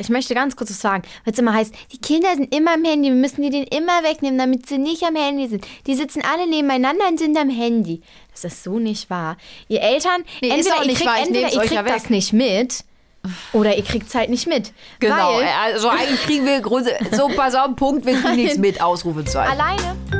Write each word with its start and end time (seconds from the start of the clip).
Ich 0.00 0.08
möchte 0.08 0.34
ganz 0.34 0.56
kurz 0.56 0.70
was 0.70 0.80
sagen, 0.80 1.02
weil 1.24 1.34
es 1.34 1.38
immer 1.38 1.52
heißt, 1.52 1.74
die 1.92 1.98
Kinder 1.98 2.28
sind 2.34 2.54
immer 2.54 2.74
am 2.74 2.84
Handy, 2.84 3.10
wir 3.10 3.14
müssen 3.16 3.42
die 3.42 3.50
den 3.50 3.64
immer 3.64 4.02
wegnehmen, 4.02 4.38
damit 4.38 4.66
sie 4.66 4.78
nicht 4.78 5.02
am 5.04 5.14
Handy 5.14 5.46
sind. 5.46 5.66
Die 5.86 5.94
sitzen 5.94 6.22
alle 6.22 6.48
nebeneinander 6.48 7.06
und 7.08 7.18
sind 7.18 7.36
am 7.36 7.50
Handy. 7.50 8.00
Das 8.32 8.44
ist 8.44 8.64
so 8.64 8.78
nicht 8.78 9.10
wahr. 9.10 9.36
Ihr 9.68 9.82
Eltern, 9.82 10.24
Nee, 10.40 10.48
ist 10.48 10.66
entweder 10.66 10.84
ihr 10.84 10.94
kriegt, 10.94 11.06
wahr, 11.06 11.16
ich 11.18 11.26
entweder 11.26 11.52
ihr 11.52 11.60
euch 11.60 11.70
ja 11.70 11.82
kriegt 11.82 11.94
das 11.94 12.10
nicht 12.10 12.32
mit 12.32 12.84
oder 13.52 13.76
ihr 13.76 13.84
kriegt 13.84 14.08
es 14.08 14.14
halt 14.14 14.30
nicht 14.30 14.46
mit. 14.46 14.72
Genau, 14.98 15.36
Weil 15.36 15.46
also 15.62 15.90
eigentlich 15.90 16.22
kriegen 16.22 16.46
wir 16.46 16.60
Grund, 16.60 16.86
so 17.12 17.28
pass 17.28 17.54
auf, 17.54 17.76
Punkt, 17.76 18.06
wir 18.06 18.14
kriegen 18.14 18.36
nichts 18.36 18.56
mit, 18.58 18.80
Ausrufezeichen. 18.80 19.52
alleine 19.52 20.19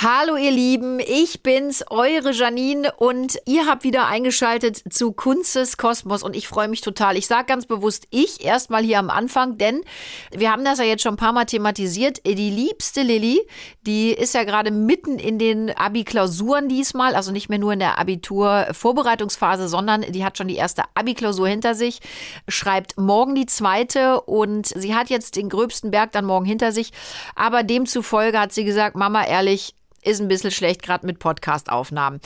Hallo 0.00 0.36
ihr 0.36 0.52
Lieben, 0.52 1.00
ich 1.00 1.42
bin's, 1.42 1.84
eure 1.90 2.30
Janine 2.30 2.92
und 2.98 3.36
ihr 3.46 3.66
habt 3.66 3.82
wieder 3.82 4.06
eingeschaltet 4.06 4.80
zu 4.90 5.10
Kunzes 5.10 5.76
Kosmos 5.76 6.22
und 6.22 6.36
ich 6.36 6.46
freue 6.46 6.68
mich 6.68 6.82
total. 6.82 7.16
Ich 7.16 7.26
sage 7.26 7.46
ganz 7.46 7.66
bewusst 7.66 8.06
ich 8.10 8.44
erstmal 8.44 8.84
hier 8.84 9.00
am 9.00 9.10
Anfang, 9.10 9.58
denn 9.58 9.82
wir 10.30 10.52
haben 10.52 10.64
das 10.64 10.78
ja 10.78 10.84
jetzt 10.84 11.02
schon 11.02 11.14
ein 11.14 11.18
paar 11.18 11.32
Mal 11.32 11.46
thematisiert. 11.46 12.24
Die 12.24 12.48
liebste 12.48 13.02
Lilly, 13.02 13.40
die 13.88 14.12
ist 14.12 14.34
ja 14.34 14.44
gerade 14.44 14.70
mitten 14.70 15.18
in 15.18 15.36
den 15.36 15.76
Abi-Klausuren 15.76 16.68
diesmal, 16.68 17.16
also 17.16 17.32
nicht 17.32 17.48
mehr 17.48 17.58
nur 17.58 17.72
in 17.72 17.80
der 17.80 17.98
Abitur-Vorbereitungsphase, 17.98 19.66
sondern 19.66 20.02
die 20.02 20.24
hat 20.24 20.38
schon 20.38 20.46
die 20.46 20.54
erste 20.54 20.84
Abi-Klausur 20.94 21.48
hinter 21.48 21.74
sich, 21.74 21.98
schreibt 22.46 22.96
morgen 23.00 23.34
die 23.34 23.46
zweite 23.46 24.20
und 24.20 24.68
sie 24.68 24.94
hat 24.94 25.10
jetzt 25.10 25.34
den 25.34 25.48
gröbsten 25.48 25.90
Berg 25.90 26.12
dann 26.12 26.24
morgen 26.24 26.46
hinter 26.46 26.70
sich, 26.70 26.92
aber 27.34 27.64
demzufolge 27.64 28.38
hat 28.38 28.52
sie 28.52 28.62
gesagt, 28.62 28.94
Mama, 28.94 29.24
ehrlich, 29.24 29.74
ist 30.02 30.20
ein 30.20 30.28
bisschen 30.28 30.50
schlecht, 30.50 30.82
gerade 30.82 31.06
mit 31.06 31.18
Podcast-Aufnahmen. 31.18 32.20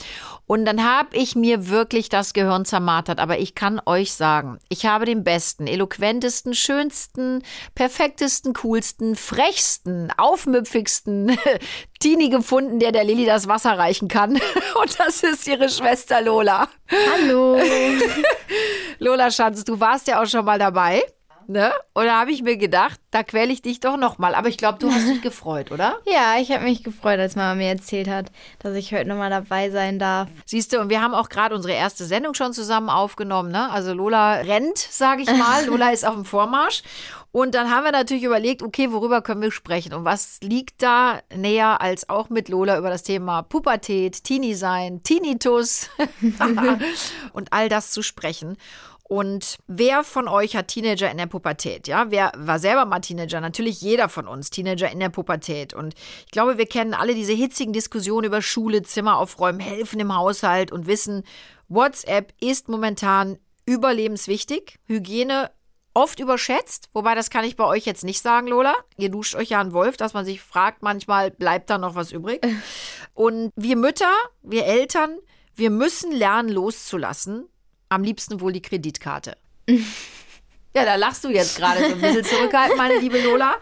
Und 0.45 0.65
dann 0.65 0.83
habe 0.83 1.15
ich 1.15 1.35
mir 1.35 1.69
wirklich 1.69 2.09
das 2.09 2.33
Gehirn 2.33 2.65
zermartert. 2.65 3.19
Aber 3.19 3.39
ich 3.39 3.55
kann 3.55 3.81
euch 3.85 4.13
sagen, 4.13 4.59
ich 4.69 4.85
habe 4.85 5.05
den 5.05 5.23
besten, 5.23 5.67
eloquentesten, 5.67 6.53
schönsten, 6.53 7.43
perfektesten, 7.75 8.53
coolsten, 8.53 9.15
frechsten, 9.15 10.11
aufmüpfigsten 10.17 11.37
Teenie 11.99 12.29
gefunden, 12.29 12.79
der 12.79 12.91
der 12.91 13.03
Lilly 13.03 13.25
das 13.25 13.47
Wasser 13.47 13.77
reichen 13.77 14.07
kann. 14.07 14.33
Und 14.81 14.99
das 14.99 15.23
ist 15.23 15.47
ihre 15.47 15.69
Schwester 15.69 16.21
Lola. 16.21 16.67
Hallo. 17.13 17.57
Lola 18.99 19.31
Schatz, 19.31 19.63
du 19.63 19.79
warst 19.79 20.07
ja 20.07 20.21
auch 20.21 20.27
schon 20.27 20.45
mal 20.45 20.59
dabei. 20.59 21.03
Ne? 21.47 21.71
Und 21.93 22.05
da 22.05 22.19
habe 22.19 22.31
ich 22.31 22.43
mir 22.43 22.57
gedacht, 22.57 22.99
da 23.11 23.23
quäle 23.23 23.51
ich 23.51 23.61
dich 23.61 23.79
doch 23.79 23.97
noch 23.97 24.17
mal. 24.17 24.35
Aber 24.35 24.49
ich 24.49 24.57
glaube, 24.57 24.79
du 24.79 24.91
hast 24.91 25.07
dich 25.07 25.21
gefreut, 25.21 25.71
oder? 25.71 25.97
ja, 26.05 26.35
ich 26.39 26.51
habe 26.51 26.63
mich 26.63 26.83
gefreut, 26.83 27.19
als 27.19 27.35
Mama 27.35 27.55
mir 27.55 27.69
erzählt 27.69 28.07
hat, 28.07 28.31
dass 28.59 28.75
ich 28.75 28.93
heute 28.93 29.07
nochmal 29.07 29.29
dabei 29.29 29.69
sein 29.69 29.99
darf. 29.99 30.29
Siehst 30.45 30.73
du, 30.73 30.79
und 30.79 30.89
wir 30.89 31.01
haben 31.01 31.13
auch 31.13 31.29
gerade 31.29 31.55
unsere 31.55 31.73
erste 31.73 32.05
Sendung 32.05 32.33
schon 32.33 32.53
zusammen 32.53 32.89
aufgenommen. 32.89 33.51
Ne? 33.51 33.69
Also 33.71 33.93
Lola 33.93 34.35
rennt, 34.35 34.77
sage 34.77 35.23
ich 35.23 35.29
mal. 35.29 35.65
Lola 35.67 35.91
ist 35.91 36.05
auf 36.05 36.15
dem 36.15 36.25
Vormarsch. 36.25 36.83
Und 37.35 37.55
dann 37.55 37.71
haben 37.71 37.83
wir 37.83 37.91
natürlich 37.91 38.23
überlegt, 38.23 38.61
okay, 38.61 38.91
worüber 38.91 39.23
können 39.23 39.41
wir 39.41 39.51
sprechen? 39.51 39.95
Und 39.95 40.05
was 40.05 40.37
liegt 40.43 40.83
da 40.83 41.21
näher 41.35 41.81
als 41.81 42.07
auch 42.07 42.29
mit 42.29 42.47
Lola 42.47 42.77
über 42.77 42.91
das 42.91 43.01
Thema 43.01 43.41
Pubertät, 43.41 44.23
Teenie 44.23 44.53
sein, 44.53 45.01
Tinnitus 45.01 45.89
und 47.33 47.51
all 47.51 47.69
das 47.69 47.89
zu 47.89 48.03
sprechen. 48.03 48.55
Und 49.03 49.57
wer 49.67 50.03
von 50.03 50.27
euch 50.27 50.55
hat 50.55 50.69
Teenager 50.69 51.11
in 51.11 51.17
der 51.17 51.27
Pubertät? 51.27 51.87
Ja, 51.87 52.09
wer 52.09 52.31
war 52.37 52.57
selber 52.57 52.85
mal 52.85 53.01
Teenager? 53.01 53.41
Natürlich 53.41 53.81
jeder 53.81 54.07
von 54.07 54.27
uns 54.27 54.49
Teenager 54.49 54.89
in 54.89 54.99
der 54.99 55.09
Pubertät. 55.09 55.73
Und 55.73 55.93
ich 56.25 56.31
glaube, 56.31 56.57
wir 56.57 56.65
kennen 56.65 56.93
alle 56.93 57.13
diese 57.13 57.33
hitzigen 57.33 57.73
Diskussionen 57.73 58.25
über 58.25 58.41
Schule, 58.41 58.81
Zimmer 58.83 59.17
aufräumen, 59.17 59.59
helfen 59.59 59.99
im 59.99 60.15
Haushalt 60.15 60.71
und 60.71 60.87
wissen, 60.87 61.23
WhatsApp 61.67 62.33
ist 62.39 62.69
momentan 62.69 63.37
überlebenswichtig. 63.65 64.79
Hygiene 64.85 65.51
oft 65.93 66.19
überschätzt, 66.19 66.89
wobei 66.93 67.13
das 67.13 67.29
kann 67.29 67.45
ich 67.45 67.55
bei 67.55 67.65
euch 67.65 67.85
jetzt 67.85 68.03
nicht 68.03 68.21
sagen, 68.21 68.47
Lola. 68.47 68.73
Ihr 68.97 69.09
duscht 69.09 69.35
euch 69.35 69.49
ja 69.49 69.59
einen 69.59 69.73
Wolf, 69.73 69.97
dass 69.97 70.13
man 70.13 70.25
sich 70.25 70.41
fragt, 70.41 70.81
manchmal 70.81 71.31
bleibt 71.31 71.69
da 71.69 71.77
noch 71.77 71.95
was 71.95 72.11
übrig. 72.11 72.41
Und 73.13 73.51
wir 73.55 73.75
Mütter, 73.75 74.11
wir 74.41 74.65
Eltern, 74.65 75.19
wir 75.55 75.69
müssen 75.69 76.11
lernen 76.11 76.49
loszulassen. 76.49 77.47
Am 77.93 78.03
liebsten 78.03 78.41
wohl 78.41 78.51
die 78.51 78.61
Kreditkarte. 78.61 79.37
Ja, 79.67 80.85
da 80.85 80.95
lachst 80.95 81.23
du 81.23 81.29
jetzt 81.29 81.57
gerade 81.57 81.87
so 81.87 81.93
ein 81.93 82.01
bisschen 82.01 82.23
zurückhaltend, 82.25 82.75
meine 82.75 82.97
liebe 82.97 83.21
Lola. 83.21 83.53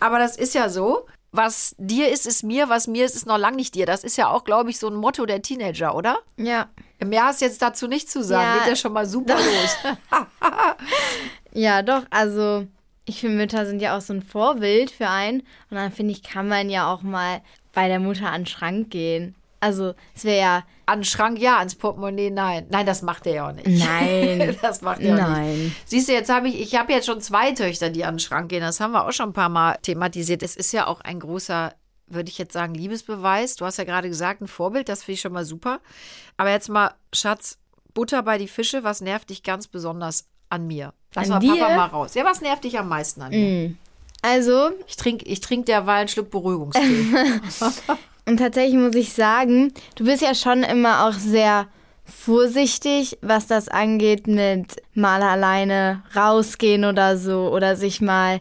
Aber 0.00 0.18
das 0.18 0.36
ist 0.36 0.56
ja 0.56 0.68
so. 0.68 1.06
Was 1.30 1.76
dir 1.78 2.08
ist, 2.08 2.26
ist 2.26 2.42
mir, 2.42 2.68
was 2.68 2.88
mir 2.88 3.04
ist, 3.04 3.14
ist 3.14 3.26
noch 3.26 3.38
lang 3.38 3.54
nicht 3.54 3.76
dir. 3.76 3.86
Das 3.86 4.02
ist 4.02 4.16
ja 4.16 4.28
auch, 4.28 4.42
glaube 4.42 4.70
ich, 4.70 4.78
so 4.80 4.88
ein 4.88 4.96
Motto 4.96 5.24
der 5.24 5.40
Teenager, 5.40 5.94
oder? 5.94 6.18
Ja. 6.36 6.68
Mehr 7.04 7.26
hast 7.26 7.42
jetzt 7.42 7.62
dazu 7.62 7.86
nicht 7.86 8.10
zu 8.10 8.24
sagen. 8.24 8.42
Ja. 8.42 8.58
Geht 8.58 8.70
ja 8.70 8.76
schon 8.76 8.92
mal 8.92 9.06
super 9.06 9.36
los. 9.36 9.94
Ja, 11.52 11.80
doch, 11.82 12.02
also 12.10 12.66
ich 13.06 13.20
finde, 13.20 13.36
Mütter 13.36 13.64
sind 13.64 13.80
ja 13.80 13.96
auch 13.96 14.02
so 14.02 14.12
ein 14.12 14.20
Vorbild 14.20 14.90
für 14.90 15.08
einen. 15.08 15.40
Und 15.70 15.76
dann 15.76 15.92
finde 15.92 16.12
ich, 16.12 16.22
kann 16.22 16.48
man 16.48 16.68
ja 16.68 16.92
auch 16.92 17.02
mal 17.02 17.40
bei 17.72 17.88
der 17.88 18.00
Mutter 18.00 18.30
an 18.30 18.42
den 18.42 18.46
Schrank 18.46 18.90
gehen. 18.90 19.34
Also, 19.60 19.94
es 20.14 20.24
wäre 20.24 20.40
ja. 20.40 20.64
An 20.88 21.00
den 21.00 21.04
Schrank 21.04 21.38
ja, 21.40 21.58
ans 21.58 21.74
Portemonnaie 21.74 22.30
nein. 22.30 22.66
Nein, 22.70 22.86
das 22.86 23.02
macht 23.02 23.26
er 23.26 23.34
ja 23.34 23.48
auch 23.48 23.52
nicht. 23.52 23.66
Nein. 23.66 24.56
das 24.62 24.82
macht 24.82 25.00
er 25.00 25.14
auch 25.14 25.18
Nein. 25.30 25.64
nicht. 25.64 25.76
Siehst 25.88 26.08
du, 26.08 26.12
jetzt 26.12 26.30
habe 26.30 26.48
ich, 26.48 26.60
ich 26.60 26.76
habe 26.78 26.92
jetzt 26.92 27.06
schon 27.06 27.20
zwei 27.20 27.50
Töchter, 27.52 27.90
die 27.90 28.04
an 28.04 28.14
den 28.14 28.20
Schrank 28.20 28.48
gehen. 28.48 28.60
Das 28.60 28.78
haben 28.80 28.92
wir 28.92 29.04
auch 29.06 29.12
schon 29.12 29.30
ein 29.30 29.32
paar 29.32 29.48
Mal 29.48 29.76
thematisiert. 29.82 30.42
Es 30.44 30.54
ist 30.54 30.72
ja 30.72 30.86
auch 30.86 31.00
ein 31.00 31.18
großer, 31.18 31.74
würde 32.06 32.28
ich 32.30 32.38
jetzt 32.38 32.52
sagen, 32.52 32.74
Liebesbeweis. 32.74 33.56
Du 33.56 33.64
hast 33.64 33.78
ja 33.78 33.84
gerade 33.84 34.08
gesagt, 34.08 34.40
ein 34.40 34.46
Vorbild, 34.46 34.88
das 34.88 35.02
finde 35.02 35.14
ich 35.14 35.20
schon 35.22 35.32
mal 35.32 35.44
super. 35.44 35.80
Aber 36.36 36.50
jetzt 36.50 36.68
mal, 36.68 36.92
Schatz, 37.12 37.58
Butter 37.92 38.22
bei 38.22 38.38
die 38.38 38.46
Fische, 38.48 38.84
was 38.84 39.00
nervt 39.00 39.30
dich 39.30 39.42
ganz 39.42 39.66
besonders 39.66 40.26
an 40.50 40.68
mir? 40.68 40.92
Lass 41.14 41.30
An 41.30 41.42
mal 41.42 41.48
Papa 41.56 41.68
dir? 41.68 41.76
mal 41.76 41.86
raus. 41.86 42.14
Ja, 42.14 42.24
was 42.24 42.40
nervt 42.42 42.62
dich 42.62 42.78
am 42.78 42.88
meisten 42.88 43.22
an 43.22 43.30
mir? 43.30 43.74
Also, 44.22 44.70
Ich 44.86 44.96
trinke 44.96 45.24
ich 45.24 45.40
trink 45.40 45.66
derweil 45.66 46.00
einen 46.00 46.08
Schluck 46.08 46.30
Beruhigungstee. 46.30 47.06
und 48.26 48.38
tatsächlich 48.38 48.78
muss 48.78 48.94
ich 48.94 49.12
sagen, 49.12 49.72
du 49.94 50.04
bist 50.04 50.22
ja 50.22 50.34
schon 50.34 50.62
immer 50.62 51.06
auch 51.06 51.12
sehr 51.12 51.68
vorsichtig, 52.04 53.18
was 53.22 53.46
das 53.46 53.68
angeht 53.68 54.26
mit 54.26 54.76
mal 54.94 55.22
alleine 55.22 56.02
rausgehen 56.14 56.84
oder 56.84 57.16
so 57.16 57.50
oder 57.52 57.76
sich 57.76 58.00
mal 58.00 58.40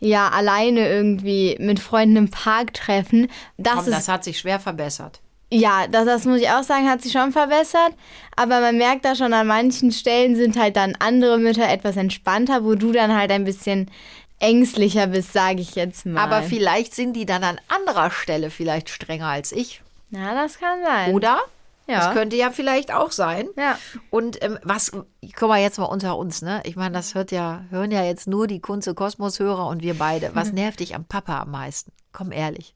ja 0.00 0.28
alleine 0.28 0.88
irgendwie 0.88 1.56
mit 1.58 1.80
Freunden 1.80 2.16
im 2.16 2.30
Park 2.30 2.74
treffen. 2.74 3.28
Das 3.56 3.76
Komm, 3.76 3.84
ist 3.84 3.92
das 3.92 4.08
hat 4.08 4.24
sich 4.24 4.38
schwer 4.38 4.60
verbessert. 4.60 5.20
Ja, 5.52 5.86
das, 5.86 6.06
das 6.06 6.24
muss 6.24 6.40
ich 6.40 6.50
auch 6.50 6.64
sagen, 6.64 6.90
hat 6.90 7.02
sich 7.02 7.12
schon 7.12 7.32
verbessert. 7.32 7.92
Aber 8.34 8.60
man 8.60 8.76
merkt 8.78 9.04
da 9.04 9.14
schon, 9.14 9.32
an 9.32 9.46
manchen 9.46 9.92
Stellen 9.92 10.34
sind 10.34 10.58
halt 10.58 10.76
dann 10.76 10.96
andere 10.98 11.38
Mütter 11.38 11.68
etwas 11.68 11.96
entspannter, 11.96 12.64
wo 12.64 12.74
du 12.74 12.92
dann 12.92 13.16
halt 13.16 13.30
ein 13.30 13.44
bisschen 13.44 13.90
ängstlicher 14.38 15.06
bist, 15.08 15.32
sage 15.32 15.60
ich 15.60 15.74
jetzt 15.74 16.06
mal. 16.06 16.20
Aber 16.20 16.42
vielleicht 16.42 16.94
sind 16.94 17.14
die 17.14 17.26
dann 17.26 17.44
an 17.44 17.60
anderer 17.68 18.10
Stelle 18.10 18.50
vielleicht 18.50 18.88
strenger 18.88 19.28
als 19.28 19.52
ich. 19.52 19.82
Ja, 20.10 20.34
das 20.34 20.58
kann 20.58 20.82
sein. 20.84 21.14
Oder? 21.14 21.40
Ja. 21.88 21.98
Das 22.00 22.14
könnte 22.14 22.36
ja 22.36 22.50
vielleicht 22.50 22.92
auch 22.92 23.12
sein. 23.12 23.48
Ja. 23.56 23.78
Und 24.10 24.42
ähm, 24.42 24.58
was, 24.62 24.90
guck 24.90 25.48
mal 25.48 25.60
jetzt 25.60 25.78
mal 25.78 25.84
unter 25.84 26.16
uns, 26.16 26.42
ne? 26.42 26.60
Ich 26.64 26.74
meine, 26.74 26.94
das 26.94 27.14
hört 27.14 27.30
ja, 27.30 27.64
hören 27.70 27.92
ja 27.92 28.02
jetzt 28.02 28.26
nur 28.26 28.46
die 28.46 28.60
Kunze 28.60 28.94
Kosmos-Hörer 28.94 29.66
und 29.68 29.82
wir 29.82 29.94
beide. 29.94 30.34
Was 30.34 30.52
nervt 30.52 30.80
dich 30.80 30.94
am 30.94 31.04
Papa 31.04 31.40
am 31.40 31.52
meisten? 31.52 31.92
Komm 32.12 32.32
ehrlich. 32.32 32.74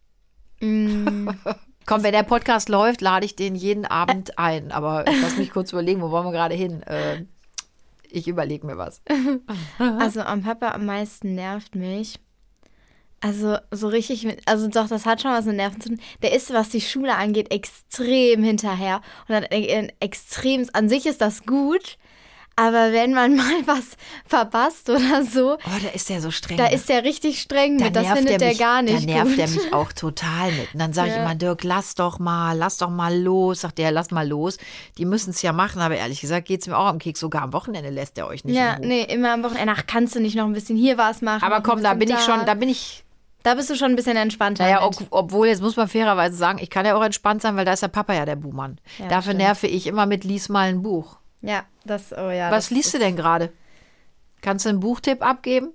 Komm, 0.61 2.03
wenn 2.03 2.13
der 2.13 2.23
Podcast 2.23 2.69
läuft, 2.69 3.01
lade 3.01 3.27
ich 3.27 3.35
den 3.35 3.57
jeden 3.57 3.85
Abend 3.85 4.39
ein. 4.39 4.71
Aber 4.71 5.07
ich 5.09 5.21
lass 5.21 5.37
mich 5.37 5.51
kurz 5.51 5.73
überlegen, 5.73 6.03
wo 6.03 6.11
wollen 6.11 6.27
wir 6.27 6.33
gerade 6.33 6.55
hin? 6.55 6.83
Äh, 6.83 7.25
ich 8.13 8.29
überlege 8.29 8.67
mir 8.67 8.77
was. 8.79 9.03
Also 9.79 10.21
am 10.23 10.43
Papa 10.43 10.71
am 10.73 10.87
meisten 10.87 11.35
nervt 11.35 11.75
mich. 11.75 12.19
Also 13.23 13.59
so 13.71 13.89
richtig, 13.89 14.25
mit- 14.25 14.41
also 14.49 14.69
doch, 14.69 14.89
das 14.89 15.05
hat 15.05 15.21
schon 15.21 15.31
was 15.33 15.45
mit 15.45 15.57
Nerven 15.57 15.81
zu 15.81 15.91
tun. 15.91 16.01
Der 16.23 16.33
ist, 16.33 16.53
was 16.55 16.71
die 16.71 16.81
Schule 16.81 17.15
angeht, 17.17 17.53
extrem 17.53 18.43
hinterher. 18.43 19.03
Und 19.29 19.35
hat 19.35 19.53
ein 19.53 19.93
extrem, 20.01 20.67
an 20.73 20.89
sich 20.89 21.05
ist 21.05 21.21
das 21.21 21.45
gut, 21.45 21.99
aber 22.61 22.93
wenn 22.93 23.13
man 23.15 23.35
mal 23.37 23.67
was 23.67 23.97
verpasst 24.27 24.89
oder 24.91 25.25
so, 25.25 25.55
Oh, 25.55 25.79
da 25.83 25.89
ist 25.95 26.09
der 26.09 26.21
so 26.21 26.31
streng. 26.31 26.57
da 26.59 26.67
ist 26.67 26.89
der 26.89 27.05
richtig 27.05 27.41
streng 27.41 27.79
Da 27.79 27.87
mit. 27.87 27.97
Das 27.97 28.09
findet 28.09 28.41
er 28.41 28.43
er 28.43 28.49
mich, 28.51 28.59
gar 28.59 28.83
nicht 28.83 29.09
Da 29.09 29.13
nervt 29.15 29.31
gut. 29.31 29.39
er 29.39 29.49
mich 29.49 29.73
auch 29.73 29.93
total 29.93 30.53
mit. 30.53 30.73
Und 30.75 30.81
dann 30.81 30.93
sage 30.93 31.09
ich 31.11 31.15
Ja. 31.17 31.23
immer, 31.23 31.35
Dirk, 31.35 31.65
lass 31.65 31.95
doch 31.95 32.19
mal, 32.19 32.57
lass 32.57 32.77
doch 32.79 32.91
mal 32.91 33.17
los. 33.19 33.63
Sagt 33.63 33.79
er, 33.79 33.91
lass 33.93 34.11
mal 34.11 34.27
los. 34.29 34.59
Die 34.99 35.05
müssen 35.05 35.31
es 35.31 35.43
ja 35.43 35.53
machen, 35.53 35.81
aber 35.81 35.97
ehrlich 35.97 36.21
gesagt 36.21 36.47
geht 36.49 36.61
es 36.63 36.67
mir 36.69 36.77
auch 36.77 36.87
am 36.87 36.99
Keks. 36.99 37.21
Sogar 37.21 37.43
am 37.43 37.53
Wochenende 37.53 37.91
lässt 37.91 38.19
er 38.19 38.27
euch 38.27 38.45
nicht 38.45 38.57
Ja, 38.57 38.75
Ruhe. 38.75 38.87
nee, 38.87 39.03
immer 39.05 39.33
am 39.33 39.43
Wochenende. 39.43 39.73
Ach, 39.77 39.85
kannst 39.87 40.15
du 40.15 40.21
nicht 40.21 40.37
noch 40.37 40.45
ein 40.45 40.53
bisschen 40.53 40.77
hier 40.77 40.99
was 40.99 41.23
machen? 41.23 41.43
Aber 41.45 41.63
komm, 41.63 41.83
da 41.83 41.95
bin 41.95 42.11
ich 42.11 42.21
schon, 42.21 42.45
da 42.47 42.55
bin 42.55 42.69
ich 42.69 43.05
Da 43.43 43.55
bist 43.55 43.71
du 43.71 43.75
schon 43.75 43.91
ein 43.91 43.97
bisschen 43.97 44.19
entspannter. 44.19 44.65
Naja, 44.65 44.83
ob, 44.85 44.97
obwohl, 45.11 45.49
jetzt 45.49 45.63
muss 45.63 45.77
man 45.77 45.89
fairerweise 45.89 46.37
sagen, 46.37 46.59
ich 46.61 46.69
kann 46.69 46.85
ja 46.85 46.95
auch 46.95 47.03
entspannt 47.03 47.41
sein, 47.41 47.57
weil 47.57 47.65
da 47.65 47.73
ist 47.73 47.83
der 47.83 47.89
Papa 47.89 48.13
ja 48.13 48.27
der 48.27 48.37
Buhmann. 48.37 48.79
Ja, 48.99 49.09
Dafür 49.09 49.23
stimmt. 49.33 49.39
nerve 49.39 49.67
ich 49.67 49.87
immer 49.87 50.05
mit 50.05 50.25
Lies 50.25 50.51
mal 50.51 50.69
ein 50.69 50.83
Buch. 50.83 51.17
Ja, 51.43 51.65
das, 51.85 52.13
oh 52.13 52.31
ja. 52.31 52.51
Was 52.51 52.71
liest 52.71 52.93
du 52.95 52.99
denn 52.99 53.17
gerade? 53.17 53.53
Kannst 54.43 54.65
du 54.65 54.69
einen 54.71 54.81
Buchtipp 54.81 55.23
abgeben? 55.25 55.73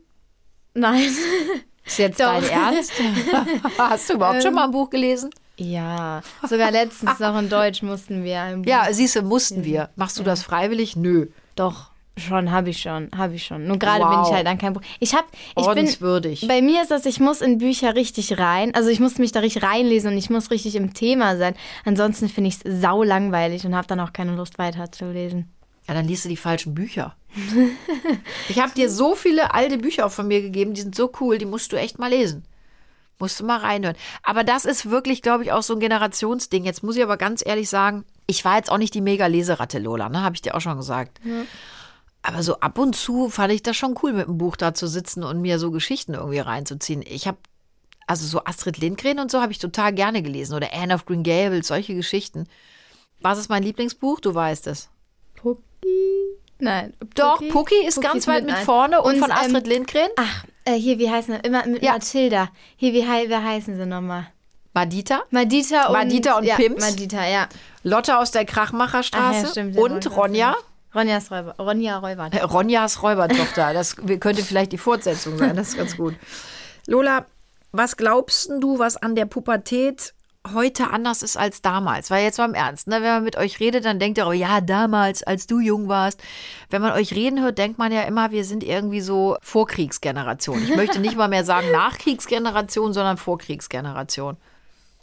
Nein. 0.73 1.09
Ist 1.85 1.99
jetzt 1.99 2.19
Doch. 2.19 2.25
dein 2.33 2.43
Ernst? 2.49 2.91
Hast 3.77 4.09
du 4.09 4.13
überhaupt 4.15 4.41
schon 4.41 4.49
Ähm, 4.49 4.55
mal 4.55 4.65
ein 4.65 4.71
Buch 4.71 4.89
gelesen? 4.89 5.29
ja, 5.57 6.21
sogar 6.49 6.69
letztens 6.71 7.19
noch 7.19 7.37
in 7.39 7.47
Deutsch 7.47 7.81
mussten 7.81 8.23
wir 8.25 8.41
ein 8.41 8.61
Buch. 8.63 8.69
Ja, 8.69 8.87
siehst 8.91 9.15
du, 9.15 9.21
mussten 9.21 9.63
wir. 9.63 9.89
Machst 9.95 10.19
du 10.19 10.23
das 10.23 10.43
freiwillig? 10.43 10.95
Nö. 10.97 11.27
Doch, 11.55 11.91
schon, 12.17 12.51
habe 12.51 12.71
ich 12.71 12.81
schon, 12.81 13.09
habe 13.15 13.35
ich 13.35 13.45
schon. 13.45 13.65
Nur 13.67 13.77
gerade 13.79 14.03
bin 14.03 14.17
Wow. 14.17 14.27
ich 14.27 14.33
halt 14.33 14.47
an 14.47 14.57
kein 14.57 14.73
Buch. 14.73 14.81
Ich 14.99 15.13
habe, 15.15 15.25
ich 15.49 15.53
bin, 15.55 15.63
Ordenswürdig. 15.63 16.45
bei 16.47 16.61
mir 16.61 16.81
ist 16.81 16.91
das, 16.91 17.05
ich 17.05 17.19
muss 17.21 17.39
in 17.39 17.59
Bücher 17.59 17.95
richtig 17.95 18.37
rein. 18.37 18.73
Also 18.75 18.89
ich 18.89 18.99
muss 18.99 19.17
mich 19.17 19.31
da 19.31 19.39
richtig 19.39 19.63
reinlesen 19.63 20.11
und 20.11 20.17
ich 20.17 20.29
muss 20.29 20.51
richtig 20.51 20.75
im 20.75 20.93
Thema 20.93 21.37
sein. 21.37 21.53
Ansonsten 21.85 22.27
finde 22.27 22.49
ich 22.49 22.55
es 22.65 22.81
sau 22.81 23.03
langweilig 23.03 23.65
und 23.65 23.75
habe 23.75 23.87
dann 23.87 24.01
auch 24.01 24.11
keine 24.11 24.35
Lust 24.35 24.57
weiterzulesen. 24.57 25.49
Ja, 25.87 25.93
dann 25.93 26.07
liest 26.07 26.25
du 26.25 26.29
die 26.29 26.37
falschen 26.37 26.73
Bücher. 26.73 27.15
ich 28.49 28.59
habe 28.59 28.73
dir 28.73 28.89
so 28.89 29.15
viele 29.15 29.53
alte 29.53 29.77
Bücher 29.77 30.05
auch 30.05 30.11
von 30.11 30.27
mir 30.27 30.41
gegeben, 30.41 30.73
die 30.73 30.81
sind 30.81 30.95
so 30.95 31.11
cool, 31.19 31.37
die 31.37 31.45
musst 31.45 31.71
du 31.71 31.75
echt 31.75 31.99
mal 31.99 32.09
lesen. 32.09 32.43
Musst 33.19 33.39
du 33.39 33.45
mal 33.45 33.59
reinhören. 33.59 33.95
Aber 34.23 34.43
das 34.43 34.65
ist 34.65 34.89
wirklich, 34.89 35.21
glaube 35.21 35.43
ich, 35.43 35.51
auch 35.51 35.63
so 35.63 35.73
ein 35.73 35.79
Generationsding. 35.79 36.65
Jetzt 36.65 36.83
muss 36.83 36.97
ich 36.97 37.03
aber 37.03 37.17
ganz 37.17 37.45
ehrlich 37.45 37.69
sagen, 37.69 38.03
ich 38.27 38.43
war 38.43 38.57
jetzt 38.57 38.71
auch 38.71 38.77
nicht 38.77 38.93
die 38.93 39.01
mega 39.01 39.27
Leseratte, 39.27 39.79
Lola, 39.79 40.09
ne? 40.09 40.21
Habe 40.21 40.35
ich 40.35 40.41
dir 40.41 40.55
auch 40.55 40.61
schon 40.61 40.75
gesagt. 40.75 41.21
Aber 42.23 42.43
so 42.43 42.59
ab 42.59 42.77
und 42.77 42.95
zu 42.95 43.29
fand 43.29 43.53
ich 43.53 43.63
das 43.63 43.77
schon 43.77 43.97
cool, 44.01 44.11
mit 44.11 44.27
dem 44.27 44.37
Buch 44.37 44.55
da 44.57 44.73
zu 44.73 44.87
sitzen 44.87 45.23
und 45.23 45.41
mir 45.41 45.59
so 45.59 45.71
Geschichten 45.71 46.15
irgendwie 46.15 46.39
reinzuziehen. 46.39 47.03
Ich 47.07 47.27
habe, 47.27 47.37
also 48.07 48.25
so 48.25 48.43
Astrid 48.43 48.79
Lindgren 48.79 49.19
und 49.19 49.31
so 49.31 49.41
habe 49.41 49.51
ich 49.51 49.59
total 49.59 49.93
gerne 49.93 50.21
gelesen. 50.23 50.55
Oder 50.55 50.73
Anne 50.73 50.95
of 50.95 51.05
Green 51.05 51.23
Gables, 51.23 51.67
solche 51.67 51.95
Geschichten. 51.95 52.47
Was 53.21 53.37
ist 53.37 53.49
mein 53.49 53.63
Lieblingsbuch? 53.63 54.19
Du 54.19 54.33
weißt 54.33 54.67
es. 54.67 54.89
Nein. 56.59 56.93
Doch, 57.15 57.39
Pucki 57.49 57.85
ist 57.85 57.95
Pucki 57.95 58.07
ganz 58.07 58.27
weit 58.27 58.45
mit 58.45 58.55
ein. 58.55 58.65
vorne 58.65 59.01
und, 59.01 59.15
Und, 59.15 59.19
von 59.19 59.31
Astrid 59.31 59.65
ähm, 59.65 59.71
Lindgren. 59.71 60.09
Ach, 60.15 60.45
äh, 60.63 60.73
hier, 60.73 60.99
wie 60.99 61.09
heißen 61.09 61.35
sie? 61.35 61.47
Immer 61.47 61.65
mit 61.67 61.83
Ja. 61.83 61.93
Mathilda. 61.93 62.49
Hier, 62.77 62.93
wie, 62.93 63.05
wer 63.05 63.43
heißen 63.43 63.77
sie 63.77 63.85
nochmal? 63.85 64.27
Madita, 64.73 65.23
Madita 65.29 65.87
und... 65.87 65.93
Madita 65.93 66.37
und 66.37 66.43
ja, 66.43 66.55
Pims. 66.55 66.81
Madita, 66.81 67.25
ja. 67.25 67.47
Lotte 67.83 68.17
aus 68.17 68.31
der 68.31 68.45
Ach 68.45 68.45
Krachmacherstraße 68.45 69.43
ja, 69.43 69.47
stimmt. 69.47 69.75
ja, 69.75 69.81
wollte 69.81 70.09
und 70.09 70.17
Ronja. 70.17 70.55
Ronjas 70.93 71.31
Räuber. 71.31 71.55
Ronja 71.59 71.97
Räuber. 71.99 72.29
Äh, 72.31 72.41
Ronjas 72.41 73.03
Räubertochter. 73.03 73.73
Das 73.73 73.95
könnte 74.19 74.43
vielleicht 74.43 74.71
die 74.71 74.77
Fortsetzung 74.77 75.37
sein. 75.37 75.55
Das 75.55 75.69
ist 75.69 75.77
ganz 75.77 75.95
gut. 75.97 76.15
Lola, 76.87 77.25
was 77.71 77.97
glaubst 77.97 78.49
du, 78.59 78.79
was 78.79 78.97
an 78.97 79.15
der 79.15 79.25
Pubertät 79.25 80.13
heute 80.53 80.91
anders 80.91 81.21
ist 81.21 81.37
als 81.37 81.61
damals? 81.61 82.11
Weil 82.11 82.23
jetzt 82.23 82.37
mal 82.37 82.45
im 82.45 82.53
Ernst, 82.53 82.87
ne? 82.87 82.95
wenn 82.95 83.13
man 83.13 83.23
mit 83.23 83.37
euch 83.37 83.59
redet, 83.59 83.85
dann 83.85 83.99
denkt 83.99 84.17
ihr, 84.17 84.27
oh 84.27 84.31
ja, 84.31 84.61
damals, 84.61 85.23
als 85.23 85.47
du 85.47 85.59
jung 85.59 85.87
warst. 85.87 86.21
Wenn 86.69 86.81
man 86.81 86.93
euch 86.93 87.13
reden 87.13 87.41
hört, 87.41 87.57
denkt 87.57 87.77
man 87.77 87.91
ja 87.91 88.01
immer, 88.03 88.31
wir 88.31 88.45
sind 88.45 88.63
irgendwie 88.63 89.01
so 89.01 89.37
Vorkriegsgeneration. 89.41 90.61
Ich 90.63 90.75
möchte 90.75 90.99
nicht 90.99 91.17
mal 91.17 91.27
mehr 91.27 91.43
sagen 91.43 91.71
Nachkriegsgeneration, 91.71 92.93
sondern 92.93 93.17
Vorkriegsgeneration. 93.17 94.37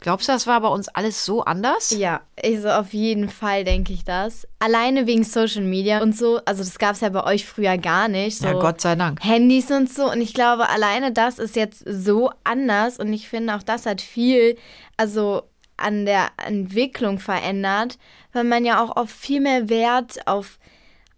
Glaubst 0.03 0.27
du, 0.27 0.33
das 0.33 0.47
war 0.47 0.59
bei 0.59 0.67
uns 0.67 0.89
alles 0.89 1.23
so 1.23 1.45
anders? 1.45 1.91
Ja, 1.91 2.21
also 2.43 2.69
auf 2.69 2.93
jeden 2.93 3.29
Fall 3.29 3.63
denke 3.63 3.93
ich 3.93 4.03
das. 4.03 4.45
Alleine 4.59 5.07
wegen 5.07 5.23
Social 5.23 5.63
Media 5.63 6.01
und 6.01 6.15
so. 6.15 6.41
Also 6.43 6.61
das 6.61 6.77
gab 6.77 6.95
es 6.95 6.99
ja 6.99 7.07
bei 7.07 7.23
euch 7.23 7.45
früher 7.45 7.77
gar 7.77 8.09
nicht. 8.09 8.37
So 8.37 8.47
Ja, 8.47 8.53
Gott 8.53 8.81
sei 8.81 8.95
Dank. 8.95 9.23
Handys 9.23 9.71
und 9.71 9.89
so. 9.89 10.11
Und 10.11 10.19
ich 10.19 10.33
glaube, 10.33 10.67
alleine 10.69 11.13
das 11.13 11.39
ist 11.39 11.55
jetzt 11.55 11.85
so 11.87 12.31
anders. 12.43 12.99
Und 12.99 13.13
ich 13.13 13.29
finde, 13.29 13.55
auch 13.55 13.63
das 13.63 13.85
hat 13.85 14.01
viel, 14.01 14.57
also 14.97 15.43
an 15.77 16.05
der 16.05 16.31
Entwicklung 16.45 17.19
verändert, 17.19 17.97
weil 18.33 18.43
man 18.43 18.65
ja 18.65 18.83
auch 18.83 18.97
auf 18.97 19.09
viel 19.09 19.39
mehr 19.39 19.69
Wert 19.69 20.27
auf, 20.27 20.59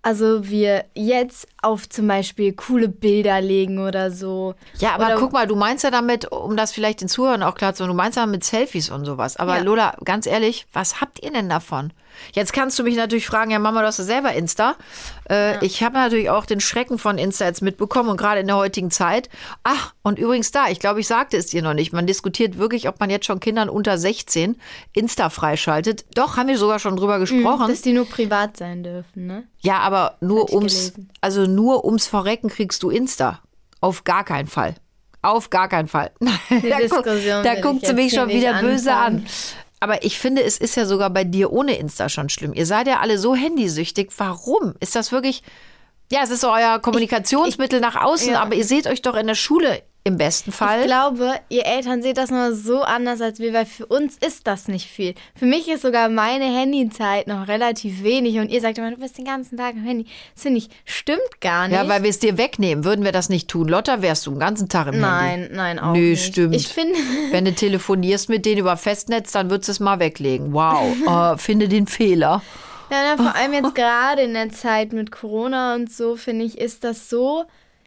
also 0.06 0.48
wir 0.48 0.86
jetzt 0.94 1.48
auf 1.64 1.90
zum 1.90 2.08
Beispiel 2.08 2.54
coole 2.54 2.88
Bilder 2.88 3.42
legen 3.42 3.80
oder 3.80 4.12
so. 4.12 4.54
Ja, 4.78 4.94
aber 4.94 5.08
Oder- 5.08 5.16
guck 5.16 5.34
mal, 5.34 5.48
du 5.48 5.56
meinst 5.56 5.84
ja 5.84 5.90
damit, 5.90 6.32
um 6.32 6.56
das 6.56 6.72
vielleicht 6.72 7.02
den 7.02 7.08
Zuhörern 7.08 7.42
auch 7.42 7.56
klar 7.56 7.74
zu 7.74 7.82
machen, 7.84 7.90
du 7.92 7.98
meinst 7.98 8.16
ja 8.16 8.28
mit 8.28 8.44
Selfies 8.44 8.92
und 8.92 9.04
sowas. 9.06 9.36
Aber 9.38 9.58
Ja. 9.58 9.64
Lola, 9.64 9.96
ganz 10.06 10.28
ehrlich, 10.28 10.68
was 10.74 11.02
habt 11.02 11.24
ihr 11.24 11.32
denn 11.32 11.50
davon? 11.50 11.92
Jetzt 12.34 12.54
kannst 12.54 12.78
du 12.80 12.84
mich 12.84 12.96
natürlich 12.96 13.28
fragen, 13.28 13.52
ja 13.52 13.60
Mama, 13.60 13.82
du 13.82 13.88
hast 13.88 14.00
ja 14.00 14.04
selber 14.06 14.34
Insta. 14.34 14.76
Äh, 15.30 15.64
Ich 15.66 15.84
habe 15.84 15.96
natürlich 15.96 16.30
auch 16.30 16.46
den 16.46 16.60
Schrecken 16.60 16.98
von 16.98 17.18
Insta 17.18 17.46
jetzt 17.46 17.62
mitbekommen 17.62 18.10
und 18.10 18.18
gerade 18.18 18.42
in 18.42 18.48
der 18.48 18.56
heutigen 18.58 18.92
Zeit. 18.92 19.30
Ach, 19.64 19.94
und 20.04 20.20
übrigens 20.20 20.52
da, 20.52 20.68
ich 20.70 20.80
glaube, 20.80 21.00
ich 21.00 21.08
sagte 21.08 21.38
es 21.38 21.48
dir 21.48 21.62
noch 21.62 21.74
nicht. 21.74 21.94
Man 21.94 22.08
diskutiert 22.08 22.58
wirklich, 22.58 22.88
ob 22.88 23.00
man 23.00 23.10
jetzt 23.10 23.26
schon 23.26 23.40
Kindern 23.40 23.70
unter 23.70 23.98
16 23.98 24.56
Insta 24.94 25.30
freischaltet. 25.30 26.06
Doch, 26.16 26.38
haben 26.38 26.48
wir 26.48 26.58
sogar 26.58 26.80
schon 26.80 26.96
drüber 26.96 27.20
gesprochen. 27.20 27.68
Dass 27.70 27.82
die 27.82 27.94
nur 27.94 28.06
privat 28.06 28.58
sein 28.58 28.84
dürfen, 28.84 29.28
ne? 29.28 29.44
Ja, 29.62 29.80
aber 29.80 30.18
nur 30.22 30.54
ums, 30.54 30.74
gelesen. 30.94 31.10
also 31.22 31.46
nur 31.46 31.86
ums 31.86 32.08
Verrecken 32.08 32.50
kriegst 32.50 32.84
du 32.84 32.90
Insta. 32.90 33.40
Auf 33.82 34.04
gar 34.04 34.24
keinen 34.24 34.48
Fall. 34.48 34.76
Auf 35.22 35.50
gar 35.50 35.68
keinen 35.70 35.88
Fall. 35.88 36.12
da 36.20 36.78
Diskussion 36.78 37.44
da 37.44 37.60
guckt 37.60 37.86
sie 37.86 37.94
mich 37.94 38.14
schon 38.14 38.30
wieder 38.30 38.62
böse 38.62 38.94
anfangen. 38.94 39.26
an. 39.26 39.28
Aber 39.80 40.04
ich 40.04 40.20
finde, 40.20 40.44
es 40.44 40.58
ist 40.58 40.76
ja 40.76 40.86
sogar 40.86 41.10
bei 41.10 41.24
dir 41.24 41.52
ohne 41.52 41.78
Insta 41.78 42.10
schon 42.10 42.30
schlimm. 42.30 42.54
Ihr 42.54 42.66
seid 42.66 42.88
ja 42.88 43.00
alle 43.00 43.18
so 43.18 43.36
handysüchtig. 43.36 44.12
Warum? 44.18 44.74
Ist 44.80 44.96
das 44.96 45.12
wirklich. 45.12 45.44
Ja, 46.12 46.20
es 46.24 46.30
ist 46.30 46.42
so 46.42 46.52
euer 46.52 46.80
Kommunikationsmittel 46.80 47.80
nach 47.80 47.96
außen, 47.96 48.34
ja. 48.34 48.42
aber 48.42 48.54
ihr 48.54 48.64
seht 48.64 48.86
euch 48.86 49.02
doch 49.02 49.16
in 49.16 49.26
der 49.26 49.36
Schule 49.36 49.82
im 50.08 50.18
besten 50.18 50.52
Fall. 50.52 50.82
Ich 50.82 50.86
glaube, 50.86 51.34
ihr 51.50 51.66
Eltern 51.66 52.04
seht 52.04 52.18
das 52.18 52.30
nur 52.30 52.54
so 52.54 52.84
anders 52.84 53.22
als 53.22 53.40
wir, 53.40 53.54
weil 53.54 53.66
für 53.66 53.88
uns 53.88 54.18
ist 54.18 54.46
das 54.46 54.68
nicht 54.68 54.86
viel. 54.88 55.16
Für 55.36 55.48
mich 55.48 55.68
ist 55.68 55.82
sogar 55.82 56.10
meine 56.10 56.46
Handyzeit 56.46 57.26
noch 57.26 57.48
relativ 57.48 58.04
wenig 58.04 58.38
und 58.38 58.50
ihr 58.50 58.62
sagt 58.62 58.78
immer, 58.78 58.92
du 58.92 58.98
bist 58.98 59.18
den 59.18 59.26
ganzen 59.26 59.58
Tag 59.58 59.74
am 59.74 59.84
Handy. 59.84 60.06
Das 60.36 60.44
finde 60.44 60.60
ich, 60.60 60.70
stimmt 60.86 61.42
gar 61.42 61.68
nicht. 61.68 61.76
ja, 61.76 61.90
weil 61.90 62.04
wir 62.04 62.12
es 62.12 62.20
dir 62.20 62.38
wegnehmen. 62.38 62.86
Würden 62.86 63.04
wir 63.04 63.12
das 63.12 63.30
nicht 63.30 63.48
tun, 63.48 63.68
Lotta, 63.68 64.04
wärst 64.04 64.28
du 64.28 64.32
den 64.32 64.40
ganzen 64.40 64.70
Tag 64.70 64.86
im 64.88 64.94
Handy. 64.94 65.08
Nein, 65.08 65.50
nein, 65.54 65.80
auch 65.80 65.94
Nö, 65.94 66.12
nicht. 66.12 66.24
stimmt. 66.24 66.56
Ich 66.56 66.68
finde, 66.68 67.00
Wenn 67.32 67.46
du 67.46 67.54
telefonierst 67.56 68.30
mit 68.30 68.46
denen 68.46 68.60
über 68.60 68.78
Festnetz, 68.78 69.32
dann 69.32 69.50
würdest 69.50 69.70
du 69.70 69.72
es 69.72 69.80
mal 69.80 70.00
weglegen. 70.00 70.54
Wow, 70.54 70.96
äh, 71.08 71.38
finde 71.40 71.68
den 71.68 71.88
Fehler. 71.88 72.44
ja, 72.92 73.16
na, 73.18 73.24
vor 73.24 73.36
allem 73.36 73.54
jetzt 73.54 73.74
gerade 73.76 74.22
in 74.22 74.36
der 74.36 74.52
Zeit 74.52 74.94
mit 74.94 75.12
Corona 75.12 75.74
und 75.74 75.92
so, 75.92 76.16
finde 76.16 76.46
ich, 76.46 76.60
ist 76.60 76.84
das 76.84 77.10
so, 77.10 77.46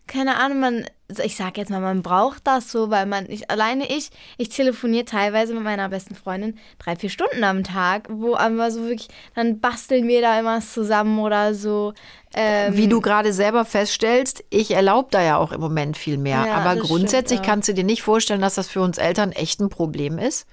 keine 0.08 0.36
Ahnung, 0.38 0.58
man, 0.58 0.84
ich 1.24 1.36
sag 1.36 1.56
jetzt 1.56 1.70
mal, 1.70 1.80
man 1.80 2.02
braucht 2.02 2.46
das 2.46 2.70
so, 2.70 2.90
weil 2.90 3.06
man, 3.06 3.30
ich, 3.30 3.50
alleine 3.50 3.90
ich, 3.90 4.10
ich 4.36 4.50
telefoniere 4.50 5.06
teilweise 5.06 5.54
mit 5.54 5.62
meiner 5.62 5.88
besten 5.88 6.14
Freundin 6.14 6.58
drei, 6.78 6.96
vier 6.96 7.08
Stunden 7.08 7.42
am 7.44 7.64
Tag, 7.64 8.08
wo 8.10 8.36
aber 8.36 8.70
so 8.70 8.82
wirklich, 8.82 9.08
dann 9.34 9.58
basteln 9.58 10.06
wir 10.06 10.20
da 10.20 10.38
immer 10.38 10.58
was 10.58 10.74
zusammen 10.74 11.18
oder 11.18 11.54
so. 11.54 11.94
Ähm, 12.34 12.76
Wie 12.76 12.88
du 12.88 13.00
gerade 13.00 13.32
selber 13.32 13.64
feststellst, 13.64 14.44
ich 14.50 14.72
erlaube 14.72 15.08
da 15.10 15.22
ja 15.22 15.38
auch 15.38 15.52
im 15.52 15.60
Moment 15.60 15.96
viel 15.96 16.18
mehr. 16.18 16.44
Ja, 16.46 16.54
Aber 16.56 16.76
grundsätzlich 16.76 17.40
kannst 17.40 17.68
du 17.68 17.74
dir 17.74 17.84
nicht 17.84 18.02
vorstellen, 18.02 18.42
dass 18.42 18.56
das 18.56 18.68
für 18.68 18.82
uns 18.82 18.98
Eltern 18.98 19.32
echt 19.32 19.60
ein 19.60 19.70
Problem 19.70 20.18
ist. 20.18 20.46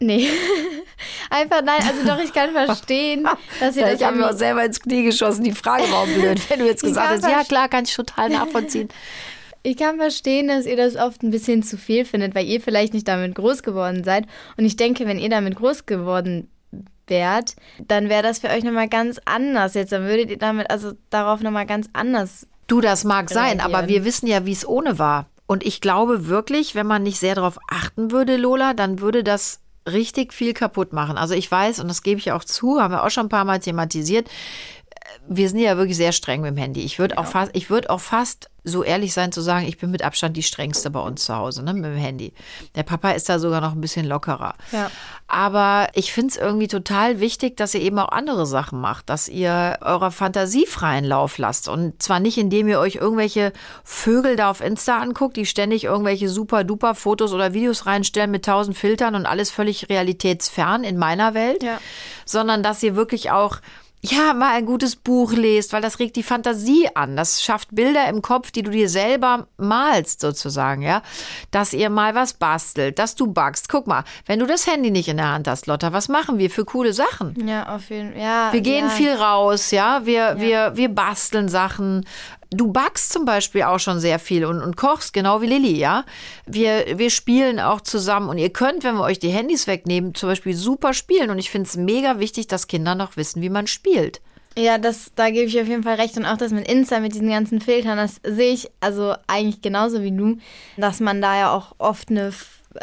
Nee. 0.00 0.28
Einfach 1.30 1.62
nein, 1.62 1.80
also 1.86 2.04
doch, 2.06 2.18
ich 2.22 2.32
kann 2.32 2.52
verstehen, 2.66 3.28
dass 3.60 3.76
ihr 3.76 3.82
Ja, 3.82 3.90
das 3.90 4.00
ich 4.00 4.06
habe 4.06 4.16
mir 4.16 4.30
auch 4.30 4.36
selber 4.36 4.64
ins 4.64 4.80
Knie 4.80 5.04
geschossen. 5.04 5.44
Die 5.44 5.52
Frage 5.52 5.84
war 5.90 6.00
auch 6.00 6.06
blöd. 6.06 6.40
Wenn 6.48 6.60
du 6.60 6.66
jetzt 6.66 6.82
gesagt 6.82 7.22
hast, 7.22 7.30
ja 7.30 7.44
klar, 7.44 7.68
kann 7.68 7.84
ich 7.84 7.94
total 7.94 8.30
nachvollziehen. 8.30 8.88
Ich 9.62 9.76
kann 9.76 9.96
verstehen, 9.98 10.48
dass 10.48 10.64
ihr 10.64 10.76
das 10.76 10.96
oft 10.96 11.22
ein 11.22 11.30
bisschen 11.30 11.62
zu 11.62 11.76
viel 11.76 12.04
findet, 12.04 12.34
weil 12.34 12.46
ihr 12.46 12.60
vielleicht 12.60 12.94
nicht 12.94 13.06
damit 13.06 13.34
groß 13.34 13.62
geworden 13.62 14.04
seid. 14.04 14.24
Und 14.56 14.64
ich 14.64 14.76
denke, 14.76 15.06
wenn 15.06 15.18
ihr 15.18 15.28
damit 15.28 15.56
groß 15.56 15.84
geworden 15.84 16.48
wärt, 17.06 17.56
dann 17.86 18.08
wäre 18.08 18.22
das 18.22 18.38
für 18.38 18.48
euch 18.48 18.64
nochmal 18.64 18.88
ganz 18.88 19.20
anders. 19.26 19.74
Jetzt 19.74 19.92
dann 19.92 20.04
würdet 20.04 20.30
ihr 20.30 20.38
damit 20.38 20.70
also 20.70 20.92
darauf 21.10 21.42
nochmal 21.42 21.66
ganz 21.66 21.88
anders. 21.92 22.46
Du, 22.68 22.80
das 22.80 23.04
mag 23.04 23.28
sein, 23.28 23.58
Reagieren. 23.58 23.74
aber 23.74 23.88
wir 23.88 24.04
wissen 24.04 24.28
ja, 24.28 24.46
wie 24.46 24.52
es 24.52 24.66
ohne 24.66 24.98
war. 24.98 25.26
Und 25.46 25.66
ich 25.66 25.80
glaube 25.80 26.28
wirklich, 26.28 26.74
wenn 26.74 26.86
man 26.86 27.02
nicht 27.02 27.18
sehr 27.18 27.34
darauf 27.34 27.58
achten 27.68 28.12
würde, 28.12 28.36
Lola, 28.36 28.72
dann 28.72 29.00
würde 29.00 29.24
das 29.24 29.60
richtig 29.88 30.32
viel 30.32 30.54
kaputt 30.54 30.92
machen. 30.92 31.18
Also 31.18 31.34
ich 31.34 31.50
weiß, 31.50 31.80
und 31.80 31.88
das 31.88 32.02
gebe 32.02 32.20
ich 32.20 32.32
auch 32.32 32.44
zu, 32.44 32.80
haben 32.80 32.92
wir 32.92 33.04
auch 33.04 33.10
schon 33.10 33.26
ein 33.26 33.30
paar 33.30 33.44
Mal 33.44 33.58
thematisiert, 33.58 34.28
wir 35.28 35.48
sind 35.48 35.58
ja 35.58 35.76
wirklich 35.76 35.96
sehr 35.96 36.12
streng 36.12 36.40
mit 36.40 36.50
dem 36.50 36.56
Handy. 36.56 36.80
Ich 36.82 36.98
würde 36.98 37.18
auch 37.18 37.26
fast, 37.26 37.50
ich 37.54 37.70
würde 37.70 37.90
auch 37.90 38.00
fast 38.00 38.48
so 38.62 38.82
ehrlich 38.84 39.14
sein 39.14 39.32
zu 39.32 39.40
sagen, 39.40 39.66
ich 39.66 39.78
bin 39.78 39.90
mit 39.90 40.02
Abstand 40.04 40.36
die 40.36 40.42
strengste 40.42 40.90
bei 40.90 41.00
uns 41.00 41.24
zu 41.24 41.34
Hause, 41.34 41.62
ne, 41.62 41.72
mit 41.72 41.84
dem 41.86 41.96
Handy. 41.96 42.34
Der 42.74 42.82
Papa 42.82 43.12
ist 43.12 43.26
da 43.30 43.38
sogar 43.38 43.62
noch 43.62 43.72
ein 43.72 43.80
bisschen 43.80 44.04
lockerer. 44.06 44.54
Ja. 44.70 44.90
Aber 45.28 45.88
ich 45.94 46.12
finde 46.12 46.32
es 46.32 46.36
irgendwie 46.36 46.68
total 46.68 47.20
wichtig, 47.20 47.56
dass 47.56 47.72
ihr 47.74 47.80
eben 47.80 47.98
auch 47.98 48.10
andere 48.10 48.44
Sachen 48.44 48.78
macht, 48.78 49.08
dass 49.08 49.28
ihr 49.28 49.78
eurer 49.80 50.10
Fantasie 50.10 50.66
freien 50.66 51.04
Lauf 51.06 51.38
lasst. 51.38 51.68
Und 51.68 52.02
zwar 52.02 52.20
nicht, 52.20 52.36
indem 52.36 52.68
ihr 52.68 52.80
euch 52.80 52.96
irgendwelche 52.96 53.52
Vögel 53.82 54.36
da 54.36 54.50
auf 54.50 54.60
Insta 54.60 54.98
anguckt, 54.98 55.36
die 55.38 55.46
ständig 55.46 55.84
irgendwelche 55.84 56.28
super 56.28 56.62
duper 56.62 56.94
Fotos 56.94 57.32
oder 57.32 57.54
Videos 57.54 57.86
reinstellen 57.86 58.30
mit 58.30 58.44
tausend 58.44 58.76
Filtern 58.76 59.14
und 59.14 59.24
alles 59.24 59.50
völlig 59.50 59.88
realitätsfern 59.88 60.84
in 60.84 60.98
meiner 60.98 61.32
Welt, 61.32 61.62
Ja. 61.62 61.78
sondern 62.26 62.62
dass 62.62 62.82
ihr 62.82 62.94
wirklich 62.94 63.30
auch 63.30 63.56
ja, 64.02 64.32
mal 64.32 64.54
ein 64.54 64.64
gutes 64.64 64.96
Buch 64.96 65.32
lest, 65.32 65.74
weil 65.74 65.82
das 65.82 65.98
regt 65.98 66.16
die 66.16 66.22
Fantasie 66.22 66.88
an. 66.94 67.16
Das 67.16 67.42
schafft 67.42 67.68
Bilder 67.74 68.08
im 68.08 68.22
Kopf, 68.22 68.50
die 68.50 68.62
du 68.62 68.70
dir 68.70 68.88
selber 68.88 69.46
malst, 69.58 70.20
sozusagen, 70.20 70.80
ja. 70.80 71.02
Dass 71.50 71.74
ihr 71.74 71.90
mal 71.90 72.14
was 72.14 72.32
bastelt, 72.32 72.98
dass 72.98 73.14
du 73.14 73.26
backst. 73.26 73.68
Guck 73.68 73.86
mal, 73.86 74.04
wenn 74.24 74.38
du 74.38 74.46
das 74.46 74.66
Handy 74.66 74.90
nicht 74.90 75.08
in 75.08 75.18
der 75.18 75.28
Hand 75.28 75.48
hast, 75.48 75.66
Lotta, 75.66 75.92
was 75.92 76.08
machen 76.08 76.38
wir 76.38 76.48
für 76.48 76.64
coole 76.64 76.94
Sachen? 76.94 77.46
Ja, 77.46 77.74
auf 77.74 77.90
jeden 77.90 78.12
Fall. 78.12 78.22
Ja, 78.22 78.52
Wir 78.52 78.62
gehen 78.62 78.86
ja. 78.86 78.90
viel 78.90 79.12
raus, 79.12 79.70
ja. 79.70 80.06
Wir, 80.06 80.36
wir, 80.38 80.76
wir 80.76 80.88
basteln 80.88 81.48
Sachen. 81.48 82.06
Du 82.50 82.72
backst 82.72 83.12
zum 83.12 83.24
Beispiel 83.24 83.62
auch 83.62 83.78
schon 83.78 84.00
sehr 84.00 84.18
viel 84.18 84.44
und, 84.44 84.60
und 84.60 84.76
kochst, 84.76 85.12
genau 85.12 85.40
wie 85.40 85.46
Lilly, 85.46 85.78
ja. 85.78 86.04
Wir, 86.46 86.98
wir 86.98 87.10
spielen 87.10 87.60
auch 87.60 87.80
zusammen 87.80 88.28
und 88.28 88.38
ihr 88.38 88.50
könnt, 88.50 88.82
wenn 88.82 88.96
wir 88.96 89.04
euch 89.04 89.20
die 89.20 89.28
Handys 89.28 89.68
wegnehmen, 89.68 90.14
zum 90.14 90.28
Beispiel 90.28 90.54
super 90.54 90.92
spielen. 90.92 91.30
Und 91.30 91.38
ich 91.38 91.50
finde 91.50 91.68
es 91.68 91.76
mega 91.76 92.18
wichtig, 92.18 92.48
dass 92.48 92.66
Kinder 92.66 92.96
noch 92.96 93.16
wissen, 93.16 93.40
wie 93.40 93.50
man 93.50 93.68
spielt. 93.68 94.20
Ja, 94.58 94.78
das, 94.78 95.12
da 95.14 95.30
gebe 95.30 95.46
ich 95.46 95.60
auf 95.60 95.68
jeden 95.68 95.84
Fall 95.84 95.94
recht. 95.94 96.16
Und 96.16 96.26
auch 96.26 96.36
das 96.36 96.50
mit 96.50 96.68
Insta, 96.68 96.98
mit 96.98 97.14
diesen 97.14 97.30
ganzen 97.30 97.60
Filtern, 97.60 97.96
das 97.96 98.20
sehe 98.24 98.52
ich 98.52 98.68
also 98.80 99.14
eigentlich 99.28 99.62
genauso 99.62 100.02
wie 100.02 100.10
du, 100.10 100.38
dass 100.76 100.98
man 101.00 101.22
da 101.22 101.38
ja 101.38 101.52
auch 101.52 101.76
oft 101.78 102.10
eine 102.10 102.32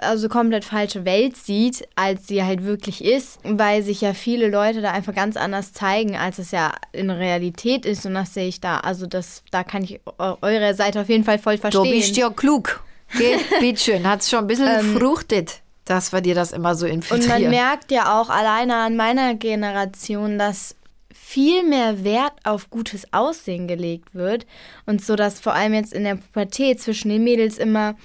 also 0.02 0.28
komplett 0.30 0.66
falsche 0.66 1.06
Welt 1.06 1.38
sieht, 1.38 1.88
als 1.96 2.28
sie 2.28 2.44
halt 2.44 2.64
wirklich 2.66 3.04
ist, 3.04 3.40
weil 3.44 3.84
sich 3.84 4.02
ja 4.02 4.14
viele 4.14 4.50
Leute 4.50 4.82
da 4.82 4.92
einfach 4.92 5.14
ganz 5.16 5.38
anders 5.38 5.72
zeigen, 5.74 6.18
als 6.18 6.40
es 6.40 6.52
ja 6.52 6.74
in 6.92 7.10
Realität 7.10 7.86
ist. 7.86 8.06
Und 8.06 8.14
das 8.16 8.34
sehe 8.34 8.48
ich 8.48 8.60
da, 8.60 8.80
also 8.80 9.06
das, 9.06 9.44
da 9.52 9.64
kann 9.64 9.84
ich 9.84 10.00
eu- 10.20 10.36
eure 10.42 10.74
Seite 10.74 11.00
auf 11.02 11.10
jeden 11.10 11.24
Fall 11.24 11.40
voll 11.40 11.58
verstehen. 11.58 11.84
Du 11.84 11.90
bist 11.90 12.18
ja 12.18 12.30
klug. 12.30 12.84
Geht, 13.18 13.40
bitteschön. 13.62 14.06
Hat 14.06 14.22
es 14.22 14.30
schon 14.30 14.40
ein 14.40 14.48
bisschen 14.48 14.94
gefruchtet, 14.94 15.62
dass 15.86 16.12
wir 16.12 16.20
dir 16.20 16.36
das 16.36 16.52
immer 16.52 16.76
so 16.76 16.86
Und 16.86 16.92
infiltrieren. 16.92 17.44
man 17.44 17.52
merkt 17.52 17.90
ja 17.92 18.20
auch 18.20 18.30
alleine 18.30 18.76
an 18.76 18.98
meiner 18.98 19.36
Generation, 19.36 20.38
dass 20.38 20.76
viel 21.14 21.64
mehr 21.64 22.04
Wert 22.04 22.34
auf 22.44 22.70
gutes 22.70 23.14
Aussehen 23.14 23.68
gelegt 23.68 24.14
wird. 24.14 24.46
Und 24.86 25.04
so, 25.04 25.16
dass 25.16 25.40
vor 25.40 25.54
allem 25.54 25.74
jetzt 25.74 25.94
in 25.94 26.04
der 26.04 26.16
Pubertät 26.16 26.82
zwischen 26.82 27.10
den 27.10 27.24
Mädels 27.24 27.58
immer, 27.58 27.96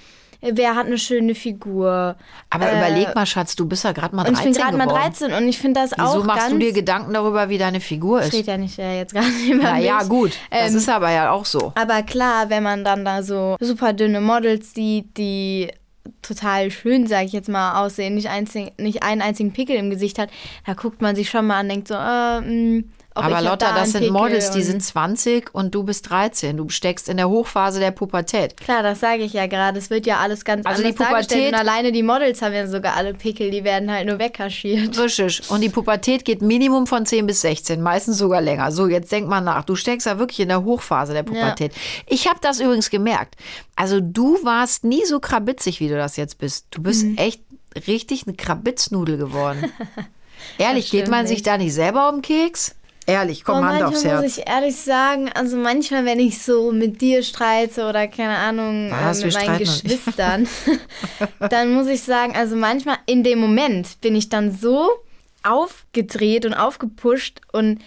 wer 0.51 0.75
hat 0.75 0.85
eine 0.87 0.97
schöne 0.97 1.35
Figur. 1.35 2.15
Aber 2.49 2.71
äh, 2.71 2.77
überleg 2.77 3.15
mal, 3.15 3.25
Schatz, 3.25 3.55
du 3.55 3.65
bist 3.65 3.83
ja 3.83 3.91
gerade 3.91 4.15
mal 4.15 4.27
Und 4.27 4.35
13 4.37 4.51
ich 4.51 4.55
bin 4.57 4.63
gerade 4.63 4.77
mal 4.77 4.85
geworden. 4.85 5.01
13 5.03 5.33
und 5.33 5.47
ich 5.47 5.57
finde 5.57 5.79
das 5.81 5.91
Wieso 5.91 6.19
auch 6.19 6.23
machst 6.23 6.41
ganz... 6.41 6.51
du 6.53 6.59
dir 6.59 6.73
Gedanken 6.73 7.13
darüber, 7.13 7.49
wie 7.49 7.57
deine 7.57 7.79
Figur 7.79 8.21
ist? 8.21 8.27
steht 8.29 8.47
ja 8.47 8.57
nicht 8.57 8.77
äh, 8.79 8.97
jetzt 8.99 9.13
gerade 9.13 9.27
über 9.49 9.63
Na 9.63 9.73
mich. 9.75 9.85
ja, 9.85 10.03
gut. 10.03 10.31
Das 10.51 10.71
Ähm, 10.71 10.77
ist 10.77 10.89
aber 10.89 11.11
ja 11.11 11.31
auch 11.31 11.45
so. 11.45 11.71
Aber 11.75 12.03
klar, 12.03 12.49
wenn 12.49 12.63
man 12.63 12.83
dann 12.83 13.05
da 13.05 13.23
so 13.23 13.55
super 13.59 13.93
dünne 13.93 14.21
Models 14.21 14.73
sieht, 14.73 15.17
die 15.17 15.69
total 16.21 16.71
schön, 16.71 17.07
sage 17.07 17.25
ich 17.25 17.33
jetzt 17.33 17.49
mal, 17.49 17.81
aussehen, 17.83 18.15
nicht, 18.15 18.29
einzig, 18.29 18.73
nicht 18.77 19.03
einen 19.03 19.21
einzigen 19.21 19.53
Pickel 19.53 19.75
im 19.77 19.89
Gesicht 19.89 20.19
hat, 20.19 20.29
da 20.65 20.73
guckt 20.73 21.01
man 21.01 21.15
sich 21.15 21.29
schon 21.29 21.47
mal 21.47 21.59
an, 21.59 21.69
denkt 21.69 21.87
so, 21.87 21.93
äh, 21.95 22.41
mh, 22.41 22.83
ich 23.15 23.23
Aber 23.23 23.41
Lotta, 23.41 23.71
da 23.71 23.75
das 23.79 23.91
sind 23.91 24.01
Pickel 24.01 24.11
Models, 24.13 24.51
die 24.51 24.63
sind 24.63 24.81
20 24.83 25.53
und 25.53 25.75
du 25.75 25.83
bist 25.83 26.09
13. 26.09 26.57
Du 26.57 26.69
steckst 26.69 27.07
in 27.09 27.17
der 27.17 27.29
Hochphase 27.29 27.79
der 27.79 27.91
Pubertät. 27.91 28.57
Klar, 28.57 28.81
das 28.81 28.99
sage 29.01 29.23
ich 29.23 29.33
ja 29.33 29.45
gerade. 29.45 29.77
Es 29.77 29.89
wird 29.91 30.05
ja 30.07 30.17
alles 30.17 30.43
ganz 30.45 30.65
Also 30.65 30.81
die 30.81 30.89
anders 30.89 31.07
dargestellt. 31.09 31.41
Pubertät- 31.41 31.53
Und 31.53 31.59
alleine 31.69 31.91
die 31.91 32.01
Models 32.03 32.41
haben 32.41 32.53
ja 32.53 32.65
sogar 32.67 32.95
alle 32.95 33.13
Pickel, 33.13 33.51
die 33.51 33.63
werden 33.63 33.91
halt 33.91 34.07
nur 34.07 34.17
wegkaschiert. 34.19 34.97
Richtig. 34.97 35.49
Und 35.51 35.61
die 35.61 35.69
Pubertät 35.69 36.25
geht 36.25 36.41
Minimum 36.41 36.87
von 36.87 37.05
10 37.05 37.27
bis 37.27 37.41
16, 37.41 37.81
meistens 37.81 38.17
sogar 38.17 38.41
länger. 38.41 38.71
So, 38.71 38.87
jetzt 38.87 39.11
denk 39.11 39.27
mal 39.27 39.41
nach. 39.41 39.63
Du 39.63 39.75
steckst 39.75 40.07
ja 40.07 40.17
wirklich 40.17 40.39
in 40.39 40.47
der 40.49 40.63
Hochphase 40.63 41.13
der 41.13 41.23
Pubertät. 41.23 41.71
Ich 42.07 42.27
habe 42.27 42.39
das 42.41 42.59
übrigens 42.59 42.89
gemerkt. 42.89 43.35
Also 43.75 43.99
du 44.01 44.37
warst 44.43 44.83
nie 44.85 45.05
so 45.05 45.19
krabitzig, 45.19 45.79
wie 45.79 45.87
du 45.87 45.95
das 45.95 46.17
jetzt 46.17 46.39
bist. 46.39 46.67
Du 46.71 46.81
bist 46.81 47.05
Mhm. 47.05 47.17
echt 47.17 47.41
richtig 47.87 48.25
eine 48.27 48.35
Krabitznudel 48.35 49.17
geworden. 49.17 49.71
Ehrlich, 50.57 50.91
geht 50.91 51.07
man 51.07 51.25
sich 51.25 51.37
nicht. 51.37 51.47
da 51.47 51.57
nicht 51.57 51.73
selber 51.73 52.09
um 52.09 52.15
den 52.17 52.21
Keks? 52.21 52.75
Ehrlich, 53.05 53.43
komm, 53.43 53.65
Hand 53.65 53.83
aufs 53.83 54.03
manchmal 54.03 54.13
Herz. 54.13 54.23
muss 54.23 54.37
ich 54.37 54.47
ehrlich 54.47 54.75
sagen, 54.77 55.29
also 55.33 55.57
manchmal, 55.57 56.05
wenn 56.05 56.19
ich 56.19 56.41
so 56.41 56.71
mit 56.71 57.01
dir 57.01 57.21
streite 57.23 57.87
oder 57.87 58.07
keine 58.07 58.37
Ahnung, 58.37 58.91
Was? 58.91 59.21
äh, 59.21 59.25
mit 59.25 59.33
meinen. 59.35 59.59
Geschwistern, 59.59 60.47
dann 61.49 61.73
muss 61.73 61.87
ich 61.87 62.01
sagen, 62.01 62.35
also 62.35 62.55
manchmal 62.55 62.97
in 63.05 63.23
dem 63.23 63.39
Moment 63.39 63.99
bin 64.01 64.15
ich 64.15 64.29
dann 64.29 64.51
so 64.51 64.89
aufgedreht 65.43 66.45
und 66.45 66.53
aufgepusht 66.53 67.41
und 67.51 67.79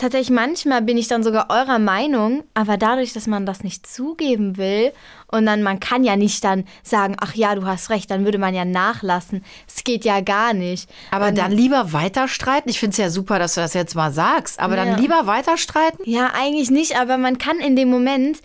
tatsächlich 0.00 0.30
manchmal 0.30 0.82
bin 0.82 0.96
ich 0.98 1.08
dann 1.08 1.22
sogar 1.22 1.46
eurer 1.50 1.78
Meinung, 1.78 2.42
aber 2.54 2.76
dadurch, 2.76 3.12
dass 3.12 3.26
man 3.26 3.46
das 3.46 3.62
nicht 3.62 3.86
zugeben 3.86 4.56
will 4.56 4.92
und 5.28 5.46
dann 5.46 5.62
man 5.62 5.78
kann 5.78 6.02
ja 6.04 6.16
nicht 6.16 6.42
dann 6.42 6.64
sagen, 6.82 7.16
ach 7.20 7.34
ja, 7.34 7.54
du 7.54 7.64
hast 7.66 7.90
recht, 7.90 8.10
dann 8.10 8.24
würde 8.24 8.38
man 8.38 8.54
ja 8.54 8.64
nachlassen. 8.64 9.44
Es 9.68 9.84
geht 9.84 10.04
ja 10.04 10.20
gar 10.20 10.54
nicht. 10.54 10.88
Aber 11.10 11.30
dann 11.32 11.52
lieber 11.52 11.92
weiter 11.92 12.26
streiten. 12.28 12.68
Ich 12.68 12.80
finde 12.80 12.92
es 12.92 12.98
ja 12.98 13.10
super, 13.10 13.38
dass 13.38 13.54
du 13.54 13.60
das 13.60 13.74
jetzt 13.74 13.94
mal 13.94 14.10
sagst. 14.12 14.58
Aber 14.58 14.76
Ja. 14.76 14.84
dann 14.84 14.98
lieber 15.00 15.26
weiter 15.26 15.56
streiten? 15.56 16.02
Ja, 16.04 16.32
eigentlich 16.34 16.70
nicht, 16.70 16.96
aber 16.98 17.16
man 17.18 17.38
kann 17.38 17.58
in 17.60 17.76
dem 17.76 17.90
Moment, 17.90 18.38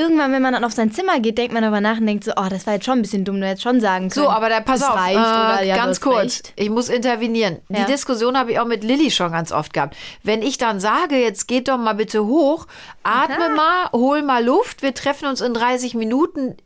irgendwann, 0.00 0.32
wenn 0.32 0.42
man 0.42 0.52
dann 0.52 0.64
auf 0.64 0.72
sein 0.72 0.90
Zimmer 0.90 1.20
geht, 1.20 1.38
denkt 1.38 1.52
man 1.52 1.62
darüber 1.62 1.80
nach 1.80 1.98
und 1.98 2.06
denkt 2.06 2.24
so, 2.24 2.32
oh, 2.36 2.46
das 2.48 2.66
war 2.66 2.74
jetzt 2.74 2.86
schon 2.86 2.98
ein 2.98 3.02
bisschen 3.02 3.24
dumm, 3.24 3.40
du 3.40 3.46
hättest 3.46 3.62
schon 3.62 3.80
sagen 3.80 4.08
können. 4.08 4.24
So, 4.24 4.28
aber 4.28 4.48
da 4.48 4.60
pass 4.60 4.82
auf, 4.82 4.96
reicht, 4.96 5.16
äh, 5.16 5.20
oder, 5.20 5.62
ja, 5.62 5.76
ganz 5.76 6.00
kurz, 6.00 6.38
recht. 6.38 6.52
ich 6.56 6.70
muss 6.70 6.88
intervenieren. 6.88 7.58
Ja. 7.68 7.80
Die 7.80 7.92
Diskussion 7.92 8.36
habe 8.36 8.52
ich 8.52 8.58
auch 8.58 8.66
mit 8.66 8.82
Lilly 8.82 9.10
schon 9.10 9.32
ganz 9.32 9.52
oft 9.52 9.72
gehabt. 9.72 9.96
Wenn 10.22 10.42
ich 10.42 10.58
dann 10.58 10.80
sage, 10.80 11.16
jetzt 11.16 11.46
geht 11.46 11.68
doch 11.68 11.78
mal 11.78 11.94
bitte 11.94 12.24
hoch, 12.24 12.66
atme 13.02 13.50
mal, 13.50 13.90
hol 13.92 14.22
mal 14.22 14.44
Luft, 14.44 14.82
wir 14.82 14.94
treffen 14.94 15.28
uns 15.28 15.40
in 15.40 15.54
30 15.54 15.94
Minuten. 15.94 16.56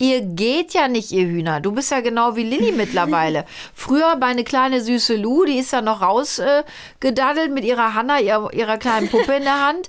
Ihr 0.00 0.20
geht 0.20 0.74
ja 0.74 0.86
nicht, 0.86 1.10
ihr 1.10 1.26
Hühner. 1.26 1.60
Du 1.60 1.72
bist 1.72 1.90
ja 1.90 2.00
genau 2.00 2.36
wie 2.36 2.44
Lilly 2.44 2.72
mittlerweile. 2.76 3.44
Früher 3.74 4.16
bei 4.16 4.26
eine 4.26 4.44
kleine 4.44 4.80
süße 4.80 5.16
Lu, 5.16 5.44
die 5.44 5.58
ist 5.58 5.72
ja 5.72 5.82
noch 5.82 6.02
rausgedaddelt 6.02 7.48
äh, 7.48 7.52
mit 7.52 7.64
ihrer 7.64 7.94
Hanna, 7.94 8.20
ihrer, 8.20 8.52
ihrer 8.52 8.78
kleinen 8.78 9.08
Puppe 9.08 9.34
in 9.34 9.42
der 9.42 9.66
Hand. 9.66 9.88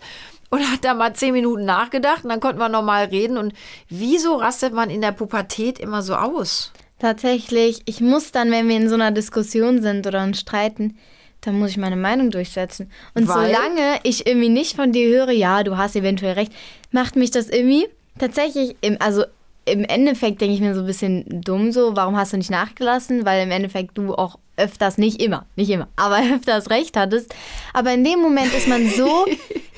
Und 0.50 0.62
hat 0.72 0.84
da 0.84 0.94
mal 0.96 1.14
zehn 1.14 1.34
Minuten 1.34 1.66
nachgedacht 1.66 2.24
und 2.24 2.30
dann 2.30 2.40
konnten 2.40 2.60
wir 2.60 2.70
nochmal 2.70 3.06
reden. 3.06 3.38
Und 3.38 3.54
wieso 3.88 4.36
rastet 4.36 4.74
man 4.74 4.90
in 4.90 5.02
der 5.02 5.12
Pubertät 5.12 5.80
immer 5.80 6.02
so 6.02 6.16
aus? 6.16 6.72
Tatsächlich, 6.98 7.82
ich 7.86 8.02
muss 8.02 8.32
dann, 8.32 8.52
wenn 8.52 8.68
wir 8.68 8.76
in 8.76 8.90
so 8.90 8.96
einer 8.96 9.12
Diskussion 9.12 9.82
sind 9.82 10.06
oder 10.08 10.24
uns 10.24 10.40
streiten, 10.40 10.98
dann 11.42 11.58
muss 11.58 11.70
ich 11.70 11.78
meine 11.78 11.96
Meinung 11.96 12.32
durchsetzen. 12.32 12.92
Und 13.14 13.28
Weil? 13.28 13.48
solange 13.48 14.00
ich 14.04 14.28
irgendwie 14.28 14.50
nicht 14.50 14.76
von 14.76 14.92
dir 14.92 15.08
höre, 15.08 15.32
ja, 15.32 15.64
du 15.64 15.78
hast 15.78 15.96
eventuell 15.96 16.34
recht, 16.34 16.52
macht 16.92 17.16
mich 17.16 17.32
das 17.32 17.50
irgendwie 17.50 17.88
tatsächlich, 18.18 18.76
im, 18.82 18.98
also 19.00 19.24
im 19.72 19.84
Endeffekt 19.84 20.42
denke 20.42 20.54
ich 20.56 20.62
mir 20.62 20.76
so 20.76 20.82
ein 20.82 20.88
bisschen 20.88 21.42
dumm 21.42 21.72
so, 21.72 21.96
warum 21.96 22.18
hast 22.18 22.34
du 22.34 22.38
nicht 22.38 22.52
nachgelassen? 22.52 23.26
Weil 23.26 23.44
im 23.44 23.52
Endeffekt 23.52 23.98
du 23.98 24.16
auch 24.16 24.38
öfters, 24.60 24.98
nicht 24.98 25.22
immer, 25.22 25.46
nicht 25.56 25.70
immer, 25.70 25.88
aber 25.96 26.18
öfters 26.36 26.70
recht 26.70 26.98
hattest. 26.98 27.34
Aber 27.74 27.94
in 27.94 28.04
dem 28.04 28.20
Moment 28.20 28.54
ist 28.54 28.68
man 28.68 28.88
so, 28.90 29.26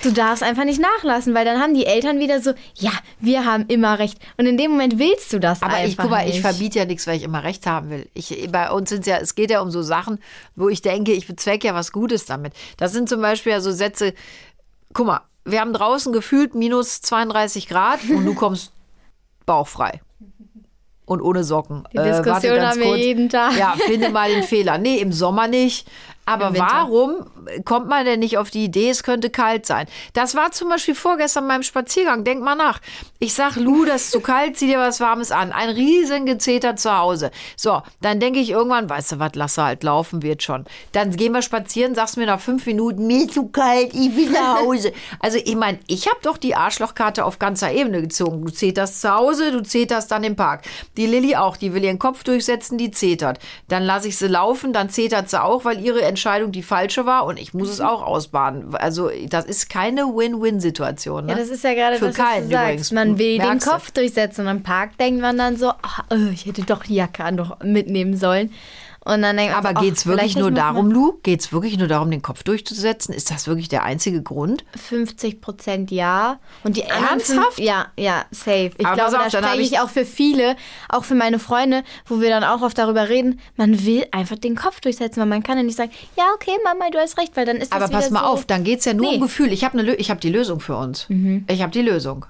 du 0.04 0.12
darfst 0.12 0.44
einfach 0.44 0.66
nicht 0.66 0.82
nachlassen, 0.82 1.34
weil 1.34 1.46
dann 1.46 1.62
haben 1.62 1.76
die 1.76 1.86
Eltern 1.86 2.20
wieder 2.20 2.42
so, 2.42 2.52
ja, 2.76 2.92
wir 3.20 3.46
haben 3.46 3.66
immer 3.68 4.00
recht. 4.00 4.18
Und 4.38 4.48
in 4.48 4.58
dem 4.58 4.72
Moment 4.72 5.00
willst 5.00 5.32
du 5.32 5.40
das 5.40 5.62
Aber 5.62 5.74
einfach 5.74 5.88
ich, 5.88 5.98
guck 5.98 6.10
mal, 6.10 6.26
nicht. 6.26 6.36
ich 6.36 6.42
verbiete 6.42 6.80
ja 6.80 6.86
nichts, 6.86 7.08
weil 7.08 7.18
ich 7.18 7.24
immer 7.24 7.44
recht 7.44 7.66
haben 7.68 7.90
will. 7.90 8.10
Ich, 8.14 8.50
bei 8.52 8.72
uns 8.72 8.90
sind 8.90 9.06
ja, 9.06 9.18
es 9.18 9.36
geht 9.36 9.52
ja 9.52 9.62
um 9.62 9.72
so 9.72 9.82
Sachen, 9.82 10.20
wo 10.56 10.68
ich 10.68 10.82
denke, 10.82 11.12
ich 11.14 11.28
bezwecke 11.28 11.68
ja 11.68 11.76
was 11.76 11.92
Gutes 11.92 12.26
damit. 12.26 12.54
Das 12.78 12.92
sind 12.92 13.08
zum 13.08 13.22
Beispiel 13.22 13.54
ja 13.54 13.62
so 13.62 13.72
Sätze, 13.72 14.14
guck 14.94 15.08
mal, 15.08 15.22
wir 15.46 15.60
haben 15.60 15.74
draußen 15.74 16.12
gefühlt 16.14 16.56
minus 16.56 17.02
32 17.02 17.68
Grad 17.68 18.00
und 18.10 18.26
du 18.26 18.36
kommst 18.36 18.72
bauchfrei. 19.52 20.00
Und 21.06 21.22
ohne 21.22 21.44
Socken. 21.44 21.84
Die 21.92 21.98
Diskussion 21.98 22.62
haben 22.62 22.80
wir 22.80 22.96
jeden 22.96 23.28
Tag. 23.28 23.58
Ja, 23.58 23.76
finde 23.86 24.10
mal 24.10 24.30
den 24.30 24.44
Fehler. 24.44 24.78
Nee, 24.78 25.00
im 25.00 25.12
Sommer 25.12 25.50
nicht. 25.50 25.90
Aber 26.26 26.56
warum 26.58 27.26
kommt 27.66 27.88
man 27.88 28.06
denn 28.06 28.20
nicht 28.20 28.38
auf 28.38 28.52
die 28.52 28.66
Idee, 28.66 28.90
es 28.90 29.04
könnte 29.04 29.30
kalt 29.30 29.66
sein? 29.66 29.88
Das 30.14 30.36
war 30.36 30.52
zum 30.52 30.70
Beispiel 30.70 30.96
vorgestern 30.96 31.48
beim 31.48 31.64
Spaziergang. 31.64 32.24
Denk 32.24 32.42
mal 32.42 32.56
nach. 32.56 32.80
Ich 33.20 33.34
sag, 33.34 33.56
Lu, 33.56 33.86
das 33.86 34.04
ist 34.04 34.12
zu 34.12 34.22
kalt, 34.22 34.58
zieh 34.58 34.68
dir 34.68 34.80
was 34.80 35.00
Warmes 35.00 35.32
an. 35.32 35.52
Ein 35.52 35.70
riesen 35.70 36.26
Gezeter 36.26 36.76
zu 36.76 36.96
Hause. 36.96 37.32
So, 37.56 37.82
dann 38.02 38.20
denke 38.20 38.40
ich 38.40 38.52
irgendwann, 38.52 38.90
weißt 38.90 39.14
du 39.14 39.20
was, 39.20 39.32
lass 39.36 39.58
halt 39.58 39.84
laufen, 39.84 40.22
wird 40.22 40.44
schon. 40.44 40.66
Dann 40.92 41.16
gehen 41.16 41.34
wir 41.34 41.42
spazieren, 41.42 41.96
sagst 41.96 42.18
mir 42.18 42.28
nach 42.28 42.40
fünf 42.40 42.66
Minuten, 42.66 43.08
mir 43.08 43.26
ist 43.26 43.34
zu 43.34 43.48
kalt, 43.48 43.94
ich 43.94 44.16
will 44.16 44.30
nach 44.30 44.62
Hause. 44.62 44.94
Also 45.20 45.40
ich 45.44 45.56
meine, 45.56 45.80
ich 45.88 46.08
habe 46.08 46.20
doch 46.22 46.38
die 46.38 46.56
Arschlochkarte 46.56 47.26
auf 47.26 47.40
ganzer 47.40 47.72
Ebene 47.72 48.02
gezogen. 48.02 48.46
Du 48.46 48.52
zeterst 48.52 49.02
zu 49.02 49.14
Hause, 49.14 49.52
du 49.52 49.64
zeterst 49.64 50.12
dann 50.12 50.24
im 50.24 50.36
Park. 50.36 50.64
Die 50.98 51.08
Lilly 51.08 51.36
auch, 51.36 51.58
die 51.58 51.74
will 51.74 51.84
ihren 51.84 52.00
Kopf 52.00 52.24
durchsetzen, 52.24 52.78
die 52.78 52.92
zetert. 52.92 53.40
Dann 53.68 53.84
lasse 53.84 54.08
ich 54.08 54.18
sie 54.18 54.28
laufen, 54.28 54.74
dann 54.74 54.90
zetert 54.90 55.30
sie 55.30 55.42
auch, 55.42 55.66
weil 55.66 55.80
ihre 55.80 56.11
Entscheidung 56.12 56.52
die 56.52 56.64
falsche 56.64 57.06
war 57.06 57.26
und 57.26 57.40
ich 57.40 57.54
muss 57.54 57.70
es 57.70 57.82
auch 57.82 58.04
ausbaden. 58.04 58.76
Also 58.76 59.10
das 59.30 59.46
ist 59.46 59.70
keine 59.70 60.04
Win-Win-Situation. 60.04 61.26
Ne? 61.26 61.32
Ja, 61.32 61.38
das 61.38 61.50
ist 61.50 61.64
ja 61.64 61.74
gerade 61.74 61.98
Für 61.98 62.08
das, 62.08 62.18
was 62.18 62.26
keinen 62.26 62.44
du 62.50 62.52
sagst. 62.52 62.68
übrigens. 62.68 62.92
Man 62.92 63.18
will 63.18 63.38
den 63.38 63.48
Merkst 63.48 63.68
du? 63.68 63.72
Kopf 63.72 63.92
durchsetzen 63.92 64.42
und 64.48 64.58
im 64.58 64.64
Park 64.64 64.98
denkt 64.98 65.22
man 65.22 65.38
dann 65.38 65.58
so, 65.58 65.72
ach, 65.82 66.04
äh, 66.12 66.30
ich 66.32 66.46
hätte 66.46 66.64
doch 66.64 66.84
die 66.84 66.96
Jacke 66.96 67.24
an 67.24 67.38
doch 67.38 67.60
mitnehmen 67.64 68.16
sollen. 68.16 68.52
Und 69.04 69.24
dann 69.24 69.36
denkt 69.36 69.56
Aber 69.56 69.74
geht 69.74 69.96
es 69.98 70.06
wirklich 70.06 70.36
nur 70.36 70.52
nicht 70.52 70.60
mal 70.60 70.74
darum, 70.74 70.92
Lu? 70.92 71.14
Geht 71.24 71.40
es 71.42 71.52
wirklich 71.52 71.76
nur 71.80 71.88
darum, 71.88 72.12
den 72.12 72.22
Kopf 72.22 72.44
durchzusetzen? 72.44 73.16
Ist 73.16 73.32
das 73.32 73.48
wirklich 73.48 73.68
der 73.68 73.84
einzige 73.84 74.22
Grund? 74.22 74.64
50 74.76 75.42
Prozent 75.42 75.90
ja. 75.90 76.40
Und 76.64 76.78
die 76.78 76.84
Ernsthaft? 76.84 77.60
Ja, 77.60 77.88
ja, 77.98 78.26
safe. 78.30 78.70
Ich 78.78 78.86
Aber 78.86 78.96
glaube, 78.96 79.20
auf, 79.20 79.30
da 79.32 79.40
spreche 79.42 79.62
ich 79.62 79.72
ich- 79.72 79.80
auch 79.80 79.90
für 79.90 80.06
viele, 80.06 80.56
auch 80.88 81.04
für 81.04 81.16
meine 81.16 81.40
Freunde, 81.40 81.84
wo 82.06 82.22
wir 82.22 82.30
dann 82.30 82.44
auch 82.44 82.62
oft 82.62 82.78
darüber 82.78 83.10
reden, 83.10 83.40
man 83.56 83.84
will 83.86 84.06
einfach 84.12 84.38
den 84.38 84.56
Kopf 84.56 84.82
durchsetzen, 84.82 85.20
weil 85.20 85.28
man 85.28 85.42
kann 85.42 85.58
ja 85.58 85.64
nicht 85.64 85.78
sagen, 85.78 85.92
ja, 86.16 86.26
okay, 86.36 86.52
Mama, 86.64 86.92
du 86.92 87.00
hast 87.00 87.18
recht, 87.18 87.36
weil 87.36 87.48
dann 87.48 87.58
ist 87.58 87.74
das 87.74 87.82
Aber 87.82 87.92
pass 87.92 88.12
mal 88.12 88.20
so, 88.20 88.26
auf, 88.28 88.46
dann 88.46 88.64
geht 88.64 88.80
es 88.80 88.86
ja 88.86 88.94
nur 88.94 89.10
Nee. 89.10 89.16
um 89.16 89.22
Gefühl. 89.22 89.52
Ich 89.52 89.64
habe 89.64 89.78
ne, 89.78 89.96
ich 89.96 90.12
hab 90.12 90.22
die 90.22 90.30
Lösung 90.30 90.60
für 90.60 90.76
uns. 90.76 91.08
Ich 91.48 91.62
habe 91.64 91.72
die 91.72 91.82
Lösung. 91.82 92.28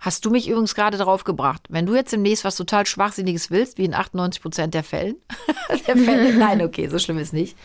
Hast 0.00 0.24
du 0.24 0.30
mich 0.30 0.48
übrigens 0.48 0.74
gerade 0.76 0.96
drauf 0.96 1.24
gebracht. 1.24 1.62
Wenn 1.68 1.84
du 1.86 1.94
jetzt 1.94 2.12
demnächst 2.12 2.44
was 2.44 2.54
total 2.56 2.86
Schwachsinniges 2.86 3.50
willst, 3.50 3.78
wie 3.78 3.84
in 3.84 3.94
98 3.94 4.40
Prozent 4.40 4.74
der 4.74 4.84
Fällen, 4.84 5.16
der 5.88 5.96
Fälle, 5.96 6.34
nein, 6.34 6.62
okay, 6.62 6.86
so 6.88 6.98
schlimm 6.98 7.18
ist 7.18 7.32
nicht, 7.32 7.56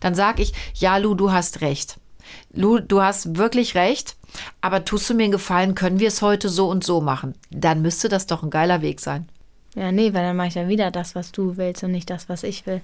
dann 0.00 0.14
sag 0.14 0.40
ich, 0.40 0.52
ja, 0.74 0.96
Lu, 0.96 1.14
du 1.14 1.32
hast 1.32 1.60
recht. 1.60 1.98
Lu, 2.54 2.78
du 2.78 3.02
hast 3.02 3.36
wirklich 3.36 3.74
recht, 3.74 4.16
aber 4.62 4.84
tust 4.86 5.10
du 5.10 5.14
mir 5.14 5.24
einen 5.24 5.32
Gefallen, 5.32 5.74
können 5.74 5.98
wir 6.00 6.08
es 6.08 6.22
heute 6.22 6.48
so 6.48 6.68
und 6.68 6.82
so 6.82 7.00
machen? 7.02 7.34
Dann 7.50 7.82
müsste 7.82 8.08
das 8.08 8.26
doch 8.26 8.42
ein 8.42 8.50
geiler 8.50 8.80
Weg 8.80 9.00
sein. 9.00 9.28
Ja, 9.74 9.92
nee, 9.92 10.14
weil 10.14 10.22
dann 10.22 10.36
mache 10.36 10.48
ich 10.48 10.54
ja 10.54 10.68
wieder 10.68 10.90
das, 10.90 11.14
was 11.14 11.32
du 11.32 11.56
willst 11.58 11.82
und 11.84 11.90
nicht 11.92 12.08
das, 12.08 12.28
was 12.28 12.42
ich 12.42 12.64
will. 12.66 12.80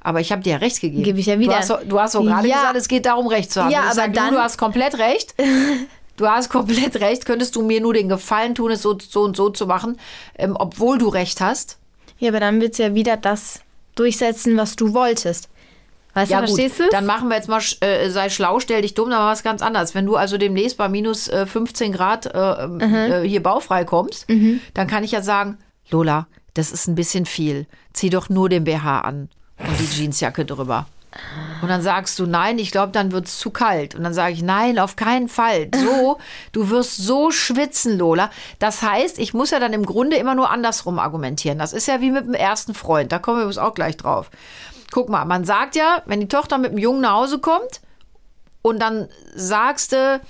Aber 0.00 0.20
ich 0.20 0.32
habe 0.32 0.42
dir 0.42 0.54
ja 0.54 0.56
recht 0.56 0.80
gegeben. 0.80 1.04
Gebe 1.04 1.20
ich 1.20 1.26
ja 1.26 1.38
wieder. 1.38 1.52
Du 1.86 2.00
hast, 2.00 2.14
du 2.14 2.18
so 2.20 2.24
gerade 2.24 2.48
Ja. 2.48 2.56
gesagt, 2.56 2.76
es 2.76 2.88
geht 2.88 3.06
darum, 3.06 3.28
Recht 3.28 3.52
zu 3.52 3.62
haben. 3.62 3.70
Ja, 3.70 3.80
ich 3.80 3.84
aber 3.86 3.94
sag, 3.94 4.14
dann- 4.14 4.30
Du, 4.30 4.34
du 4.36 4.42
hast 4.42 4.58
komplett 4.58 4.98
recht. 4.98 5.34
Du 6.16 6.26
hast 6.28 6.50
komplett 6.50 6.96
recht. 7.00 7.24
Könntest 7.26 7.56
du 7.56 7.62
mir 7.62 7.80
nur 7.80 7.94
den 7.94 8.08
Gefallen 8.08 8.54
tun, 8.54 8.70
es 8.70 8.82
so, 8.82 8.96
so 8.98 9.22
und 9.22 9.36
so 9.36 9.50
zu 9.50 9.66
machen, 9.66 9.98
ähm, 10.38 10.56
obwohl 10.58 10.98
du 10.98 11.08
recht 11.08 11.40
hast? 11.40 11.78
Ja, 12.18 12.28
aber 12.30 12.40
dann 12.40 12.60
willst 12.60 12.78
du 12.78 12.82
ja 12.84 12.94
wieder 12.94 13.16
das 13.16 13.60
durchsetzen, 13.94 14.56
was 14.56 14.76
du 14.76 14.94
wolltest. 14.94 15.48
Weißt 16.14 16.30
Ja, 16.30 16.40
du, 16.42 16.46
verstehst 16.46 16.78
du? 16.78 16.88
Dann 16.90 17.06
machen 17.06 17.28
wir 17.28 17.36
jetzt 17.36 17.48
mal, 17.48 17.62
äh, 17.80 18.10
sei 18.10 18.28
schlau, 18.28 18.60
stell 18.60 18.82
dich 18.82 18.92
dumm, 18.94 19.08
dann 19.08 19.18
machen 19.18 19.28
wir 19.28 19.32
was 19.32 19.42
ganz 19.42 19.62
anderes. 19.62 19.94
Wenn 19.94 20.04
du 20.04 20.16
also 20.16 20.36
demnächst 20.36 20.76
bei 20.76 20.88
minus 20.88 21.28
äh, 21.28 21.46
15 21.46 21.92
Grad 21.92 22.26
äh, 22.26 22.66
Mhm. 22.66 23.22
hier 23.26 23.42
baufrei 23.42 23.84
kommst, 23.84 24.26
dann 24.74 24.86
kann 24.86 25.04
ich 25.04 25.12
ja 25.12 25.22
sagen, 25.22 25.56
Lola, 25.90 26.26
das 26.54 26.70
ist 26.70 26.86
ein 26.86 26.94
bisschen 26.94 27.24
viel. 27.24 27.66
Zieh 27.94 28.10
doch 28.10 28.28
nur 28.28 28.50
den 28.50 28.64
BH 28.64 29.00
an 29.00 29.30
und 29.58 29.80
die 29.80 30.00
Jeansjacke 30.02 30.44
drüber. 30.44 30.86
Und 31.60 31.68
dann 31.68 31.82
sagst 31.82 32.18
du, 32.18 32.26
nein, 32.26 32.58
ich 32.58 32.70
glaube, 32.70 32.92
dann 32.92 33.12
wird's 33.12 33.38
zu 33.38 33.50
kalt. 33.50 33.94
Und 33.94 34.02
dann 34.02 34.14
sage 34.14 34.32
ich, 34.32 34.42
nein, 34.42 34.78
auf 34.78 34.96
keinen 34.96 35.28
Fall. 35.28 35.68
So, 35.74 36.18
du 36.52 36.70
wirst 36.70 36.96
so 36.96 37.30
schwitzen, 37.30 37.98
Lola. 37.98 38.30
Das 38.58 38.82
heißt, 38.82 39.18
ich 39.18 39.34
muss 39.34 39.50
ja 39.50 39.60
dann 39.60 39.72
im 39.72 39.84
Grunde 39.84 40.16
immer 40.16 40.34
nur 40.34 40.50
andersrum 40.50 40.98
argumentieren. 40.98 41.58
Das 41.58 41.72
ist 41.72 41.86
ja 41.86 42.00
wie 42.00 42.10
mit 42.10 42.26
dem 42.26 42.34
ersten 42.34 42.74
Freund. 42.74 43.12
Da 43.12 43.18
kommen 43.18 43.38
wir 43.38 43.42
übrigens 43.42 43.58
auch 43.58 43.74
gleich 43.74 43.96
drauf. 43.96 44.30
Guck 44.90 45.08
mal, 45.08 45.24
man 45.24 45.44
sagt 45.44 45.76
ja, 45.76 46.02
wenn 46.06 46.20
die 46.20 46.28
Tochter 46.28 46.58
mit 46.58 46.72
dem 46.72 46.78
Jungen 46.78 47.02
nach 47.02 47.12
Hause 47.14 47.38
kommt 47.38 47.80
und 48.62 48.80
dann 48.80 49.08
sagst 49.34 49.92
du, 49.92 50.20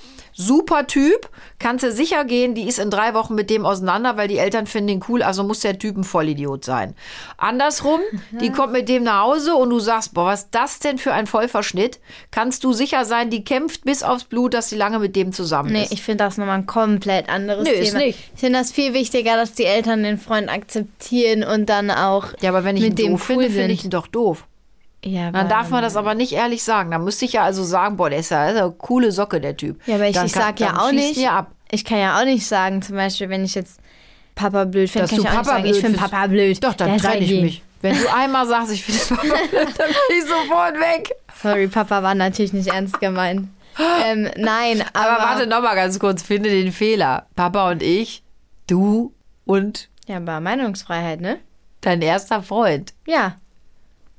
super 0.47 0.87
Typ, 0.87 1.29
kannst 1.59 1.85
du 1.85 1.93
sicher 1.93 2.25
gehen, 2.25 2.55
die 2.55 2.67
ist 2.69 2.79
in 2.79 2.91
drei 2.91 3.15
Wochen 3.15 3.35
mit 3.35 3.51
dem 3.51 3.65
auseinander, 3.65 4.17
weil 4.17 4.29
die 4.29 4.39
Eltern 4.39 4.67
finden 4.67 4.89
ihn 4.91 5.05
cool, 5.09 5.23
also 5.23 5.43
muss 5.45 5.61
der 5.61 5.79
Typ 5.79 5.97
ein 5.97 6.05
Vollidiot 6.05 6.65
sein. 6.65 6.95
Andersrum, 7.39 8.01
die 8.41 8.51
kommt 8.51 8.73
mit 8.73 8.89
dem 8.89 9.03
nach 9.05 9.23
Hause 9.23 9.55
und 9.55 9.71
du 9.71 9.79
sagst, 9.81 10.15
boah, 10.15 10.27
was 10.27 10.43
ist 10.45 10.49
das 10.53 10.79
denn 10.79 10.99
für 10.99 11.13
ein 11.13 11.27
Vollverschnitt? 11.27 12.01
Kannst 12.31 12.65
du 12.65 12.73
sicher 12.73 13.05
sein, 13.05 13.31
die 13.31 13.45
kämpft 13.45 13.85
bis 13.85 14.03
aufs 14.03 14.25
Blut, 14.25 14.55
dass 14.55 14.69
sie 14.71 14.77
lange 14.77 14.99
mit 14.99 15.17
dem 15.17 15.33
zusammen 15.33 15.73
Nee, 15.73 15.85
ist. 15.85 15.93
ich 15.93 16.03
finde 16.03 16.25
das 16.25 16.39
nochmal 16.39 16.59
ein 16.59 16.67
komplett 16.67 17.29
anderes 17.29 17.65
Nee, 17.65 17.73
Thema. 17.73 17.85
ist 17.85 17.95
nicht. 17.95 18.19
Ich 18.35 18.41
finde 18.41 18.59
das 18.59 18.73
viel 18.73 18.95
wichtiger, 18.95 19.37
dass 19.37 19.53
die 19.55 19.65
Eltern 19.65 20.03
den 20.03 20.19
Freund 20.19 20.49
akzeptieren 20.51 21.45
und 21.45 21.67
dann 21.67 21.91
auch 21.91 22.27
ja, 22.41 22.51
aber 22.51 22.65
wenn 22.65 22.77
ich 22.77 22.83
ihn 22.85 22.89
mit 22.91 22.99
dem 22.99 23.13
doof 23.13 23.27
cool 23.31 23.37
finde, 23.45 23.51
finde 23.51 23.73
ich 23.73 23.85
ihn 23.85 23.91
doch 23.91 24.07
doof. 24.07 24.47
Ja, 25.05 25.31
Dann 25.33 25.49
darf 25.49 25.71
man 25.71 25.83
das 25.83 25.97
aber 25.97 26.15
nicht 26.15 26.33
ehrlich 26.33 26.63
sagen. 26.63 26.91
Dann 26.93 27.03
müsste 27.05 27.25
ich 27.25 27.33
ja 27.33 27.43
also 27.43 27.65
sagen, 27.65 27.97
boah, 27.97 28.09
der 28.11 28.21
ist 28.21 28.31
ja, 28.31 28.49
ist 28.49 28.57
ja 28.57 28.65
eine 28.67 28.73
coole 28.73 29.11
Socke, 29.13 29.41
der 29.41 29.57
Typ. 29.57 29.81
Ja, 29.87 29.97
aber 29.97 30.05
ich, 30.05 30.11
ich 30.11 30.17
kann- 30.17 30.29
sag 30.29 30.61
ja 30.61 30.79
auch 30.79 30.93
nicht. 30.93 31.19
Ich 31.71 31.85
kann 31.85 31.99
ja 31.99 32.21
auch 32.21 32.25
nicht 32.25 32.47
sagen, 32.47 32.83
zum 32.83 32.97
Beispiel, 32.97 33.29
wenn 33.31 33.45
ich 33.45 33.55
jetzt 33.55 33.81
Papa 34.35 34.65
blöd 34.65 34.91
finde, 34.91 35.09
kann 35.09 35.17
du 35.17 35.23
ich 35.23 35.29
auch 35.29 35.33
nicht 35.33 35.43
Papa 35.45 35.57
sagen, 35.57 35.65
ich 35.67 35.81
finde. 35.81 35.99
Papa 35.99 36.27
blöd. 36.27 36.63
Doch, 36.65 36.75
dann 36.75 36.99
trenne 36.99 37.19
ich 37.21 37.29
gehen. 37.29 37.45
mich. 37.45 37.63
Wenn 37.81 37.97
du 37.99 38.13
einmal 38.15 38.47
sagst, 38.47 38.73
ich 38.73 38.85
finde 38.85 39.01
Papa 39.09 39.23
blöd, 39.51 39.69
dann 39.79 39.89
bin 40.09 40.19
ich 40.19 40.25
sofort 40.25 40.75
weg. 40.75 41.15
Sorry, 41.43 41.67
Papa 41.69 42.03
war 42.03 42.15
natürlich 42.15 42.53
nicht 42.53 42.69
ernst 42.69 43.01
gemeint. 43.01 43.49
ähm, 44.07 44.31
nein, 44.37 44.85
aber, 44.93 45.11
Aber, 45.13 45.23
warte 45.25 45.47
noch 45.47 45.63
mal 45.63 45.75
ganz 45.75 45.99
kurz, 45.99 46.23
finde 46.23 46.51
den 46.51 46.73
Fehler. 46.73 47.27
Papa 47.35 47.71
und 47.71 47.83
ich, 47.83 48.23
du 48.69 49.15
und 49.47 49.89
Ja, 50.07 50.19
aber 50.19 50.41
Meinungsfreiheit, 50.41 51.21
ne? 51.21 51.39
dein 51.81 52.01
erster 52.03 52.43
Freund. 52.43 52.93
Ja. 53.07 53.37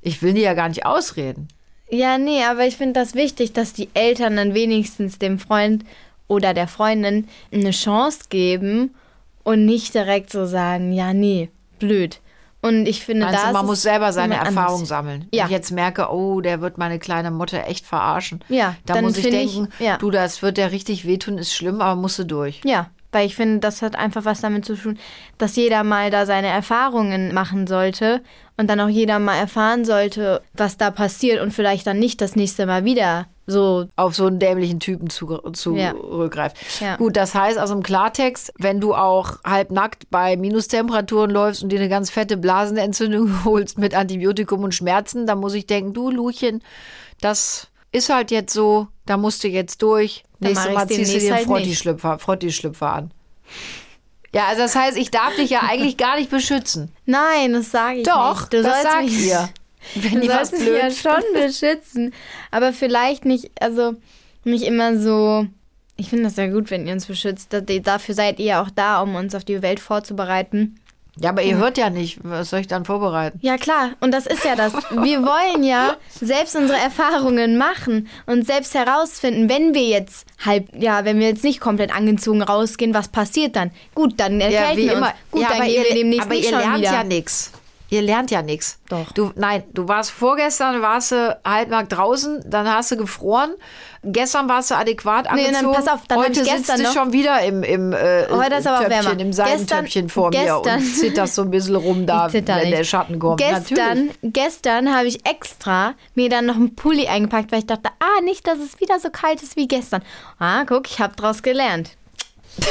Ich 0.06 0.22
will 0.22 0.34
dir 0.34 0.42
ja 0.42 0.54
gar 0.54 0.68
nicht 0.68 0.86
ausreden. 0.86 1.48
Ja, 1.90 2.18
nee, 2.18 2.42
aber 2.44 2.66
ich 2.66 2.76
finde 2.76 3.00
das 3.00 3.14
wichtig, 3.14 3.52
dass 3.52 3.72
die 3.72 3.88
Eltern 3.94 4.36
dann 4.36 4.54
wenigstens 4.54 5.18
dem 5.18 5.38
Freund 5.38 5.84
oder 6.28 6.54
der 6.54 6.68
Freundin 6.68 7.28
eine 7.52 7.70
Chance 7.70 8.20
geben 8.28 8.94
und 9.42 9.64
nicht 9.66 9.94
direkt 9.94 10.30
so 10.30 10.46
sagen, 10.46 10.92
ja, 10.92 11.12
nee, 11.12 11.50
blöd. 11.78 12.20
Und 12.62 12.86
ich 12.86 13.04
finde, 13.04 13.26
da 13.30 13.48
du, 13.48 13.52
man 13.52 13.66
muss 13.66 13.82
selber 13.82 14.12
seine 14.12 14.36
Erfahrung 14.36 14.76
anders. 14.76 14.88
sammeln. 14.88 15.28
Ja. 15.34 15.42
Wenn 15.44 15.50
ich 15.50 15.52
jetzt 15.56 15.70
merke, 15.70 16.08
oh, 16.10 16.40
der 16.40 16.62
wird 16.62 16.78
meine 16.78 16.98
kleine 16.98 17.30
Mutter 17.30 17.66
echt 17.66 17.84
verarschen. 17.84 18.40
Ja, 18.48 18.76
dann, 18.86 18.96
dann 18.96 19.04
muss 19.04 19.18
ich 19.18 19.24
finde 19.24 19.40
ich- 19.40 19.52
denken, 19.54 19.72
ja. 19.78 19.98
du, 19.98 20.10
das 20.10 20.40
wird 20.40 20.56
der 20.56 20.72
richtig 20.72 21.06
wehtun, 21.06 21.36
ist 21.36 21.54
schlimm, 21.54 21.82
aber 21.82 22.00
musst 22.00 22.18
du 22.18 22.24
durch. 22.24 22.62
Ja, 22.64 22.88
weil 23.14 23.26
ich 23.26 23.36
finde, 23.36 23.60
das 23.60 23.80
hat 23.80 23.96
einfach 23.96 24.24
was 24.24 24.40
damit 24.40 24.64
zu 24.64 24.74
tun, 24.74 24.98
dass 25.38 25.56
jeder 25.56 25.84
mal 25.84 26.10
da 26.10 26.26
seine 26.26 26.48
Erfahrungen 26.48 27.32
machen 27.32 27.66
sollte 27.66 28.22
und 28.56 28.68
dann 28.68 28.80
auch 28.80 28.88
jeder 28.88 29.18
mal 29.18 29.36
erfahren 29.36 29.84
sollte, 29.84 30.42
was 30.52 30.76
da 30.76 30.90
passiert 30.90 31.40
und 31.40 31.52
vielleicht 31.52 31.86
dann 31.86 31.98
nicht 31.98 32.20
das 32.20 32.36
nächste 32.36 32.66
Mal 32.66 32.84
wieder 32.84 33.26
so. 33.46 33.86
auf 33.96 34.14
so 34.14 34.26
einen 34.26 34.38
dämlichen 34.38 34.80
Typen 34.80 35.10
zu, 35.10 35.38
zu 35.52 35.76
Ja. 35.76 35.92
Ja. 36.80 36.96
Gut, 36.96 37.16
das 37.16 37.34
heißt 37.34 37.58
also 37.58 37.74
im 37.74 37.82
Klartext, 37.82 38.52
wenn 38.58 38.80
du 38.80 38.94
auch 38.94 39.38
halbnackt 39.44 40.10
bei 40.10 40.36
Minustemperaturen 40.36 41.30
läufst 41.30 41.62
und 41.62 41.70
dir 41.70 41.78
eine 41.78 41.88
ganz 41.88 42.10
fette 42.10 42.36
Blasenentzündung 42.36 43.44
holst 43.44 43.78
mit 43.78 43.94
Antibiotikum 43.94 44.64
und 44.64 44.74
Schmerzen, 44.74 45.26
dann 45.26 45.40
muss 45.40 45.54
ich 45.54 45.66
denken, 45.66 45.92
du 45.92 46.10
Luchen, 46.10 46.62
das 47.20 47.68
ist 47.94 48.08
halt 48.10 48.30
jetzt 48.30 48.52
so, 48.52 48.88
da 49.06 49.16
musst 49.16 49.44
du 49.44 49.48
jetzt 49.48 49.80
durch. 49.82 50.24
Dann 50.40 50.50
Nächstes 50.52 50.72
Mal 50.74 50.88
ziehst 50.88 51.14
du 51.14 51.18
dir 51.18 51.34
einen 51.34 51.46
halt. 51.48 52.20
Frotti-Schlüpfer 52.20 52.92
an. 52.92 53.10
Ja, 54.34 54.46
also 54.48 54.62
das 54.62 54.74
heißt, 54.74 54.96
ich 54.98 55.10
darf 55.10 55.34
dich 55.36 55.50
ja 55.50 55.60
eigentlich 55.68 55.96
gar 55.96 56.16
nicht 56.18 56.30
beschützen. 56.30 56.90
Nein, 57.06 57.52
das 57.52 57.70
sage 57.70 57.98
ich 58.00 58.06
Doch, 58.06 58.40
nicht. 58.40 58.52
Du 58.52 58.62
das 58.62 58.82
sollst 58.82 58.82
sagt 58.92 59.10
ihr. 59.10 59.48
Wenn 59.94 60.20
Du 60.20 60.26
sollst 60.26 60.52
mich 60.52 60.66
ja 60.66 60.90
schon 60.90 61.22
beschützen. 61.34 62.12
Aber 62.50 62.72
vielleicht 62.72 63.24
nicht, 63.24 63.50
also 63.60 63.94
nicht 64.44 64.64
immer 64.64 64.98
so. 64.98 65.46
Ich 65.96 66.08
finde 66.10 66.24
das 66.24 66.36
ja 66.36 66.48
gut, 66.48 66.72
wenn 66.72 66.88
ihr 66.88 66.92
uns 66.94 67.06
beschützt. 67.06 67.52
Da- 67.52 67.60
Dafür 67.60 68.14
seid 68.16 68.40
ihr 68.40 68.46
ja 68.46 68.62
auch 68.62 68.70
da, 68.70 69.00
um 69.00 69.14
uns 69.14 69.32
auf 69.36 69.44
die 69.44 69.62
Welt 69.62 69.78
vorzubereiten. 69.78 70.80
Ja, 71.20 71.30
aber 71.30 71.42
ihr 71.42 71.56
hört 71.56 71.78
ja 71.78 71.90
nicht. 71.90 72.18
Was 72.22 72.50
soll 72.50 72.60
ich 72.60 72.66
dann 72.66 72.84
vorbereiten? 72.84 73.38
Ja, 73.40 73.56
klar. 73.56 73.90
Und 74.00 74.12
das 74.12 74.26
ist 74.26 74.44
ja 74.44 74.56
das. 74.56 74.72
Wir 74.90 75.22
wollen 75.22 75.62
ja 75.62 75.96
selbst 76.08 76.56
unsere 76.56 76.78
Erfahrungen 76.78 77.56
machen 77.56 78.08
und 78.26 78.46
selbst 78.46 78.74
herausfinden, 78.74 79.48
wenn 79.48 79.74
wir 79.74 79.84
jetzt 79.84 80.26
halb, 80.44 80.68
ja, 80.76 81.04
wenn 81.04 81.20
wir 81.20 81.28
jetzt 81.28 81.44
nicht 81.44 81.60
komplett 81.60 81.94
angezogen 81.94 82.42
rausgehen, 82.42 82.94
was 82.94 83.08
passiert 83.08 83.54
dann? 83.54 83.70
Gut, 83.94 84.14
dann 84.16 84.40
erkälten 84.40 84.84
wir 84.84 84.96
uns. 84.96 85.06
Gut, 85.30 85.42
ja, 85.42 85.48
dann 85.48 85.56
aber 85.58 85.66
gehen 85.66 85.82
wir 85.82 85.88
ihr, 85.90 85.94
demnächst 85.94 86.26
aber 86.26 86.34
nicht 86.34 86.44
ihr 86.44 86.50
schon 86.50 86.58
lernt 86.58 86.78
wieder. 86.78 86.92
ja 86.92 87.04
nichts. 87.04 87.52
Ihr 87.90 88.00
lernt 88.02 88.30
ja 88.30 88.42
nichts. 88.42 88.78
Doch. 88.88 89.12
Du, 89.12 89.30
nein, 89.36 89.62
du 89.72 89.86
warst 89.86 90.10
vorgestern, 90.10 90.80
warst 90.82 91.12
du 91.12 91.38
halbnackt 91.46 91.92
draußen, 91.92 92.42
dann 92.46 92.66
hast 92.68 92.90
du 92.90 92.96
gefroren. 92.96 93.54
Gestern 94.02 94.48
warst 94.48 94.70
du 94.70 94.74
adäquat 94.74 95.24
Nee, 95.34 95.46
angezogen. 95.46 95.64
dann 95.64 95.72
pass 95.84 95.88
auf, 95.88 96.00
dann 96.08 96.18
Heute 96.18 96.44
sitzt 96.44 96.68
du 96.76 96.82
noch- 96.82 96.92
schon 96.92 97.12
wieder 97.12 97.40
im, 97.42 97.62
im 97.62 97.92
äh, 97.92 98.26
Heute 98.30 98.56
ist 98.56 98.66
aber 98.66 98.86
Töpfchen, 98.88 99.20
im 99.20 99.32
Seidentöpfchen 99.32 100.06
Gestern- 100.06 100.08
vor 100.08 100.30
mir 100.30 100.40
gestern- 100.44 100.78
und 100.80 100.94
zitterst 100.98 101.34
so 101.36 101.42
ein 101.42 101.50
bisschen 101.50 101.76
rum 101.76 102.06
da, 102.06 102.32
wenn 102.32 102.44
nicht. 102.44 102.72
der 102.72 102.84
Schatten 102.84 103.18
kommt. 103.18 103.38
Gestern, 103.38 104.06
Natürlich. 104.06 104.16
gestern 104.32 104.94
habe 104.96 105.06
ich 105.06 105.26
extra 105.26 105.94
mir 106.14 106.28
dann 106.30 106.46
noch 106.46 106.56
einen 106.56 106.74
Pulli 106.74 107.06
eingepackt, 107.06 107.52
weil 107.52 107.60
ich 107.60 107.66
dachte, 107.66 107.90
ah, 108.00 108.20
nicht, 108.22 108.46
dass 108.46 108.58
es 108.58 108.80
wieder 108.80 108.98
so 108.98 109.10
kalt 109.10 109.42
ist 109.42 109.56
wie 109.56 109.68
gestern. 109.68 110.02
Ah, 110.38 110.64
guck, 110.66 110.90
ich 110.90 111.00
habe 111.00 111.14
draus 111.16 111.42
gelernt. 111.42 111.90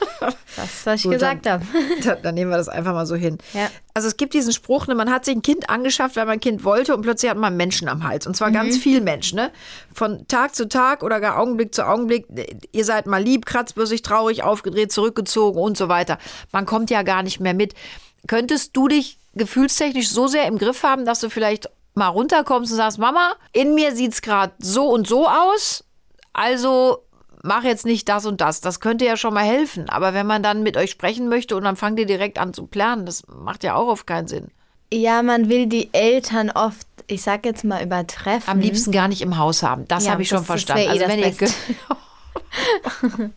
Das, 0.56 0.84
was 0.84 0.96
ich 0.96 1.02
Gut, 1.04 1.12
gesagt 1.12 1.48
habe. 1.48 1.64
Dann, 2.04 2.22
dann 2.22 2.34
nehmen 2.34 2.50
wir 2.50 2.56
das 2.56 2.68
einfach 2.68 2.92
mal 2.92 3.06
so 3.06 3.14
hin. 3.14 3.38
Ja. 3.54 3.70
Also 3.94 4.08
es 4.08 4.16
gibt 4.16 4.34
diesen 4.34 4.52
Spruch, 4.52 4.88
ne, 4.88 4.94
man 4.94 5.10
hat 5.10 5.24
sich 5.24 5.34
ein 5.34 5.42
Kind 5.42 5.70
angeschafft, 5.70 6.16
weil 6.16 6.26
man 6.26 6.34
ein 6.34 6.40
Kind 6.40 6.64
wollte 6.64 6.94
und 6.94 7.02
plötzlich 7.02 7.30
hat 7.30 7.38
man 7.38 7.56
Menschen 7.56 7.88
am 7.88 8.04
Hals. 8.04 8.26
Und 8.26 8.36
zwar 8.36 8.50
ganz 8.50 8.76
viel 8.76 9.00
Menschen. 9.00 9.36
Ne? 9.36 9.52
Von 9.94 10.26
Tag 10.28 10.54
zu 10.54 10.68
Tag 10.68 11.02
oder 11.02 11.20
gar 11.20 11.38
Augenblick 11.38 11.74
zu 11.74 11.86
Augenblick. 11.86 12.26
Ihr 12.72 12.84
seid 12.84 13.06
mal 13.06 13.22
lieb, 13.22 13.46
kratzbürstig, 13.46 14.02
traurig, 14.02 14.42
aufgedreht, 14.42 14.92
zurückgezogen 14.92 15.58
und 15.58 15.76
so 15.76 15.88
weiter. 15.88 16.18
Man 16.52 16.66
kommt 16.66 16.90
ja 16.90 17.02
gar 17.02 17.22
nicht 17.22 17.40
mehr 17.40 17.54
mit. 17.54 17.74
Könntest 18.26 18.76
du 18.76 18.88
dich 18.88 19.18
gefühlstechnisch 19.34 20.10
so 20.10 20.26
sehr 20.26 20.46
im 20.46 20.58
Griff 20.58 20.82
haben, 20.82 21.04
dass 21.04 21.20
du 21.20 21.30
vielleicht 21.30 21.68
mal 21.94 22.08
runterkommst 22.08 22.72
und 22.72 22.76
sagst, 22.76 22.98
Mama, 22.98 23.34
in 23.52 23.74
mir 23.74 23.94
sieht's 23.94 24.22
gerade 24.22 24.52
so 24.58 24.88
und 24.88 25.06
so 25.06 25.28
aus. 25.28 25.84
Also 26.32 27.04
mach 27.42 27.64
jetzt 27.64 27.86
nicht 27.86 28.08
das 28.08 28.26
und 28.26 28.40
das. 28.40 28.60
Das 28.60 28.80
könnte 28.80 29.04
ja 29.04 29.16
schon 29.16 29.34
mal 29.34 29.44
helfen. 29.44 29.88
Aber 29.88 30.14
wenn 30.14 30.26
man 30.26 30.42
dann 30.42 30.62
mit 30.62 30.76
euch 30.76 30.90
sprechen 30.90 31.28
möchte 31.28 31.56
und 31.56 31.64
dann 31.64 31.76
fangt 31.76 31.98
ihr 31.98 32.06
direkt 32.06 32.38
an 32.38 32.52
zu 32.54 32.66
planen, 32.66 33.06
das 33.06 33.22
macht 33.28 33.64
ja 33.64 33.74
auch 33.74 33.88
auf 33.88 34.06
keinen 34.06 34.28
Sinn. 34.28 34.48
Ja, 34.92 35.22
man 35.22 35.48
will 35.48 35.66
die 35.66 35.88
Eltern 35.92 36.50
oft, 36.50 36.86
ich 37.06 37.22
sag 37.22 37.44
jetzt 37.44 37.62
mal, 37.64 37.82
übertreffen. 37.82 38.48
Am 38.50 38.58
liebsten 38.60 38.90
gar 38.90 39.06
nicht 39.08 39.22
im 39.22 39.38
Haus 39.38 39.62
haben. 39.62 39.86
Das 39.86 40.04
Ja, 40.06 40.12
habe 40.12 40.22
ich 40.22 40.28
schon 40.28 40.44
verstanden. 40.44 40.82
wär 40.82 40.88
eh 40.88 40.90
Also 40.98 41.08
wenn 41.08 41.18
ihr 41.20 41.26
Beste. 41.30 41.46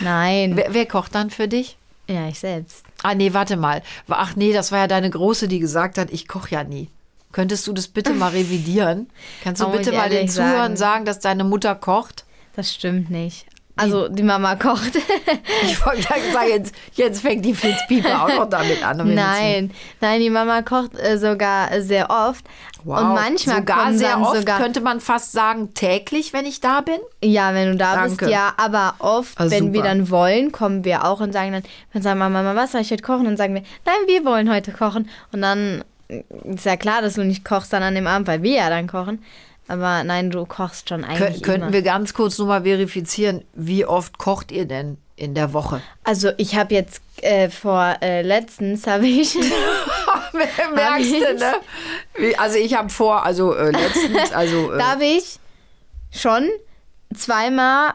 Nein. 0.00 0.56
wer, 0.56 0.74
wer 0.74 0.86
kocht 0.86 1.14
dann 1.14 1.30
für 1.30 1.48
dich? 1.48 1.76
Ja, 2.08 2.28
ich 2.28 2.38
selbst. 2.40 2.84
Ah, 3.02 3.14
nee, 3.14 3.32
warte 3.32 3.56
mal. 3.56 3.82
Ach 4.08 4.34
nee, 4.36 4.52
das 4.52 4.72
war 4.72 4.80
ja 4.80 4.86
deine 4.88 5.10
Große, 5.10 5.48
die 5.48 5.58
gesagt 5.60 5.96
hat, 5.96 6.10
ich 6.10 6.26
koche 6.28 6.50
ja 6.54 6.64
nie. 6.64 6.88
Könntest 7.32 7.66
du 7.66 7.72
das 7.72 7.88
bitte 7.88 8.12
mal 8.12 8.30
revidieren? 8.32 9.08
Kannst 9.42 9.62
du 9.62 9.68
Muss 9.68 9.76
bitte 9.78 9.92
mal 9.92 10.10
den 10.10 10.28
Zuhörern 10.28 10.76
sagen. 10.76 10.76
sagen, 10.76 11.04
dass 11.04 11.20
deine 11.20 11.44
Mutter 11.44 11.74
kocht? 11.74 12.24
Das 12.56 12.72
stimmt 12.74 13.10
nicht. 13.10 13.46
Also, 13.76 14.08
die 14.08 14.22
Mama 14.22 14.56
kocht. 14.56 14.92
Ich 15.62 15.84
wollte 15.86 16.02
gerade 16.02 16.32
sagen, 16.32 16.48
jetzt, 16.50 16.74
jetzt 16.94 17.22
fängt 17.22 17.44
die 17.44 17.54
Flitzpiepe 17.54 18.08
auch 18.20 18.28
noch 18.28 18.48
damit 18.48 18.84
an. 18.84 19.00
um. 19.00 19.14
Nein, 19.14 19.70
nein, 20.00 20.20
die 20.20 20.28
Mama 20.30 20.60
kocht 20.62 20.98
äh, 20.98 21.16
sogar 21.16 21.80
sehr 21.80 22.10
oft. 22.10 22.44
Wow. 22.84 23.00
Und 23.00 23.14
manchmal 23.14 23.56
sogar 23.56 23.92
sehr 23.94 24.20
oft, 24.20 24.36
sogar. 24.38 24.58
könnte 24.58 24.80
man 24.80 25.00
fast 25.00 25.32
sagen, 25.32 25.72
täglich, 25.74 26.32
wenn 26.32 26.44
ich 26.46 26.60
da 26.60 26.80
bin. 26.82 26.98
Ja, 27.22 27.54
wenn 27.54 27.72
du 27.72 27.76
da 27.76 27.94
Danke. 27.94 28.16
bist, 28.16 28.30
ja. 28.30 28.52
Aber 28.56 28.94
oft, 28.98 29.38
Ah, 29.38 29.44
wenn 29.50 29.72
wir 29.72 29.80
super. 29.80 29.88
dann 29.88 30.10
wollen, 30.10 30.52
kommen 30.52 30.84
wir 30.84 31.04
auch 31.04 31.20
und 31.20 31.32
sagen 31.32 31.52
dann, 31.52 31.62
dann 31.92 32.02
sagen 32.02 32.18
wir, 32.18 32.28
Mama, 32.28 32.54
was 32.54 32.72
soll 32.72 32.80
ich 32.82 32.90
heute 32.90 33.02
kochen? 33.02 33.20
Und 33.20 33.26
dann 33.26 33.36
sagen 33.36 33.54
wir, 33.54 33.62
nein, 33.86 33.94
wir 34.06 34.24
wollen 34.24 34.52
heute 34.52 34.72
kochen. 34.72 35.08
Und 35.32 35.40
dann 35.42 35.84
ist 36.08 36.64
ja 36.66 36.76
klar, 36.76 37.00
dass 37.02 37.14
du 37.14 37.24
nicht 37.24 37.44
kochst 37.44 37.72
dann 37.72 37.82
an 37.82 37.94
dem 37.94 38.06
Abend, 38.06 38.26
weil 38.26 38.42
wir 38.42 38.56
ja 38.56 38.68
dann 38.70 38.88
kochen. 38.88 39.22
Aber 39.70 40.02
nein, 40.02 40.30
du 40.30 40.44
kochst 40.46 40.88
schon 40.88 41.04
eigentlich 41.04 41.42
könnten 41.42 41.62
immer. 41.62 41.72
wir 41.72 41.82
ganz 41.82 42.12
kurz 42.12 42.36
nur 42.38 42.48
mal 42.48 42.62
verifizieren, 42.64 43.44
wie 43.54 43.84
oft 43.86 44.18
kocht 44.18 44.50
ihr 44.50 44.64
denn 44.64 44.98
in 45.14 45.34
der 45.34 45.52
Woche? 45.52 45.80
Also 46.02 46.30
ich 46.38 46.56
habe 46.56 46.74
jetzt 46.74 47.00
äh, 47.22 47.48
vor 47.50 47.96
äh, 48.02 48.22
letztens 48.22 48.86
habe 48.88 49.06
ich 49.06 49.34
Merkst 50.74 51.12
du, 51.12 51.34
ne? 51.34 51.52
Wie- 52.16 52.36
Also 52.36 52.56
ich 52.58 52.74
habe 52.76 52.88
vor, 52.88 53.24
also 53.24 53.54
äh, 53.54 53.70
letztens, 53.70 54.32
also 54.34 54.72
äh, 54.72 54.78
da 54.78 54.92
habe 54.92 55.04
ich 55.04 55.38
schon 56.10 56.48
zweimal 57.14 57.92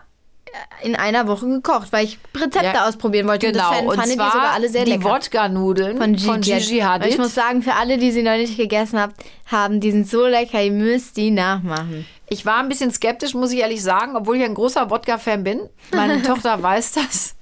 in 0.83 0.95
einer 0.95 1.27
Woche 1.27 1.47
gekocht, 1.47 1.87
weil 1.91 2.05
ich 2.05 2.19
Rezepte 2.35 2.65
Ja, 2.73 2.87
ausprobieren 2.87 3.27
wollte. 3.27 3.51
genau. 3.51 3.69
Und 3.69 3.75
das 3.75 3.81
Und 3.85 3.95
fanden 3.95 4.09
wir 4.11 4.15
zwar 4.17 4.31
sogar 4.31 4.51
alle 4.53 4.69
sehr 4.69 4.85
die 4.85 4.91
lecker. 4.91 5.03
Wodka-Nudeln 5.05 5.97
von 5.97 6.13
Gigi, 6.13 6.25
von 6.25 6.41
Gigi 6.41 6.79
Hadid. 6.79 7.09
Ich 7.09 7.17
muss 7.17 7.33
sagen, 7.35 7.61
für 7.61 7.73
alle, 7.73 7.97
die 7.97 8.11
sie 8.11 8.23
noch 8.23 8.35
nicht 8.35 8.57
gegessen 8.57 8.99
habt, 8.99 9.15
haben, 9.47 9.79
die 9.79 9.91
sind 9.91 10.07
so 10.09 10.25
lecker, 10.27 10.61
ihr 10.61 10.71
müsst 10.71 11.17
die 11.17 11.31
nachmachen. 11.31 12.05
Ich 12.27 12.45
war 12.45 12.57
ein 12.57 12.69
bisschen 12.69 12.91
skeptisch, 12.91 13.33
muss 13.35 13.51
ich 13.51 13.59
ehrlich 13.59 13.83
sagen, 13.83 14.15
obwohl 14.15 14.37
ich 14.37 14.43
ein 14.43 14.55
großer 14.55 14.89
Wodka-Fan 14.89 15.43
bin. 15.43 15.61
Meine 15.93 16.21
Tochter 16.23 16.61
weiß 16.61 16.93
das. 16.93 17.35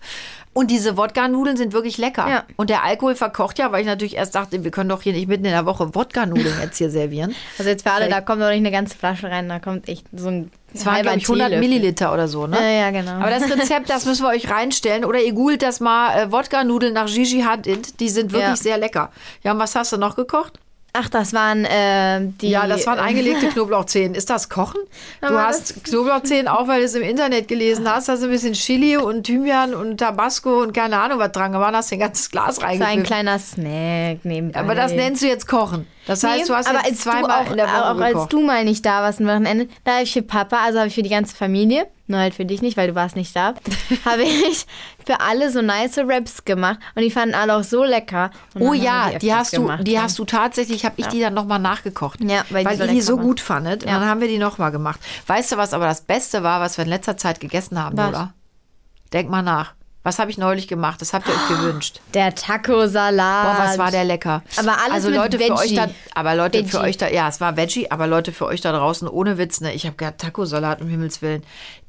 Und 0.54 0.70
diese 0.70 0.98
Wodka-Nudeln 0.98 1.58
sind 1.58 1.74
wirklich 1.74 1.98
lecker. 1.98 2.28
Ja. 2.30 2.44
Und 2.58 2.70
der 2.70 2.84
Alkohol 2.84 3.16
verkocht 3.16 3.58
ja, 3.58 3.72
weil 3.72 3.82
ich 3.82 3.88
natürlich 3.88 4.16
erst 4.16 4.36
dachte, 4.36 4.64
wir 4.64 4.70
können 4.72 4.90
doch 4.90 5.02
hier 5.02 5.14
nicht 5.14 5.28
mitten 5.28 5.46
in 5.46 5.52
der 5.52 5.66
Woche 5.66 5.96
Wodka-Nudeln 5.96 6.54
jetzt 6.62 6.78
hier 6.78 6.90
servieren. 6.92 7.34
Also 7.58 7.70
jetzt 7.70 7.84
für 7.84 7.92
alle, 7.92 8.06
Vielleicht- 8.06 8.18
da 8.18 8.22
kommt 8.22 8.42
doch 8.42 8.50
nicht 8.50 8.58
eine 8.58 8.72
ganze 8.72 8.96
Flasche 8.98 9.30
rein, 9.32 9.50
da 9.50 9.60
kommt 9.60 9.90
echt 9.90 10.06
so 10.14 10.28
ein 10.30 10.52
Es 10.74 10.86
waren, 10.86 11.02
glaube 11.02 11.18
ich, 11.18 11.24
100 11.24 11.50
Teelöffel. 11.50 11.70
Milliliter 11.70 12.14
oder 12.14 12.28
so, 12.28 12.46
ne? 12.48 12.58
Ja, 12.60 12.68
ja, 12.86 12.92
genau. 12.92 13.14
Aber 13.14 13.30
das 13.30 13.44
Rezept, 13.50 13.90
das 13.90 14.06
müssen 14.06 14.24
wir 14.24 14.30
euch 14.30 14.50
reinstellen. 14.50 15.06
Oder 15.06 15.20
ihr 15.22 15.34
googelt 15.34 15.62
das 15.64 15.80
mal, 15.80 16.16
äh, 16.18 16.32
Wodka-Nudeln 16.32 16.94
nach 16.94 17.08
Gigi 17.08 17.42
Hadid. 17.42 18.00
Die 18.00 18.10
sind 18.10 18.32
wirklich 18.32 18.50
Ja. 18.50 18.56
sehr 18.56 18.78
lecker. 18.78 19.12
Ja, 19.44 19.54
und 19.54 19.60
was 19.60 19.76
hast 19.76 19.92
du 19.92 19.98
noch 19.98 20.16
gekocht? 20.16 20.60
Ach, 20.96 21.10
das 21.10 21.34
waren 21.34 21.66
äh, 21.66 22.22
die... 22.40 22.50
Ja, 22.50 22.68
das 22.68 22.86
waren 22.86 23.00
eingelegte 23.08 23.48
Knoblauchzehen. 23.48 24.14
Ist 24.14 24.30
das 24.30 24.48
Kochen? 24.48 24.80
Du 25.22 25.28
Aber 25.28 25.48
hast 25.48 25.84
Knoblauchzehen 25.84 26.48
auch, 26.48 26.68
weil 26.68 26.82
du 26.82 26.86
es 26.86 26.94
im 26.94 27.02
Internet 27.02 27.48
gelesen 27.48 27.90
hast. 27.90 28.10
Hast 28.10 28.24
ein 28.24 28.30
bisschen 28.30 28.54
Chili 28.54 28.98
und 28.98 29.24
Thymian 29.24 29.74
und 29.74 29.98
Tabasco 29.98 30.62
und 30.62 30.72
keine 30.72 31.00
Ahnung 31.00 31.18
was 31.18 31.32
dran 31.32 31.52
gemacht. 31.52 31.74
Hast 31.74 31.92
ein 31.94 32.00
ganzes 32.00 32.30
Glas 32.30 32.56
Das 32.56 32.62
war 32.62 32.68
ein 32.70 32.80
reingefüllt. 32.82 33.08
kleiner 33.08 33.40
Snack 33.40 34.24
nebenbei. 34.24 34.60
Aber 34.60 34.76
das 34.76 34.94
nennst 34.94 35.24
du 35.24 35.28
jetzt 35.28 35.48
Kochen. 35.48 35.88
Das 36.06 36.24
heißt, 36.24 36.50
du 36.50 36.54
hast 36.56 36.68
aber 36.68 36.80
jetzt 36.80 36.88
als 36.90 37.00
zweimal 37.02 37.24
du 37.24 37.48
auch, 37.48 37.52
in 37.52 37.58
der 37.58 37.68
Woche 37.68 37.86
auch 37.86 38.00
als 38.00 38.14
gekocht. 38.14 38.34
du 38.34 38.42
mal 38.42 38.66
nicht 38.66 38.86
da 38.86 39.02
warst 39.02 39.20
am 39.22 39.28
Wochenende, 39.28 39.68
da 39.86 39.94
habe 39.94 40.04
ich 40.04 40.12
für 40.14 40.22
Papa, 40.22 40.58
also 40.64 40.80
habe 40.80 40.88
ich 40.90 40.96
für 40.96 41.02
die 41.04 41.10
ganze 41.10 41.36
Familie, 41.36 41.88
nur 42.08 42.20
halt 42.20 42.34
für 42.36 42.44
dich 42.46 42.62
nicht, 42.62 42.76
weil 42.76 42.90
du 42.90 42.96
warst 42.96 43.16
nicht 43.16 43.34
da, 43.36 43.54
habe 44.06 44.24
ich 44.24 44.66
für 45.06 45.22
alle 45.22 45.50
so 45.50 45.62
nice 45.62 45.96
Wraps 45.98 46.44
gemacht 46.44 46.80
und 46.96 47.04
die 47.04 47.12
fanden 47.12 47.36
alle 47.36 47.56
auch 47.56 47.64
so 47.64 47.84
lecker. 47.86 48.32
Und 48.54 48.62
Oh 48.64 48.74
ja, 48.74 49.10
die 49.12 49.16
öfters 49.32 49.34
hast 49.38 49.54
du, 49.58 49.62
gemacht, 49.62 49.88
die 49.88 49.92
ja. 49.94 50.02
hast 50.04 50.20
du 50.20 50.26
tatsächlich, 50.26 50.84
habe 50.86 50.96
ich 50.98 51.08
die 51.08 51.22
dann 51.22 51.34
nochmal 51.34 51.60
nachgekocht. 51.60 52.20
Ja, 52.22 52.44
weil 52.50 52.66
die 52.66 52.76
so 52.76 52.84
ihr 52.84 52.88
die 52.90 52.94
lecker 52.96 53.06
so 53.06 53.18
waren. 53.18 53.26
gut 53.26 53.40
fandet. 53.40 53.84
Und 53.84 53.90
Ja. 53.90 54.00
dann 54.00 54.10
haben 54.10 54.20
wir 54.22 54.28
die 54.28 54.38
nochmal 54.40 54.72
gemacht. 54.72 55.00
Weißt 55.28 55.54
du, 55.54 55.58
was 55.58 55.74
aber 55.74 55.86
das 55.86 56.02
Beste 56.02 56.44
war, 56.44 56.60
was 56.60 56.78
wir 56.78 56.84
in 56.84 56.90
letzter 56.90 57.16
Zeit 57.18 57.40
gegessen 57.40 57.82
haben, 57.82 57.98
Was? 57.98 58.08
Lola? 58.08 58.34
Denk 59.14 59.30
mal 59.30 59.42
nach. 59.42 59.74
Was 60.04 60.20
habe 60.20 60.30
ich 60.30 60.38
neulich 60.38 60.68
gemacht? 60.68 61.02
Das 61.02 61.14
habt 61.14 61.28
ihr 61.30 61.34
euch 61.34 61.48
gewünscht. 61.48 62.02
Der 62.14 62.36
Taco-Salat. 62.36 63.58
Boah, 63.58 63.64
was 63.64 63.78
war 63.78 63.90
der 63.90 64.04
lecker. 64.04 64.44
Aber 64.58 64.78
alles 64.80 64.92
also 64.92 65.10
mit 65.10 65.18
Leute 65.18 65.40
für 65.40 65.54
euch 65.54 65.62
Veggie. 65.62 65.76
da, 65.76 65.88
aber 66.14 66.36
Leute 66.36 66.58
für 66.66 66.74
Veggie. 66.74 66.86
euch 66.86 66.98
da, 66.98 67.08
ja, 67.08 67.30
es 67.30 67.40
war 67.40 67.56
Veggie, 67.56 67.90
aber 67.90 68.06
Leute 68.06 68.34
für 68.34 68.46
euch 68.46 68.60
da 68.60 68.74
draußen 68.74 69.08
ohne 69.08 69.38
Witz, 69.38 69.62
ne, 69.62 69.74
ich 69.74 69.86
habe 69.86 69.96
gehabt 69.96 70.20
Taco-Salat 70.20 70.82
um 70.82 70.90
Himmels 70.90 71.22
Willen. 71.22 71.44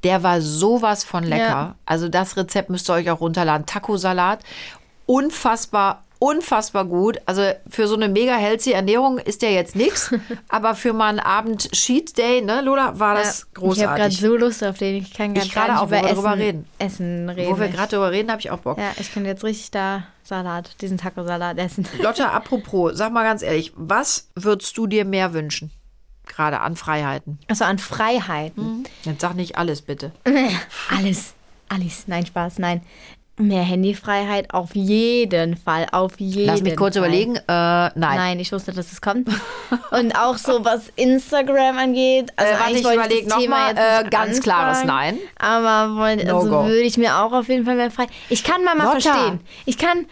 Der 0.04 0.22
war 0.22 0.40
sowas 0.40 1.02
von 1.02 1.24
lecker. 1.24 1.44
Ja. 1.44 1.74
Also 1.86 2.08
das 2.08 2.36
Rezept 2.36 2.70
müsst 2.70 2.88
ihr 2.88 2.94
euch 2.94 3.10
auch 3.10 3.20
runterladen. 3.20 3.66
Taco-Salat, 3.66 4.44
unfassbar 5.06 6.03
Unfassbar 6.24 6.86
gut. 6.86 7.18
Also 7.26 7.42
für 7.68 7.86
so 7.86 7.96
eine 7.96 8.08
mega 8.08 8.34
healthy 8.34 8.72
Ernährung 8.72 9.18
ist 9.18 9.42
der 9.42 9.52
jetzt 9.52 9.76
nichts. 9.76 10.10
aber 10.48 10.74
für 10.74 10.94
mal 10.94 11.08
einen 11.08 11.20
Abend 11.20 11.70
Cheat 11.72 12.16
Day, 12.16 12.40
ne, 12.40 12.62
Lola, 12.62 12.98
war 12.98 13.14
das 13.14 13.40
Ja, 13.40 13.62
Ich 13.72 13.82
habe 13.82 13.98
gerade 13.98 13.98
großartig. 13.98 14.20
so 14.20 14.36
Lust 14.36 14.64
auf 14.64 14.78
den. 14.78 14.96
Ich 15.02 15.12
kann 15.12 15.36
Ich 15.36 15.52
gar 15.52 15.66
gerade 15.66 15.72
nicht 15.72 15.82
auch, 15.82 15.86
über 15.88 15.98
Essen, 15.98 16.14
drüber 16.14 16.36
reden. 16.38 16.66
Essen 16.78 17.28
reden. 17.28 17.52
Wo 17.52 17.60
wir 17.60 17.68
gerade 17.68 17.88
drüber 17.90 18.10
reden, 18.10 18.30
habe 18.30 18.40
ich 18.40 18.50
auch 18.50 18.60
Bock. 18.60 18.78
ja, 18.78 18.92
ich 18.98 19.12
könnte 19.12 19.28
jetzt 19.28 19.44
richtig 19.44 19.70
da 19.72 20.04
Salat, 20.22 20.80
diesen 20.80 20.96
Taco-Salat 20.96 21.58
essen. 21.58 21.86
Lotte, 22.00 22.30
apropos, 22.30 22.92
sag 22.96 23.12
mal 23.12 23.24
ganz 23.24 23.42
ehrlich, 23.42 23.74
was 23.76 24.30
würdest 24.34 24.78
du 24.78 24.86
dir 24.86 25.04
mehr 25.04 25.34
wünschen? 25.34 25.70
Gerade 26.26 26.60
an 26.60 26.74
Freiheiten. 26.74 27.38
Also 27.48 27.64
an 27.64 27.78
Freiheiten. 27.78 28.84
Jetzt 29.02 29.20
sag 29.20 29.34
nicht 29.34 29.58
alles, 29.58 29.82
bitte. 29.82 30.12
Alles. 30.96 31.34
Alles. 31.68 32.04
Nein, 32.06 32.24
Spaß, 32.24 32.58
nein. 32.60 32.80
Mehr 33.36 33.62
Handyfreiheit 33.62 34.54
auf 34.54 34.76
jeden 34.76 35.56
Fall. 35.56 35.86
Auf 35.90 36.20
jeden 36.20 36.46
Lass 36.46 36.62
mich 36.62 36.76
kurz 36.76 36.96
Fall. 36.96 37.04
überlegen. 37.08 37.34
Äh, 37.36 37.40
nein. 37.48 37.92
Nein, 37.96 38.40
ich 38.40 38.52
wusste, 38.52 38.72
dass 38.72 38.92
es 38.92 39.00
kommt. 39.00 39.28
Und 39.90 40.16
auch 40.16 40.36
so, 40.36 40.64
was 40.64 40.92
Instagram 40.94 41.76
angeht. 41.78 42.30
Also 42.36 42.52
Äh, 42.52 42.58
warte, 42.60 42.72
ich 42.78 42.84
wollte 42.84 42.98
überleg 42.98 43.24
das 43.24 43.28
noch 43.34 43.40
Thema 43.40 43.56
mal, 43.56 43.68
jetzt 43.74 44.06
äh, 44.06 44.08
ganz 44.10 44.40
klares 44.40 44.84
Nein. 44.84 45.18
Aber 45.36 45.96
wollte, 45.96 46.26
No 46.26 46.36
also 46.38 46.50
würde 46.50 46.82
ich 46.82 46.96
mir 46.96 47.16
auch 47.18 47.32
auf 47.32 47.48
jeden 47.48 47.64
Fall 47.64 47.74
mehr 47.74 47.90
frei. 47.90 48.06
Ich 48.28 48.44
kann 48.44 48.62
Mama 48.62 48.84
Lotta. 48.84 49.00
verstehen. 49.00 49.40
Ich 49.66 49.78
kann. 49.78 50.06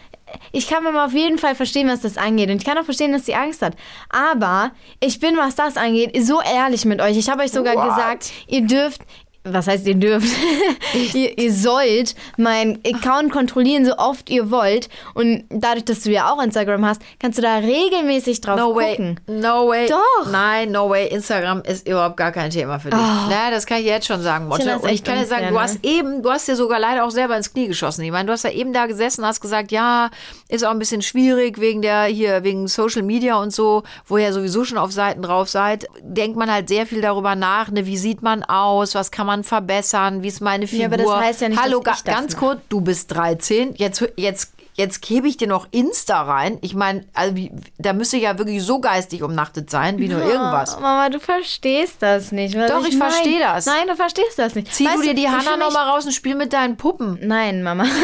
Ich 0.51 0.67
kann 0.67 0.83
Mama 0.83 1.05
auf 1.05 1.13
jeden 1.13 1.37
Fall 1.37 1.53
verstehen, 1.53 1.87
was 1.87 2.01
das 2.01 2.17
angeht. 2.17 2.49
Und 2.49 2.57
ich 2.57 2.65
kann 2.65 2.75
auch 2.79 2.85
verstehen, 2.85 3.11
dass 3.11 3.25
sie 3.27 3.35
Angst 3.35 3.61
hat. 3.61 3.75
Aber 4.09 4.71
ich 4.99 5.19
bin, 5.19 5.37
was 5.37 5.53
das 5.53 5.77
angeht, 5.77 6.11
so 6.25 6.41
ehrlich 6.41 6.85
mit 6.85 6.99
euch. 7.01 7.15
Ich 7.17 7.29
habe 7.29 7.43
euch 7.43 7.51
sogar 7.51 7.75
What? 7.75 7.87
gesagt, 7.89 8.31
ihr 8.47 8.65
dürft. 8.65 9.01
Was 9.45 9.67
heißt, 9.67 9.85
ihr 9.87 9.95
dürft? 9.95 10.27
ihr, 11.13 11.37
ihr 11.37 11.53
sollt 11.53 12.15
meinen 12.37 12.79
Account 12.85 13.31
kontrollieren, 13.31 13.85
so 13.85 13.97
oft 13.97 14.29
ihr 14.29 14.49
wollt. 14.51 14.87
Und 15.15 15.43
dadurch, 15.49 15.83
dass 15.83 16.01
du 16.01 16.11
ja 16.11 16.31
auch 16.31 16.41
Instagram 16.41 16.85
hast, 16.85 17.01
kannst 17.19 17.37
du 17.37 17.41
da 17.41 17.57
regelmäßig 17.57 18.39
drauf 18.39 18.57
No 18.57 18.73
way. 18.73 18.91
gucken. 18.95 19.19
No 19.27 19.67
way. 19.67 19.87
Doch. 19.89 20.31
Nein, 20.31 20.71
no 20.71 20.89
way. 20.89 21.07
Instagram 21.07 21.61
ist 21.63 21.87
überhaupt 21.87 22.15
gar 22.15 22.31
kein 22.31 22.51
Thema 22.51 22.79
für 22.79 22.89
dich. 22.89 22.99
Na, 22.99 23.51
das 23.51 23.65
kann 23.65 23.79
ich 23.79 23.85
jetzt 23.85 24.07
schon 24.07 24.21
sagen, 24.21 24.47
Motte. 24.47 24.79
Und 24.79 24.89
ich 24.89 25.03
kann 25.03 25.19
dir 25.19 25.25
sagen, 25.25 25.47
du 25.47 25.53
ne? 25.55 25.59
hast 25.59 25.83
eben, 25.83 26.23
du 26.23 26.31
hast 26.31 26.47
dir 26.47 26.55
sogar 26.55 26.79
leider 26.79 27.03
auch 27.03 27.11
selber 27.11 27.35
ins 27.35 27.51
Knie 27.51 27.67
geschossen. 27.67 28.03
Ich 28.03 28.11
meine, 28.11 28.27
du 28.27 28.31
hast 28.31 28.43
ja 28.43 28.51
eben 28.51 28.71
da 28.71 28.85
gesessen, 28.85 29.25
hast 29.25 29.41
gesagt, 29.41 29.73
ja, 29.73 30.09
ist 30.47 30.65
auch 30.65 30.71
ein 30.71 30.79
bisschen 30.79 31.01
schwierig 31.01 31.59
wegen 31.59 31.81
der 31.81 32.03
hier, 32.05 32.45
wegen 32.45 32.67
Social 32.69 33.03
Media 33.03 33.35
und 33.41 33.51
so, 33.51 33.83
wo 34.07 34.17
ihr 34.17 34.31
sowieso 34.31 34.63
schon 34.63 34.77
auf 34.77 34.93
Seiten 34.93 35.21
drauf 35.21 35.49
seid. 35.49 35.87
Denkt 36.01 36.37
man 36.37 36.49
halt 36.49 36.69
sehr 36.69 36.85
viel 36.85 37.01
darüber 37.01 37.35
nach, 37.35 37.71
ne, 37.71 37.85
wie 37.85 37.97
sieht 37.97 38.21
man 38.21 38.43
aus, 38.43 38.95
was 38.95 39.11
kann 39.11 39.27
man 39.27 39.32
verbessern, 39.41 40.21
wie 40.21 40.27
ist 40.27 40.41
meine 40.41 40.67
Figur. 40.67 40.81
Ja, 40.81 40.87
aber 40.87 40.97
das 40.97 41.11
heißt 41.11 41.41
ja 41.41 41.49
nicht, 41.49 41.61
Hallo, 41.61 41.79
dass 41.79 41.97
ich 41.99 42.03
das 42.03 42.13
ganz 42.15 42.33
mache. 42.33 42.45
kurz, 42.45 42.59
du 42.69 42.81
bist 42.81 43.11
13, 43.11 43.73
jetzt, 43.75 44.07
jetzt, 44.15 44.52
jetzt 44.75 45.01
gebe 45.01 45.27
ich 45.27 45.37
dir 45.37 45.47
noch 45.47 45.67
Insta 45.71 46.21
rein. 46.23 46.57
Ich 46.61 46.73
meine, 46.75 47.05
also, 47.13 47.35
wie- 47.35 47.51
da 47.77 47.93
müsste 47.93 48.17
ich 48.17 48.23
ja 48.23 48.37
wirklich 48.37 48.63
so 48.63 48.79
geistig 48.79 49.23
umnachtet 49.23 49.69
sein, 49.69 49.97
wie 49.99 50.07
nur 50.07 50.21
irgendwas. 50.21 50.75
Oh, 50.77 50.81
Mama, 50.81 51.09
du 51.09 51.19
verstehst 51.19 51.97
das 52.01 52.31
nicht. 52.31 52.55
Doch, 52.55 52.85
ich 52.87 52.95
mein. 52.97 53.11
verstehe 53.11 53.39
das. 53.39 53.65
Nein, 53.65 53.87
du 53.87 53.95
verstehst 53.95 54.37
das 54.37 54.55
nicht. 54.55 54.73
Zieh 54.73 54.85
Weißt 54.85 54.97
du 54.97 55.01
dir 55.03 55.13
die 55.13 55.21
ich 55.23 55.27
Hanna 55.27 55.41
fühl 55.41 55.57
noch 55.57 55.65
mich- 55.67 55.73
mal 55.75 55.89
raus 55.89 56.05
und 56.05 56.11
spiel 56.11 56.35
mit 56.35 56.53
deinen 56.53 56.77
Puppen. 56.77 57.19
Nein, 57.21 57.63
Mama. 57.63 57.85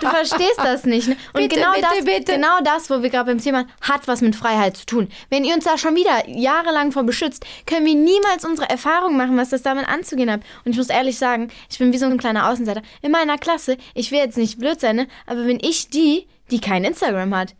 Du 0.00 0.08
verstehst 0.08 0.58
das 0.58 0.84
nicht. 0.84 1.08
ne? 1.08 1.16
Und 1.32 1.40
Bitte, 1.42 1.56
genau, 1.56 1.72
bitte, 1.72 1.86
das, 1.96 2.04
bitte. 2.04 2.32
genau 2.32 2.60
das, 2.62 2.88
wo 2.90 3.02
wir 3.02 3.10
gerade 3.10 3.26
beim 3.30 3.40
Thema 3.40 3.66
hat 3.80 4.06
was 4.08 4.20
mit 4.20 4.36
Freiheit 4.36 4.76
zu 4.76 4.86
tun. 4.86 5.08
Wenn 5.30 5.44
ihr 5.44 5.54
uns 5.54 5.64
da 5.64 5.78
schon 5.78 5.94
wieder 5.96 6.28
jahrelang 6.28 6.92
vor 6.92 7.02
beschützt, 7.04 7.44
können 7.66 7.86
wir 7.86 7.94
niemals 7.94 8.44
unsere 8.44 8.68
Erfahrung 8.68 9.16
machen, 9.16 9.36
was 9.36 9.50
das 9.50 9.62
damit 9.62 9.88
anzugehen 9.88 10.30
hat. 10.30 10.40
Und 10.64 10.72
ich 10.72 10.78
muss 10.78 10.88
ehrlich 10.88 11.18
sagen, 11.18 11.48
ich 11.70 11.78
bin 11.78 11.92
wie 11.92 11.98
so 11.98 12.06
ein 12.06 12.18
kleiner 12.18 12.48
Außenseiter. 12.50 12.82
In 13.02 13.10
meiner 13.10 13.38
Klasse, 13.38 13.76
ich 13.94 14.10
will 14.12 14.18
jetzt 14.18 14.36
nicht 14.38 14.58
blöd 14.58 14.80
sein, 14.80 14.96
ne? 14.96 15.08
aber 15.26 15.46
wenn 15.46 15.58
ich 15.60 15.85
die, 15.94 16.26
die 16.50 16.60
kein 16.60 16.84
Instagram 16.84 17.34
hat, 17.34 17.54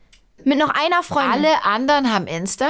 mit 0.44 0.58
noch 0.58 0.70
einer 0.70 1.02
Freundin, 1.02 1.32
Alle 1.46 1.64
anderen 1.64 2.12
haben 2.12 2.26
Insta? 2.26 2.68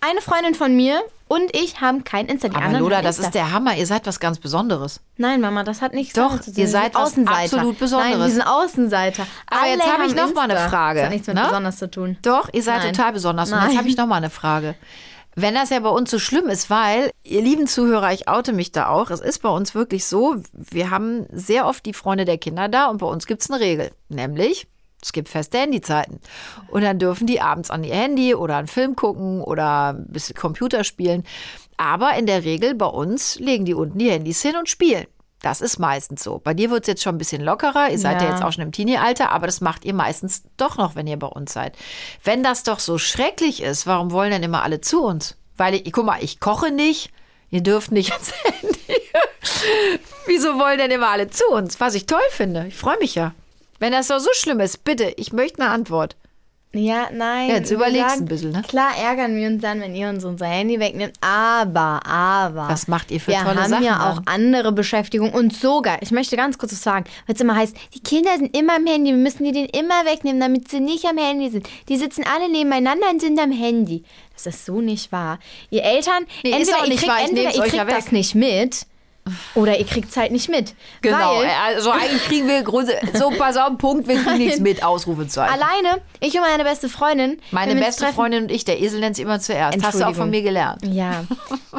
eine 0.00 0.20
Freundin 0.20 0.54
von 0.54 0.74
mir 0.74 1.00
und 1.28 1.54
ich 1.56 1.80
haben 1.80 2.02
kein 2.04 2.26
Insta. 2.26 2.48
Die 2.48 2.56
Aber 2.56 2.64
anderen 2.64 2.82
Lola, 2.84 3.02
das 3.02 3.16
Insta. 3.18 3.28
ist 3.28 3.34
der 3.34 3.52
Hammer. 3.52 3.76
Ihr 3.76 3.86
seid 3.86 4.06
was 4.06 4.18
ganz 4.20 4.38
Besonderes. 4.38 5.00
Nein, 5.16 5.40
Mama, 5.40 5.62
das 5.64 5.80
hat 5.80 5.94
nichts 5.94 6.14
Doch, 6.14 6.40
zu 6.40 6.46
tun. 6.52 6.54
ihr 6.56 6.68
seid 6.68 6.94
was 6.94 7.12
Außenseiter. 7.12 7.40
absolut 7.56 7.78
Besonderes. 7.78 8.10
Nein, 8.18 8.20
wir 8.26 8.30
sind 8.30 8.42
Außenseiter. 8.42 9.26
Aber 9.46 9.66
jetzt 9.68 9.82
Alle 9.82 9.92
habe 9.92 10.06
ich 10.06 10.14
noch 10.14 10.34
mal 10.34 10.42
eine 10.42 10.54
Insta. 10.54 10.68
Frage, 10.68 10.98
Das 10.98 11.04
hat 11.06 11.12
nichts 11.12 11.26
mit 11.28 11.36
ne? 11.36 11.42
besonders 11.44 11.76
zu 11.78 11.90
tun. 11.90 12.18
Doch, 12.22 12.48
ihr 12.52 12.62
seid 12.62 12.82
Nein. 12.82 12.92
total 12.92 13.12
besonders. 13.12 13.50
Und 13.52 13.58
Nein. 13.58 13.68
jetzt 13.70 13.78
habe 13.78 13.88
ich 13.88 13.96
noch 13.96 14.06
mal 14.06 14.16
eine 14.16 14.30
Frage. 14.30 14.74
Wenn 15.34 15.54
das 15.54 15.70
ja 15.70 15.80
bei 15.80 15.88
uns 15.88 16.10
so 16.10 16.18
schlimm 16.18 16.48
ist, 16.48 16.68
weil, 16.68 17.10
ihr 17.22 17.40
lieben 17.40 17.66
Zuhörer, 17.66 18.12
ich 18.12 18.28
oute 18.28 18.52
mich 18.52 18.70
da 18.72 18.88
auch, 18.88 19.08
es 19.10 19.20
ist 19.20 19.38
bei 19.40 19.48
uns 19.48 19.74
wirklich 19.74 20.04
so, 20.04 20.36
wir 20.52 20.90
haben 20.90 21.26
sehr 21.32 21.66
oft 21.66 21.86
die 21.86 21.94
Freunde 21.94 22.26
der 22.26 22.36
Kinder 22.36 22.68
da 22.68 22.88
und 22.88 22.98
bei 22.98 23.06
uns 23.06 23.26
gibt 23.26 23.40
es 23.40 23.50
eine 23.50 23.58
Regel, 23.60 23.92
nämlich 24.10 24.66
es 25.02 25.12
gibt 25.12 25.28
feste 25.28 25.58
Handyzeiten. 25.58 26.20
Und 26.68 26.82
dann 26.82 26.98
dürfen 26.98 27.26
die 27.26 27.40
abends 27.40 27.70
an 27.70 27.84
ihr 27.84 27.94
Handy 27.94 28.34
oder 28.34 28.56
einen 28.56 28.68
Film 28.68 28.94
gucken 28.96 29.40
oder 29.42 29.94
ein 29.94 30.06
bisschen 30.08 30.36
Computer 30.36 30.84
spielen. 30.84 31.24
Aber 31.76 32.14
in 32.14 32.26
der 32.26 32.44
Regel 32.44 32.74
bei 32.74 32.86
uns 32.86 33.38
legen 33.40 33.64
die 33.64 33.74
unten 33.74 33.98
die 33.98 34.10
Handys 34.10 34.40
hin 34.42 34.56
und 34.56 34.68
spielen. 34.68 35.06
Das 35.40 35.60
ist 35.60 35.80
meistens 35.80 36.22
so. 36.22 36.38
Bei 36.38 36.54
dir 36.54 36.70
wird 36.70 36.82
es 36.84 36.86
jetzt 36.86 37.02
schon 37.02 37.16
ein 37.16 37.18
bisschen 37.18 37.42
lockerer. 37.42 37.90
Ihr 37.90 37.98
seid 37.98 38.20
ja, 38.22 38.28
Ja. 38.28 38.34
jetzt 38.34 38.44
auch 38.44 38.52
schon 38.52 38.62
im 38.62 38.70
Teenie-Alter, 38.70 39.32
aber 39.32 39.46
das 39.46 39.60
macht 39.60 39.84
ihr 39.84 39.92
meistens 39.92 40.44
doch 40.56 40.76
noch, 40.76 40.94
wenn 40.94 41.08
ihr 41.08 41.18
bei 41.18 41.26
uns 41.26 41.52
seid. 41.52 41.76
Wenn 42.22 42.44
das 42.44 42.62
doch 42.62 42.78
so 42.78 42.96
schrecklich 42.96 43.60
ist, 43.60 43.88
warum 43.88 44.12
wollen 44.12 44.30
denn 44.30 44.44
immer 44.44 44.62
alle 44.62 44.80
zu 44.80 45.02
uns? 45.02 45.36
Weil, 45.56 45.74
ich, 45.74 45.92
guck 45.92 46.06
mal, 46.06 46.22
ich 46.22 46.38
koche 46.38 46.70
nicht, 46.70 47.10
ihr 47.50 47.60
dürft 47.60 47.90
nicht 47.90 48.12
ans 48.12 48.32
Handy. 48.44 48.78
Wieso 50.26 50.58
wollen 50.60 50.78
denn 50.78 50.92
immer 50.92 51.08
alle 51.08 51.28
zu 51.28 51.44
uns? 51.48 51.80
Was 51.80 51.94
ich 51.94 52.06
toll 52.06 52.20
finde. 52.30 52.66
Ich 52.68 52.76
freue 52.76 52.98
mich 52.98 53.16
ja. 53.16 53.34
Wenn 53.82 53.90
das 53.90 54.06
doch 54.06 54.20
so 54.20 54.30
schlimm 54.34 54.60
ist, 54.60 54.84
bitte, 54.84 55.12
ich 55.16 55.32
möchte 55.32 55.60
eine 55.60 55.72
Antwort. 55.72 56.14
Ja, 56.72 57.08
nein. 57.12 57.48
Ja, 57.48 57.56
jetzt 57.56 57.70
wir 57.70 57.78
überlegst 57.78 58.10
sagen, 58.10 58.20
ein 58.22 58.26
bisschen, 58.26 58.52
ne? 58.52 58.62
Klar 58.62 58.96
ärgern 58.96 59.34
wir 59.34 59.48
uns 59.48 59.60
dann, 59.60 59.80
wenn 59.80 59.96
ihr 59.96 60.08
uns 60.08 60.24
unser 60.24 60.46
Handy 60.46 60.78
wegnimmt, 60.78 61.14
aber, 61.20 62.06
aber. 62.06 62.68
Was 62.68 62.86
macht 62.86 63.10
ihr 63.10 63.18
für 63.18 63.32
wir 63.32 63.40
tolle 63.40 63.60
haben 63.60 63.70
Sachen 63.70 63.84
ja 63.84 64.08
auch 64.08 64.22
andere 64.26 64.70
Beschäftigung 64.70 65.32
und 65.32 65.52
sogar, 65.52 66.00
ich 66.00 66.12
möchte 66.12 66.36
ganz 66.36 66.58
kurz 66.58 66.70
was 66.70 66.80
sagen, 66.80 67.06
weil 67.26 67.34
es 67.34 67.40
immer 67.40 67.56
heißt, 67.56 67.76
die 67.96 68.00
Kinder 68.04 68.30
sind 68.36 68.56
immer 68.56 68.76
am 68.76 68.86
Handy, 68.86 69.10
wir 69.10 69.18
müssen 69.18 69.42
die 69.42 69.50
den 69.50 69.66
immer 69.66 70.04
wegnehmen, 70.04 70.40
damit 70.40 70.68
sie 70.68 70.78
nicht 70.78 71.04
am 71.04 71.18
Handy 71.18 71.50
sind. 71.50 71.68
Die 71.88 71.96
sitzen 71.96 72.24
alle 72.24 72.48
nebeneinander 72.48 73.10
und 73.10 73.20
sind 73.20 73.40
am 73.40 73.50
Handy. 73.50 74.04
Das 74.32 74.46
ist 74.46 74.64
so 74.64 74.80
nicht 74.80 75.10
wahr. 75.10 75.40
Ihr 75.70 75.82
Eltern, 75.82 76.24
Nee, 76.44 76.50
ist 76.50 76.68
entweder 76.68 76.78
auch 76.78 76.82
ihr 76.84 76.88
nicht 76.88 76.98
kriegt, 77.00 77.10
wahr, 77.10 77.20
ich 77.20 77.28
entweder 77.30 77.54
ihr 77.56 77.62
kriegt 77.62 77.90
das 77.90 78.12
nicht 78.12 78.36
mit 78.36 78.86
oder 79.54 79.78
ihr 79.78 79.86
kriegt 79.86 80.10
es 80.10 80.16
halt 80.16 80.32
nicht 80.32 80.48
mit. 80.48 80.74
Genau, 81.00 81.38
Weil, 81.38 81.48
also 81.64 81.90
eigentlich 81.92 82.24
kriegen 82.24 82.48
wir 82.48 82.62
Grund- 82.62 82.90
so 83.14 83.30
pass 83.30 83.56
auf, 83.56 83.78
Punkt, 83.78 84.08
wir 84.08 84.16
kriegen 84.22 84.38
nichts 84.38 84.58
mit, 84.60 84.82
Ausrufezeichen. 84.82 85.52
alleine, 85.54 86.00
ich 86.20 86.34
und 86.34 86.40
meine 86.40 86.64
beste 86.64 86.88
Freundin. 86.88 87.40
Meine 87.52 87.76
beste 87.76 88.06
Freundin 88.08 88.44
und 88.44 88.50
ich, 88.50 88.64
der 88.64 88.80
Esel 88.80 88.98
nennt 89.00 89.14
sie 89.16 89.22
immer 89.22 89.38
zuerst. 89.38 89.82
Hast 89.84 90.00
du 90.00 90.06
auch 90.08 90.14
von 90.14 90.30
mir 90.30 90.42
gelernt. 90.42 90.82
Ja, 90.84 91.24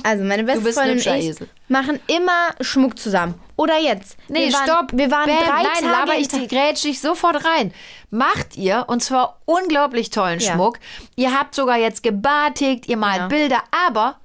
also 0.04 0.24
meine 0.24 0.44
beste 0.46 0.72
Freundin 0.72 0.94
und 0.98 1.06
ich 1.06 1.08
Esel. 1.30 1.50
machen 1.68 2.00
immer 2.08 2.56
Schmuck 2.62 2.98
zusammen. 2.98 3.34
Oder 3.56 3.78
jetzt. 3.80 4.18
Nee, 4.30 4.48
wir 4.48 4.54
waren, 4.54 4.64
stopp. 4.68 4.88
Wir 4.94 5.12
waren 5.12 5.28
Bam, 5.28 5.38
drei 5.38 5.64
Nein, 5.64 5.66
Tage 5.74 5.86
laber 5.86 6.14
ich 6.18 6.28
Ta- 6.28 6.38
die 6.38 6.48
grätsch 6.48 6.84
dich 6.84 7.00
sofort 7.02 7.46
rein. 7.46 7.72
Macht 8.10 8.58
ihr, 8.58 8.86
und 8.88 9.04
zwar 9.04 9.38
unglaublich 9.46 10.10
tollen 10.10 10.40
Ja. 10.40 10.54
Schmuck. 10.54 10.80
Ihr 11.16 11.38
habt 11.38 11.54
sogar 11.54 11.78
jetzt 11.78 12.02
gebartigt, 12.04 12.88
ihr 12.88 12.98
malt 12.98 13.20
Ja. 13.20 13.28
Bilder, 13.28 13.60
aber 13.88 14.16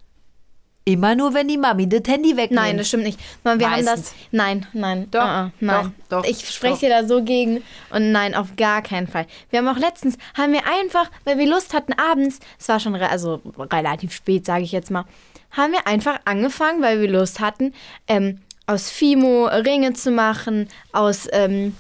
immer 0.89 1.15
nur, 1.15 1.35
wenn 1.35 1.49
die 1.49 1.59
Mami 1.59 1.89
das 1.89 2.03
Handy 2.07 2.31
wegnimmt. 2.31 2.63
Nein, 2.63 2.79
das 2.79 2.89
stimmt 2.89 3.05
nicht. 3.05 3.21
Mann, 3.45 3.61
wir 3.61 3.71
haben 3.71 3.85
Meistens. 3.85 4.11
das. 4.11 4.15
Nein, 4.33 4.67
nein. 4.73 5.07
Doch, 5.11 5.21
ah, 5.21 5.41
ah, 5.45 5.51
nein. 5.61 5.93
doch, 6.09 6.23
doch, 6.23 6.29
ich 6.29 6.49
spreche 6.49 6.87
dir 6.87 6.89
da 6.89 7.07
so 7.07 7.23
gegen. 7.23 7.63
Und 7.91 8.11
nein, 8.11 8.35
auf 8.35 8.57
gar 8.57 8.81
keinen 8.81 9.07
Fall. 9.07 9.27
Wir 9.51 9.59
haben 9.59 9.69
auch 9.69 9.79
letztens, 9.79 10.17
haben 10.37 10.53
wir 10.53 10.63
einfach, 10.67 11.11
weil 11.25 11.39
wir 11.39 11.47
Lust 11.47 11.75
hatten 11.75 11.93
abends, 11.93 12.41
es 12.59 12.69
war 12.69 12.81
schon 12.81 12.95
re 12.95 13.11
also 13.11 13.41
relativ 13.59 14.13
spät, 14.13 14.47
sage 14.47 14.65
ich 14.65 14.73
jetzt 14.73 14.91
mal, 14.91 15.05
haben 15.51 15.73
wir 15.73 15.87
einfach 15.87 16.21
angefangen, 16.25 16.83
weil 16.83 17.01
wir 17.01 17.11
Lust 17.11 17.41
hatten, 17.41 17.75
ähm, 18.07 18.41
aus 18.67 18.91
Fimo 18.91 19.47
Ringe 19.47 19.93
zu 19.93 20.11
machen, 20.11 20.69
aus 20.93 21.29
ähm, 21.33 21.75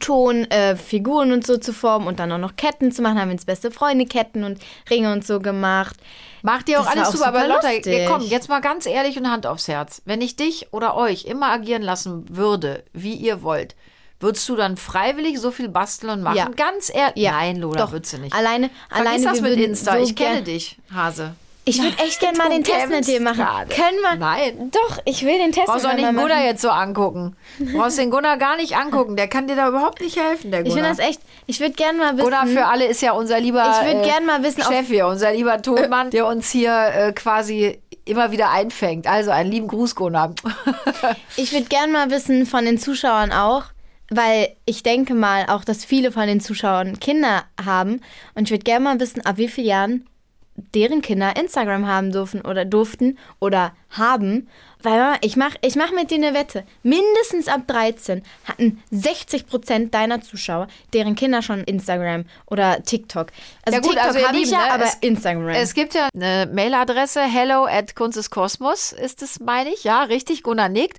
Ton 0.00 0.44
äh, 0.50 0.76
Figuren 0.76 1.32
und 1.32 1.46
so 1.46 1.56
zu 1.58 1.72
formen 1.72 2.06
und 2.06 2.18
dann 2.18 2.30
auch 2.32 2.38
noch 2.38 2.56
Ketten 2.56 2.92
zu 2.92 3.02
machen. 3.02 3.18
Haben 3.18 3.28
wir 3.28 3.32
ins 3.32 3.44
beste 3.44 3.70
Freunde 3.70 4.06
Ketten 4.06 4.44
und 4.44 4.58
Ringe 4.90 5.12
und 5.12 5.24
so 5.26 5.40
gemacht. 5.40 5.96
Macht 6.42 6.68
ihr 6.68 6.80
auch 6.80 6.84
Das 6.84 6.94
alles 6.94 7.08
auch 7.08 7.12
super, 7.12 7.26
aber 7.28 7.40
super 7.40 7.54
Lotta, 7.54 7.70
lustig. 7.72 8.06
komm, 8.08 8.22
jetzt 8.22 8.48
mal 8.48 8.60
ganz 8.60 8.86
ehrlich 8.86 9.18
und 9.18 9.30
Hand 9.30 9.46
aufs 9.46 9.68
Herz. 9.68 10.02
Wenn 10.04 10.20
ich 10.20 10.36
dich 10.36 10.72
oder 10.72 10.96
euch 10.96 11.24
immer 11.24 11.46
agieren 11.50 11.82
lassen 11.82 12.24
würde, 12.28 12.84
wie 12.92 13.14
ihr 13.14 13.42
wollt, 13.42 13.74
würdest 14.20 14.48
du 14.48 14.56
dann 14.56 14.76
freiwillig 14.76 15.40
so 15.40 15.50
viel 15.50 15.68
basteln 15.68 16.12
und 16.12 16.22
machen? 16.22 16.36
Ja. 16.36 16.48
Ganz 16.48 16.90
ehrlich. 16.94 17.16
Ja, 17.22 17.32
Nein, 17.32 17.56
Lola, 17.56 17.86
doch. 17.86 17.92
würdest 17.92 18.12
du 18.12 18.18
nicht. 18.18 18.34
Alleine, 18.34 18.70
Vergiss 18.88 19.06
alleine 19.08 19.24
das 19.24 19.40
mit 19.40 19.56
Insta. 19.58 19.92
so 19.96 19.98
ich 20.04 20.14
kenne 20.14 20.42
dich, 20.42 20.78
Hase. 20.94 21.34
Ich 21.68 21.82
würde 21.82 21.98
echt 21.98 22.20
gerne 22.20 22.38
mal 22.38 22.48
den 22.48 22.62
Test 22.62 22.88
mit 22.90 23.08
dir 23.08 23.20
machen. 23.20 23.38
gerade. 23.38 23.68
Können 23.74 23.98
wir? 24.00 24.14
Nein. 24.14 24.70
Doch, 24.70 24.98
ich 25.04 25.24
will 25.24 25.36
den 25.36 25.50
Test 25.50 25.66
Brauchst 25.66 25.82
du 25.84 25.88
auch 25.88 25.92
mit 25.94 25.96
nicht 26.02 26.08
dir 26.08 26.12
den 26.12 26.20
Gunnar 26.20 26.36
machen. 26.36 26.46
jetzt 26.46 26.62
so 26.62 26.70
angucken. 26.70 27.36
Brauchst 27.74 27.98
den 27.98 28.10
Gunnar 28.10 28.36
gar 28.36 28.56
nicht 28.56 28.76
angucken. 28.76 29.16
Der 29.16 29.26
kann 29.26 29.48
dir 29.48 29.56
da 29.56 29.68
überhaupt 29.68 30.00
nicht 30.00 30.16
helfen, 30.16 30.52
der 30.52 30.60
Ich 30.60 30.68
Gunnar. 30.68 30.84
finde 30.94 31.02
das 31.02 31.08
echt, 31.10 31.20
ich 31.46 31.58
würde 31.58 31.74
gerne 31.74 31.98
mal 31.98 32.12
wissen. 32.16 32.22
Gunnar 32.24 32.46
für 32.46 32.66
alle 32.66 32.86
ist 32.86 33.02
ja 33.02 33.12
unser 33.12 33.40
lieber 33.40 33.68
Ich 33.82 33.86
würd 33.92 34.04
äh, 34.06 34.08
gern 34.08 34.26
mal 34.26 34.44
wissen, 34.44 34.62
Chef 34.62 34.86
hier, 34.86 35.08
unser 35.08 35.32
lieber 35.32 35.60
Tonmann, 35.60 36.10
der 36.12 36.26
uns 36.28 36.50
hier 36.50 36.72
äh, 36.94 37.12
quasi 37.12 37.80
immer 38.04 38.30
wieder 38.30 38.50
einfängt. 38.50 39.08
Also 39.08 39.32
einen 39.32 39.50
lieben 39.50 39.66
Gruß, 39.66 39.96
Gunnar. 39.96 40.34
Ich 41.36 41.52
würde 41.52 41.66
gerne 41.66 41.92
mal 41.92 42.10
wissen 42.10 42.46
von 42.46 42.64
den 42.64 42.78
Zuschauern 42.78 43.32
auch, 43.32 43.64
weil 44.08 44.50
ich 44.66 44.82
denke 44.84 45.14
mal 45.14 45.46
auch, 45.48 45.64
dass 45.64 45.84
viele 45.84 46.12
von 46.12 46.26
den 46.28 46.40
Zuschauern 46.40 47.00
Kinder 47.00 47.42
haben. 47.64 48.00
Und 48.34 48.44
ich 48.44 48.50
würde 48.52 48.62
gerne 48.64 48.84
mal 48.84 49.00
wissen, 49.00 49.26
ab 49.26 49.36
wie 49.38 49.48
vielen 49.48 49.66
Jahren 49.66 50.08
deren 50.56 51.02
Kinder 51.02 51.36
Instagram 51.36 51.86
haben 51.86 52.12
dürfen 52.12 52.40
oder 52.42 52.64
durften 52.64 53.18
oder 53.38 53.72
haben. 53.90 54.48
Weil 54.82 55.16
ich 55.22 55.36
mache 55.36 55.56
ich 55.62 55.74
mach 55.74 55.90
mit 55.90 56.10
dir 56.12 56.16
eine 56.16 56.32
Wette. 56.34 56.64
Mindestens 56.84 57.48
ab 57.48 57.62
13 57.66 58.22
hatten 58.44 58.80
60% 58.92 59.90
deiner 59.90 60.20
Zuschauer, 60.20 60.68
deren 60.92 61.16
Kinder 61.16 61.42
schon 61.42 61.64
Instagram 61.64 62.24
oder 62.46 62.82
TikTok. 62.84 63.28
Also 63.64 63.76
Ja 63.76 63.80
gut, 63.80 63.92
TikTok 63.92 64.06
also 64.14 64.26
habe 64.28 64.36
ich 64.38 64.50
ja, 64.50 64.58
ne, 64.66 64.72
aber 64.74 64.84
es- 64.84 64.94
Instagram. 65.00 65.48
Es 65.48 65.74
gibt 65.74 65.94
ja 65.94 66.08
eine 66.14 66.48
Mailadresse, 66.52 67.22
hello 67.22 67.64
at 67.64 67.96
kunsteskosmos 67.96 68.92
ist 68.92 69.22
es, 69.22 69.40
meine 69.40 69.70
ich. 69.70 69.82
Ja, 69.82 70.02
richtig, 70.04 70.42
Gunnar 70.44 70.68
nickt. 70.68 70.98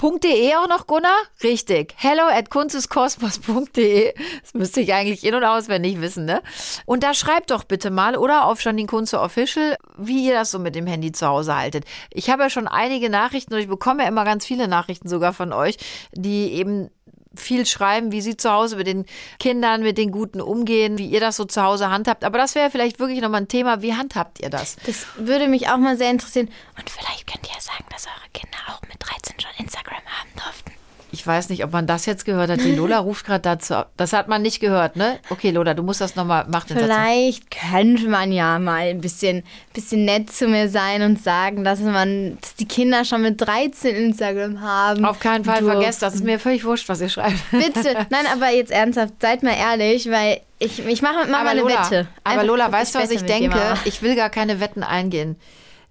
.de 0.00 0.54
auch 0.56 0.68
noch, 0.68 0.86
Gunnar? 0.88 1.14
Richtig. 1.42 1.94
hello 1.98 2.24
at 2.24 2.50
kunsteskosmos.de. 2.50 4.14
Das 4.42 4.54
müsste 4.54 4.80
ich 4.80 4.92
eigentlich 4.94 5.24
in- 5.24 5.34
und 5.34 5.44
auswendig 5.44 6.00
wissen, 6.00 6.24
ne? 6.24 6.42
Und 6.86 7.02
da 7.02 7.14
schreibt 7.14 7.50
doch 7.50 7.64
bitte 7.64 7.90
mal 7.90 8.16
oder 8.16 8.46
auf 8.46 8.62
Janine 8.62 8.88
Kunze 8.88 9.20
Official, 9.20 9.76
wie 9.98 10.26
ihr 10.26 10.34
das 10.34 10.50
so 10.50 10.58
mit 10.58 10.74
dem 10.74 10.86
Handy 10.86 11.12
zu 11.12 11.26
Hause 11.26 11.54
haltet. 11.56 11.84
Ich 12.10 12.29
habe 12.30 12.42
ja 12.42 12.50
schon 12.50 12.68
einige 12.68 13.10
Nachrichten 13.10 13.54
und 13.54 13.60
ich 13.60 13.68
bekomme 13.68 14.02
ja 14.02 14.08
immer 14.08 14.24
ganz 14.24 14.46
viele 14.46 14.68
Nachrichten 14.68 15.08
sogar 15.08 15.32
von 15.32 15.52
euch, 15.52 15.76
die 16.12 16.52
eben 16.52 16.90
viel 17.34 17.64
schreiben, 17.66 18.12
wie 18.12 18.20
sie 18.20 18.36
zu 18.36 18.50
Hause 18.50 18.76
mit 18.76 18.86
den 18.86 19.06
Kindern, 19.38 19.82
mit 19.82 19.98
den 19.98 20.10
Guten 20.10 20.40
umgehen, 20.40 20.98
wie 20.98 21.06
ihr 21.06 21.20
das 21.20 21.36
so 21.36 21.44
zu 21.44 21.62
Hause 21.62 21.90
handhabt. 21.90 22.24
Aber 22.24 22.38
das 22.38 22.54
wäre 22.54 22.70
vielleicht 22.70 22.98
wirklich 22.98 23.20
nochmal 23.20 23.42
ein 23.42 23.48
Thema. 23.48 23.82
Wie 23.82 23.94
handhabt 23.94 24.40
ihr 24.40 24.50
das? 24.50 24.76
Das 24.86 25.06
würde 25.16 25.48
mich 25.48 25.68
auch 25.68 25.78
mal 25.78 25.96
sehr 25.96 26.10
interessieren. 26.10 26.50
Und 26.76 26.90
vielleicht 26.90 27.26
könnt 27.26 27.46
ihr 27.46 27.54
ja 27.54 27.60
sagen, 27.60 27.84
dass 27.90 28.06
eure 28.06 28.30
Kinder 28.32 28.58
auch 28.68 28.82
mit 28.82 28.96
13 28.98 29.38
schon 29.38 29.50
Instagram 29.58 30.02
haben 30.06 30.30
durften. 30.34 30.79
Ich 31.20 31.26
weiß 31.26 31.50
nicht, 31.50 31.62
ob 31.64 31.72
man 31.72 31.86
das 31.86 32.06
jetzt 32.06 32.24
gehört 32.24 32.48
hat. 32.48 32.60
Die 32.60 32.74
Lola 32.74 32.98
ruft 33.00 33.26
gerade 33.26 33.42
dazu. 33.42 33.74
Das 33.98 34.14
hat 34.14 34.28
man 34.28 34.40
nicht 34.40 34.58
gehört, 34.58 34.96
ne? 34.96 35.18
Okay, 35.28 35.50
Lola, 35.50 35.74
du 35.74 35.82
musst 35.82 36.00
das 36.00 36.16
nochmal, 36.16 36.46
mach 36.48 36.64
den 36.64 36.78
Satz. 36.78 36.86
Vielleicht 36.86 37.50
könnte 37.50 38.08
man 38.08 38.32
ja 38.32 38.58
mal 38.58 38.88
ein 38.88 39.02
bisschen, 39.02 39.42
bisschen 39.74 40.06
nett 40.06 40.32
zu 40.32 40.48
mir 40.48 40.70
sein 40.70 41.02
und 41.02 41.22
sagen, 41.22 41.62
dass 41.62 41.80
man, 41.80 42.38
dass 42.40 42.54
die 42.54 42.66
Kinder 42.66 43.04
schon 43.04 43.20
mit 43.20 43.38
13 43.38 43.94
Instagram 43.94 44.62
haben. 44.62 45.04
Auf 45.04 45.20
keinen 45.20 45.44
Fall 45.44 45.60
durften. 45.60 45.76
vergesst, 45.78 46.00
das 46.00 46.14
ist 46.14 46.24
mir 46.24 46.38
völlig 46.38 46.64
wurscht, 46.64 46.88
was 46.88 47.02
ihr 47.02 47.10
schreibt. 47.10 47.36
Bitte. 47.50 48.06
Nein, 48.08 48.24
aber 48.32 48.48
jetzt 48.48 48.72
ernsthaft, 48.72 49.12
seid 49.20 49.42
mal 49.42 49.52
ehrlich, 49.58 50.10
weil 50.10 50.40
ich, 50.58 50.78
ich 50.86 51.02
mache 51.02 51.26
Mama 51.26 51.40
aber 51.40 51.50
eine 51.50 51.60
Lola, 51.60 51.84
Wette. 51.84 52.08
aber 52.24 52.32
Einfach, 52.32 52.46
Lola, 52.46 52.64
guck, 52.64 52.72
weißt 52.72 52.94
du, 52.94 52.98
was 53.00 53.10
ich 53.10 53.24
denke? 53.24 53.58
Ich 53.84 54.00
will 54.00 54.16
gar 54.16 54.30
keine 54.30 54.58
Wetten 54.58 54.82
eingehen. 54.82 55.36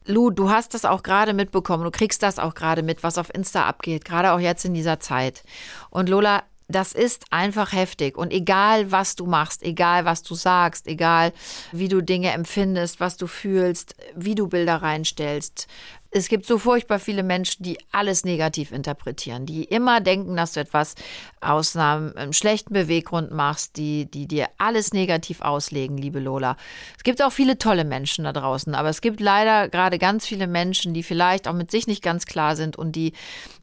Lu, 0.10 0.32
du 0.32 0.50
hast 0.50 0.74
das 0.74 0.86
auch 0.86 1.04
gerade 1.04 1.34
mitbekommen. 1.34 1.84
Du 1.84 1.92
kriegst 1.92 2.24
das 2.24 2.40
auch 2.40 2.56
gerade 2.56 2.82
mit, 2.82 3.04
was 3.04 3.20
auf 3.20 3.34
Insta 3.34 3.68
abgeht, 3.68 4.06
gerade 4.06 4.34
auch 4.34 4.40
jetzt 4.40 4.66
in 4.66 4.74
dieser 4.74 5.00
Zeit. 5.00 5.44
Und 5.92 6.10
Lola, 6.10 6.44
das 6.68 6.94
ist 6.94 7.26
einfach 7.32 7.74
heftig. 7.74 8.18
Und 8.18 8.34
egal, 8.34 8.92
was 8.92 9.16
du 9.16 9.28
machst, 9.28 9.62
egal, 9.62 10.06
was 10.06 10.24
du 10.24 10.34
sagst, 10.34 10.88
egal, 10.88 11.32
wie 11.72 11.88
du 11.90 12.02
Dinge 12.02 12.32
empfindest, 12.32 13.00
was 13.00 13.18
du 13.18 13.28
fühlst, 13.28 13.96
wie 14.16 14.36
du 14.36 14.48
Bilder 14.48 14.78
reinstellst, 14.78 15.68
es 16.12 16.28
gibt 16.28 16.46
so 16.46 16.58
furchtbar 16.58 17.00
viele 17.00 17.22
Menschen, 17.22 17.64
die 17.64 17.78
alles 17.92 18.24
negativ 18.24 18.72
interpretieren, 18.72 19.46
die 19.46 19.64
immer 19.64 20.02
denken, 20.02 20.36
dass 20.36 20.54
du 20.54 20.60
etwas 20.60 20.96
aus 21.40 21.76
einem, 21.76 22.14
einem 22.16 22.34
schlechten 22.34 22.74
Beweggrund 22.74 23.32
machst, 23.32 23.78
die, 23.78 24.10
die 24.10 24.28
dir 24.28 24.48
alles 24.58 24.92
negativ 24.92 25.42
auslegen, 25.42 25.98
liebe 25.98 26.20
Lola. 26.20 26.58
Es 26.98 27.04
gibt 27.04 27.22
auch 27.22 27.32
viele 27.32 27.60
tolle 27.60 27.86
Menschen 27.86 28.24
da 28.24 28.34
draußen, 28.34 28.74
aber 28.74 28.90
es 28.90 29.02
gibt 29.02 29.20
leider 29.20 29.70
gerade 29.70 30.00
ganz 30.00 30.26
viele 30.26 30.48
Menschen, 30.48 30.94
die 30.94 31.04
vielleicht 31.04 31.48
auch 31.48 31.54
mit 31.54 31.70
sich 31.70 31.86
nicht 31.86 32.02
ganz 32.02 32.26
klar 32.26 32.56
sind 32.56 32.76
und 32.76 32.94
die 32.94 33.14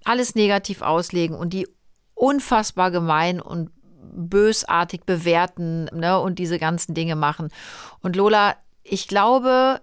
alles 0.04 0.36
negativ 0.36 0.82
auslegen 0.82 1.36
und 1.36 1.52
die 1.52 1.66
unfassbar 2.14 2.92
gemein 2.92 3.40
und 3.40 3.70
bösartig 4.12 5.04
bewerten 5.04 5.86
ne, 5.86 6.18
und 6.20 6.38
diese 6.38 6.58
ganzen 6.58 6.94
Dinge 6.94 7.16
machen. 7.16 7.48
Und 8.02 8.14
Lola, 8.14 8.54
ich 8.84 9.08
glaube, 9.08 9.80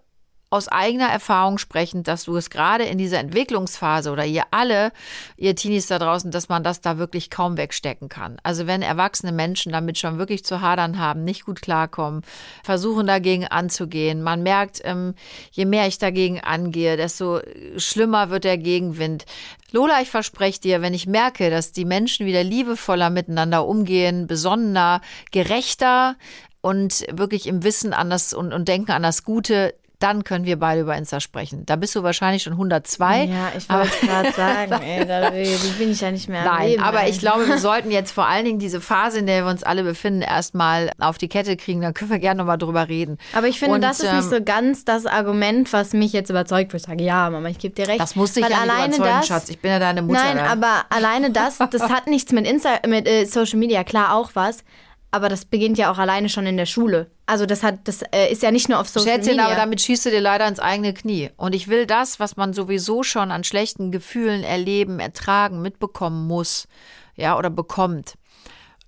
aus 0.54 0.68
eigener 0.68 1.10
Erfahrung 1.10 1.58
sprechen, 1.58 2.04
dass 2.04 2.26
du 2.26 2.38
es 2.38 2.52
gerade 2.52 2.84
in 2.84 3.00
dieser 3.00 3.18
Entwicklungsphase 3.18 4.12
oder 4.12 4.24
ihr 4.24 4.44
alle, 4.52 4.92
ihr 5.36 5.56
Teenies 5.56 5.88
da 5.88 5.98
draußen, 5.98 6.30
dass 6.30 6.48
man 6.48 6.64
das 6.64 6.80
da 6.80 7.00
wirklich 7.00 7.32
kaum 7.32 7.58
wegstecken 7.58 8.08
kann. 8.08 8.38
Also 8.44 8.68
wenn 8.68 8.84
erwachsene 8.84 9.32
Menschen 9.32 9.72
damit 9.72 9.98
schon 9.98 10.20
wirklich 10.20 10.46
zu 10.46 10.62
hadern 10.62 11.00
haben, 11.00 11.24
nicht 11.24 11.46
gut 11.46 11.64
klarkommen, 11.64 12.22
versuchen 12.64 13.08
dagegen 13.08 13.48
anzugehen. 13.48 14.22
Man 14.22 14.44
merkt, 14.44 14.80
ähm, 14.84 15.16
je 15.52 15.66
mehr 15.66 15.88
ich 15.88 15.98
dagegen 15.98 16.40
angehe, 16.40 16.98
desto 16.98 17.40
schlimmer 17.78 18.30
wird 18.30 18.44
der 18.44 18.60
Gegenwind. 18.60 19.26
Lola, 19.72 20.02
ich 20.02 20.12
verspreche 20.12 20.62
dir, 20.62 20.84
wenn 20.84 20.94
ich 20.94 21.08
merke, 21.08 21.50
dass 21.50 21.72
die 21.72 21.86
Menschen 21.86 22.28
wieder 22.28 22.44
liebevoller 22.44 23.10
miteinander 23.10 23.66
umgehen, 23.66 24.28
besonnener, 24.28 25.02
gerechter 25.32 26.16
und 26.62 27.06
wirklich 27.12 27.48
im 27.48 27.64
Wissen 27.64 27.92
an 27.92 28.12
das 28.12 28.34
und, 28.34 28.54
und 28.54 28.68
Denken 28.68 28.92
an 28.92 29.02
das 29.02 29.24
Gute, 29.24 29.74
dann 30.04 30.26
können 30.26 30.44
wir 30.44 30.60
beide 30.60 30.82
über 30.82 30.98
Insta 30.98 31.22
sprechen. 31.22 31.66
Da 31.66 31.78
bist 31.78 31.96
du 31.96 32.04
wahrscheinlich 32.04 32.44
schon 32.44 32.54
102. 32.54 33.24
Ja, 33.24 33.52
ich 33.58 33.70
wollte 33.70 34.06
gerade 34.06 34.32
sagen, 34.36 34.74
ey, 34.84 35.08
da 35.08 35.30
bin 35.30 35.92
ich 35.92 36.02
ja 36.02 36.12
nicht 36.12 36.28
mehr. 36.28 36.44
Nein, 36.44 36.72
Leben, 36.72 36.84
aber 36.84 37.00
eigentlich. 37.00 37.16
ich 37.16 37.20
glaube, 37.22 37.48
wir 37.48 37.58
sollten 37.60 37.90
jetzt 37.90 38.12
vor 38.12 38.28
allen 38.28 38.44
Dingen 38.44 38.60
diese 38.60 38.82
Phase, 38.82 39.20
in 39.20 39.28
der 39.28 39.46
wir 39.46 39.50
uns 39.50 39.64
alle 39.64 39.84
befinden, 39.84 40.22
erstmal 40.22 40.92
auf 41.00 41.18
die 41.18 41.30
Kette 41.30 41.56
kriegen. 41.56 41.80
Dann 41.80 41.94
können 41.94 42.12
wir 42.12 42.20
gerne 42.20 42.40
nochmal 42.40 42.58
drüber 42.58 42.90
reden. 42.90 43.18
Aber 43.32 43.48
ich 43.48 43.60
finde, 43.60 43.76
Und, 43.76 43.82
das 43.82 44.02
ist 44.02 44.10
ähm, 44.10 44.18
nicht 44.18 44.30
so 44.30 44.44
ganz 44.44 44.84
das 44.84 45.06
Argument, 45.06 45.72
was 45.72 45.94
mich 45.94 46.12
jetzt 46.12 46.30
überzeugt, 46.30 46.74
wo 46.74 46.78
ich 46.78 46.84
sage, 46.84 47.02
ja, 47.02 47.30
Mama, 47.30 47.48
ich 47.48 47.60
gebe 47.60 47.74
dir 47.74 47.88
recht. 47.88 48.02
Das 48.02 48.18
musste 48.18 48.42
ich 48.42 48.50
ja 48.50 48.50
nicht 48.50 48.60
alleine 48.60 48.96
überzeugen, 48.96 49.18
das, 49.20 49.28
Schatz. 49.28 49.50
Ich 49.50 49.60
bin 49.60 49.72
ja 49.72 49.80
deine 49.80 50.02
Mutter. 50.02 50.22
Nein, 50.22 50.38
ja. 50.38 50.48
aber 50.48 50.84
alleine 50.90 51.32
das, 51.32 51.60
das 51.60 51.84
hat 51.84 52.08
nichts 52.08 52.34
mit, 52.34 52.46
Insta 52.46 52.80
mit 52.88 53.08
äh, 53.08 53.24
Social 53.24 53.58
Media, 53.58 53.86
klar 53.86 54.14
auch 54.14 54.32
was. 54.34 54.66
Aber 55.14 55.30
das 55.30 55.46
beginnt 55.46 55.78
ja 55.78 55.92
auch 55.92 56.00
alleine 56.00 56.28
schon 56.28 56.48
in 56.48 56.58
der 56.58 56.66
Schule. 56.66 57.06
Also 57.28 57.46
das 57.46 57.62
hat, 57.62 57.88
das 57.88 58.02
äh, 58.12 58.32
ist 58.32 58.42
ja 58.42 58.50
nicht 58.50 58.68
nur 58.68 58.80
auf 58.80 58.90
Social 58.90 59.14
Schätzchen, 59.14 59.36
Media. 59.36 59.46
aber 59.46 59.56
damit 59.56 59.80
schießt 59.80 60.08
du 60.08 60.10
dir 60.10 60.22
leider 60.22 60.48
ins 60.48 60.60
eigene 60.60 60.92
Knie. 60.92 61.30
Und 61.38 61.54
ich 61.54 61.68
will 61.68 61.86
das, 61.86 62.20
was 62.20 62.36
man 62.36 62.52
sowieso 62.52 63.04
schon 63.04 63.30
an 63.30 63.44
schlechten 63.44 63.92
Gefühlen 63.92 64.44
erleben, 64.44 65.00
ertragen, 65.00 65.62
mitbekommen 65.62 66.26
muss, 66.26 66.68
ja, 67.16 67.38
oder 67.38 67.52
bekommt. 67.52 68.16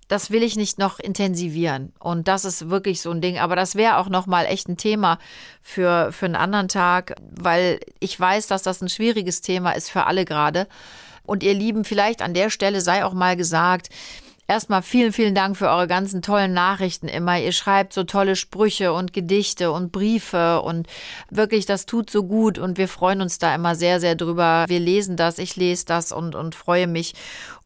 Das 0.08 0.32
will 0.32 0.42
ich 0.42 0.56
nicht 0.56 0.80
noch 0.80 0.98
intensivieren. 0.98 1.92
Und 2.00 2.26
das 2.26 2.44
ist 2.44 2.70
wirklich 2.70 3.02
so 3.02 3.12
ein 3.12 3.20
Ding. 3.20 3.38
Aber 3.38 3.54
das 3.54 3.76
wäre 3.76 3.98
auch 3.98 4.08
nochmal 4.08 4.46
echt 4.46 4.68
ein 4.68 4.76
Thema 4.76 5.20
für, 5.62 6.10
für 6.10 6.26
einen 6.26 6.34
anderen 6.34 6.66
Tag, 6.66 7.14
weil 7.38 7.78
ich 8.00 8.18
weiß, 8.18 8.48
dass 8.48 8.64
das 8.64 8.80
ein 8.80 8.88
schwieriges 8.88 9.42
Thema 9.42 9.76
ist 9.76 9.92
für 9.92 10.06
alle 10.06 10.24
gerade. 10.24 10.66
Und 11.22 11.44
ihr 11.44 11.54
Lieben, 11.54 11.84
vielleicht 11.84 12.20
an 12.20 12.34
der 12.34 12.50
Stelle 12.50 12.80
sei 12.80 13.04
auch 13.04 13.12
mal 13.12 13.36
gesagt, 13.36 13.90
Erstmal 14.48 14.82
vielen, 14.82 15.12
vielen 15.12 15.34
Dank 15.34 15.56
für 15.56 15.68
eure 15.68 15.88
ganzen 15.88 16.22
tollen 16.22 16.52
Nachrichten 16.52 17.08
immer. 17.08 17.40
Ihr 17.40 17.50
schreibt 17.50 17.92
so 17.92 18.04
tolle 18.04 18.36
Sprüche 18.36 18.92
und 18.92 19.12
Gedichte 19.12 19.72
und 19.72 19.90
Briefe 19.90 20.62
und 20.62 20.86
wirklich, 21.30 21.66
das 21.66 21.84
tut 21.84 22.10
so 22.10 22.22
gut 22.22 22.56
und 22.56 22.78
wir 22.78 22.86
freuen 22.86 23.22
uns 23.22 23.38
da 23.38 23.52
immer 23.54 23.74
sehr, 23.74 23.98
sehr 23.98 24.14
drüber. 24.14 24.66
Wir 24.68 24.78
lesen 24.78 25.16
das, 25.16 25.38
ich 25.38 25.56
lese 25.56 25.86
das 25.86 26.12
und, 26.12 26.36
und 26.36 26.54
freue 26.54 26.86
mich. 26.86 27.14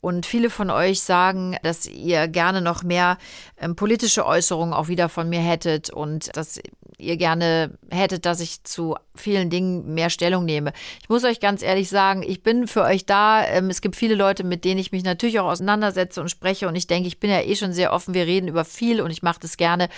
Und 0.00 0.24
viele 0.24 0.48
von 0.48 0.70
euch 0.70 1.00
sagen, 1.00 1.56
dass 1.62 1.86
ihr 1.86 2.26
gerne 2.28 2.62
noch 2.62 2.82
mehr 2.82 3.18
ähm, 3.58 3.76
politische 3.76 4.24
Äußerungen 4.24 4.72
auch 4.72 4.88
wieder 4.88 5.08
von 5.08 5.28
mir 5.28 5.40
hättet 5.40 5.90
und 5.90 6.34
dass 6.36 6.60
ihr 7.00 7.16
gerne 7.16 7.78
hättet, 7.90 8.26
dass 8.26 8.40
ich 8.40 8.62
zu 8.64 8.96
vielen 9.14 9.50
Dingen 9.50 9.94
mehr 9.94 10.10
Stellung 10.10 10.44
nehme. 10.44 10.72
Ich 11.02 11.08
muss 11.08 11.24
euch 11.24 11.40
ganz 11.40 11.62
ehrlich 11.62 11.88
sagen, 11.88 12.22
ich 12.22 12.42
bin 12.42 12.66
für 12.66 12.82
euch 12.82 13.06
da. 13.06 13.44
Ähm, 13.44 13.70
es 13.70 13.80
gibt 13.80 13.96
viele 13.96 14.14
Leute, 14.14 14.44
mit 14.44 14.64
denen 14.64 14.80
ich 14.80 14.92
mich 14.92 15.02
natürlich 15.02 15.40
auch 15.40 15.50
auseinandersetze 15.50 16.20
und 16.20 16.30
spreche 16.30 16.68
und 16.68 16.76
ich 16.76 16.86
denke, 16.86 17.08
ich 17.08 17.20
bin 17.20 17.30
ja 17.30 17.40
eh 17.40 17.56
schon 17.56 17.72
sehr 17.72 17.92
offen. 17.92 18.14
Wir 18.14 18.26
reden 18.26 18.48
über 18.48 18.64
viel 18.64 19.00
und 19.00 19.10
ich 19.10 19.22
mache 19.22 19.40
das 19.40 19.56
gerne. 19.56 19.88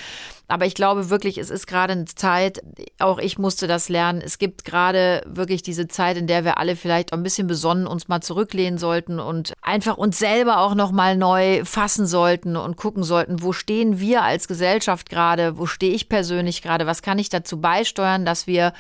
Aber 0.52 0.66
ich 0.66 0.74
glaube 0.74 1.08
wirklich, 1.08 1.38
es 1.38 1.48
ist 1.48 1.66
gerade 1.66 1.94
eine 1.94 2.04
Zeit, 2.04 2.62
auch 2.98 3.18
ich 3.18 3.38
musste 3.38 3.66
das 3.66 3.88
lernen. 3.88 4.20
Es 4.22 4.36
gibt 4.36 4.66
gerade 4.66 5.22
wirklich 5.24 5.62
diese 5.62 5.88
Zeit, 5.88 6.18
in 6.18 6.26
der 6.26 6.44
wir 6.44 6.58
alle 6.58 6.76
vielleicht 6.76 7.10
auch 7.10 7.16
ein 7.16 7.22
bisschen 7.22 7.46
besonnen 7.46 7.86
uns 7.86 8.06
mal 8.08 8.20
zurücklehnen 8.20 8.76
sollten 8.76 9.18
und 9.18 9.54
einfach 9.62 9.96
uns 9.96 10.18
selber 10.18 10.58
auch 10.58 10.74
nochmal 10.74 11.16
neu 11.16 11.64
fassen 11.64 12.06
sollten 12.06 12.58
und 12.58 12.76
gucken 12.76 13.02
sollten, 13.02 13.42
wo 13.42 13.54
stehen 13.54 13.98
wir 13.98 14.24
als 14.24 14.46
Gesellschaft 14.46 15.08
gerade, 15.08 15.56
wo 15.56 15.64
stehe 15.64 15.94
ich 15.94 16.10
persönlich 16.10 16.60
gerade, 16.60 16.84
was 16.86 17.00
kann 17.00 17.18
ich 17.18 17.30
dazu 17.30 17.58
beisteuern, 17.58 18.26
dass 18.26 18.46
wir 18.46 18.74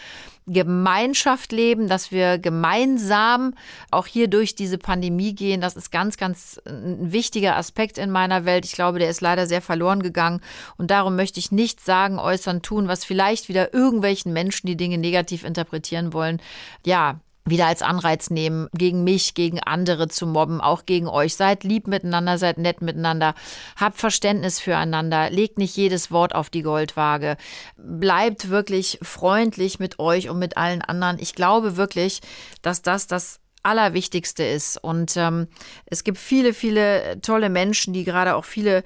Gemeinschaft 0.46 1.52
leben, 1.52 1.88
dass 1.88 2.10
wir 2.10 2.38
gemeinsam 2.38 3.54
auch 3.90 4.06
hier 4.06 4.28
durch 4.28 4.54
diese 4.54 4.78
Pandemie 4.78 5.34
gehen. 5.34 5.60
Das 5.60 5.76
ist 5.76 5.92
ganz, 5.92 6.16
ganz 6.16 6.60
ein 6.66 7.12
wichtiger 7.12 7.56
Aspekt 7.56 7.98
in 7.98 8.10
meiner 8.10 8.44
Welt. 8.44 8.64
Ich 8.64 8.72
glaube, 8.72 8.98
der 8.98 9.10
ist 9.10 9.20
leider 9.20 9.46
sehr 9.46 9.62
verloren 9.62 10.02
gegangen. 10.02 10.40
Und 10.76 10.90
darum 10.90 11.16
möchte 11.16 11.38
ich 11.38 11.52
nichts 11.52 11.84
sagen, 11.84 12.18
äußern, 12.18 12.62
tun, 12.62 12.88
was 12.88 13.04
vielleicht 13.04 13.48
wieder 13.48 13.72
irgendwelchen 13.72 14.32
Menschen, 14.32 14.66
die 14.66 14.76
Dinge 14.76 14.98
negativ 14.98 15.44
interpretieren 15.44 16.12
wollen, 16.12 16.40
ja, 16.84 17.20
wieder 17.44 17.66
als 17.66 17.82
Anreiz 17.82 18.30
nehmen, 18.30 18.68
gegen 18.72 19.04
mich, 19.04 19.34
gegen 19.34 19.60
andere 19.60 20.08
zu 20.08 20.26
mobben, 20.26 20.60
auch 20.60 20.86
gegen 20.86 21.08
euch. 21.08 21.36
Seid 21.36 21.64
lieb 21.64 21.88
miteinander, 21.88 22.38
seid 22.38 22.58
nett 22.58 22.82
miteinander, 22.82 23.34
habt 23.76 23.98
Verständnis 23.98 24.60
füreinander, 24.60 25.30
legt 25.30 25.58
nicht 25.58 25.76
jedes 25.76 26.10
Wort 26.10 26.34
auf 26.34 26.50
die 26.50 26.62
Goldwaage, 26.62 27.36
bleibt 27.76 28.48
wirklich 28.48 28.98
freundlich 29.02 29.78
mit 29.78 29.98
euch 29.98 30.28
und 30.28 30.38
mit 30.38 30.56
allen 30.56 30.82
anderen. 30.82 31.18
Ich 31.18 31.34
glaube 31.34 31.76
wirklich, 31.76 32.20
dass 32.62 32.82
das 32.82 33.06
das 33.06 33.40
Allerwichtigste 33.62 34.44
ist. 34.44 34.82
Und 34.82 35.16
ähm, 35.16 35.48
es 35.86 36.04
gibt 36.04 36.18
viele, 36.18 36.52
viele 36.52 37.20
tolle 37.22 37.48
Menschen, 37.48 37.92
die 37.92 38.04
gerade 38.04 38.34
auch 38.34 38.44
viele 38.44 38.82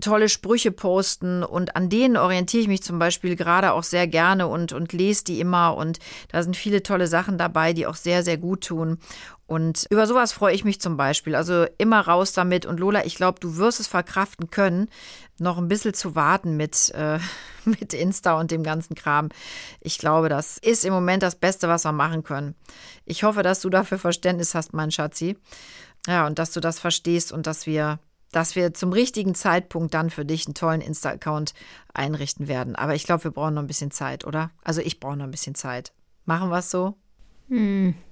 tolle 0.00 0.28
Sprüche 0.28 0.70
posten 0.70 1.42
und 1.42 1.76
an 1.76 1.88
denen 1.88 2.16
orientiere 2.16 2.62
ich 2.62 2.68
mich 2.68 2.82
zum 2.82 2.98
Beispiel 2.98 3.36
gerade 3.36 3.72
auch 3.72 3.82
sehr 3.82 4.06
gerne 4.06 4.46
und, 4.46 4.72
und 4.72 4.92
lese 4.92 5.24
die 5.24 5.40
immer 5.40 5.76
und 5.76 5.98
da 6.30 6.42
sind 6.42 6.56
viele 6.56 6.82
tolle 6.82 7.06
Sachen 7.06 7.38
dabei, 7.38 7.72
die 7.72 7.86
auch 7.86 7.96
sehr, 7.96 8.22
sehr 8.22 8.36
gut 8.36 8.66
tun. 8.66 8.98
Und 9.46 9.86
über 9.88 10.06
sowas 10.06 10.32
freue 10.32 10.54
ich 10.54 10.64
mich 10.64 10.78
zum 10.78 10.98
Beispiel. 10.98 11.34
Also 11.34 11.64
immer 11.78 12.02
raus 12.02 12.34
damit. 12.34 12.66
Und 12.66 12.78
Lola, 12.78 13.06
ich 13.06 13.14
glaube, 13.14 13.40
du 13.40 13.56
wirst 13.56 13.80
es 13.80 13.86
verkraften 13.86 14.50
können, 14.50 14.90
noch 15.38 15.56
ein 15.56 15.68
bisschen 15.68 15.94
zu 15.94 16.14
warten 16.14 16.58
mit, 16.58 16.90
äh, 16.94 17.18
mit 17.64 17.94
Insta 17.94 18.38
und 18.38 18.50
dem 18.50 18.62
ganzen 18.62 18.94
Kram. 18.94 19.30
Ich 19.80 19.96
glaube, 19.96 20.28
das 20.28 20.58
ist 20.58 20.84
im 20.84 20.92
Moment 20.92 21.22
das 21.22 21.36
Beste, 21.36 21.66
was 21.66 21.84
wir 21.84 21.92
machen 21.92 22.24
können. 22.24 22.56
Ich 23.06 23.22
hoffe, 23.22 23.42
dass 23.42 23.62
du 23.62 23.70
dafür 23.70 23.98
Verständnis 23.98 24.54
hast, 24.54 24.74
mein 24.74 24.90
Schatzi. 24.90 25.38
Ja, 26.06 26.26
und 26.26 26.38
dass 26.38 26.52
du 26.52 26.60
das 26.60 26.78
verstehst 26.78 27.32
und 27.32 27.46
dass 27.46 27.66
wir 27.66 27.98
dass 28.32 28.56
wir 28.56 28.74
zum 28.74 28.92
richtigen 28.92 29.34
Zeitpunkt 29.34 29.94
dann 29.94 30.10
für 30.10 30.24
dich 30.24 30.46
einen 30.46 30.54
tollen 30.54 30.80
Insta-Account 30.80 31.54
einrichten 31.94 32.48
werden. 32.48 32.76
Aber 32.76 32.94
ich 32.94 33.04
glaube, 33.04 33.24
wir 33.24 33.30
brauchen 33.30 33.54
noch 33.54 33.62
ein 33.62 33.66
bisschen 33.68 33.90
Zeit, 33.90 34.26
oder? 34.26 34.50
Also 34.62 34.80
ich 34.80 35.00
brauche 35.00 35.16
noch 35.16 35.24
ein 35.24 35.30
bisschen 35.30 35.54
Zeit. 35.54 35.92
Machen 36.24 36.50
wir 36.50 36.58
es 36.58 36.70
so? 36.70 36.94
Hm. 37.48 37.94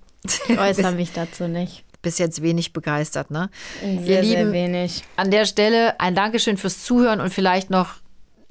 Ich 0.48 0.58
äußere 0.58 0.92
mich 0.92 1.12
dazu 1.12 1.46
nicht. 1.46 1.84
Bis 2.02 2.18
jetzt 2.18 2.42
wenig 2.42 2.72
begeistert, 2.72 3.30
ne? 3.30 3.48
Sehr, 3.80 3.90
Ihr 3.92 4.00
sehr 4.02 4.22
Lieben, 4.22 4.52
wenig. 4.52 5.04
an 5.16 5.30
der 5.30 5.44
Stelle 5.44 6.00
ein 6.00 6.14
Dankeschön 6.14 6.56
fürs 6.56 6.82
Zuhören 6.82 7.20
und 7.20 7.32
vielleicht 7.32 7.70
noch 7.70 7.94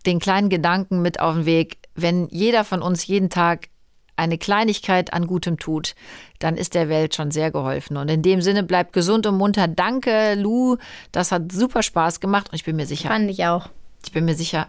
den 0.06 0.19
kleinen 0.19 0.49
Gedanken 0.49 1.01
mit 1.01 1.19
auf 1.19 1.36
den 1.36 1.45
Weg. 1.45 1.78
Wenn 1.95 2.28
jeder 2.30 2.63
von 2.63 2.82
uns 2.82 3.08
jeden 3.08 3.30
Tag 3.30 3.67
eine 4.15 4.38
Kleinigkeit 4.38 5.13
an 5.13 5.28
Gutem 5.28 5.58
tut, 5.58 5.95
dann 6.39 6.56
ist 6.56 6.73
der 6.73 6.89
Welt 6.89 7.15
schon 7.15 7.32
sehr 7.32 7.51
geholfen. 7.51 7.97
Und 7.97 8.10
in 8.10 8.21
dem 8.21 8.41
Sinne 8.41 8.63
bleibt 8.63 8.93
gesund 8.93 9.25
und 9.28 9.38
munter. 9.38 9.67
Danke, 9.67 10.36
Lu. 10.36 10.78
Das 11.12 11.32
hat 11.32 11.51
super 11.51 11.84
Spaß 11.84 12.19
gemacht 12.19 12.47
und 12.49 12.56
ich 12.56 12.63
bin 12.63 12.75
mir 12.75 12.86
sicher, 12.86 13.10
Fand 13.10 13.30
ich 13.30 13.45
auch. 13.45 13.69
ich 14.04 14.12
bin 14.12 14.25
mir 14.25 14.36
sicher, 14.36 14.67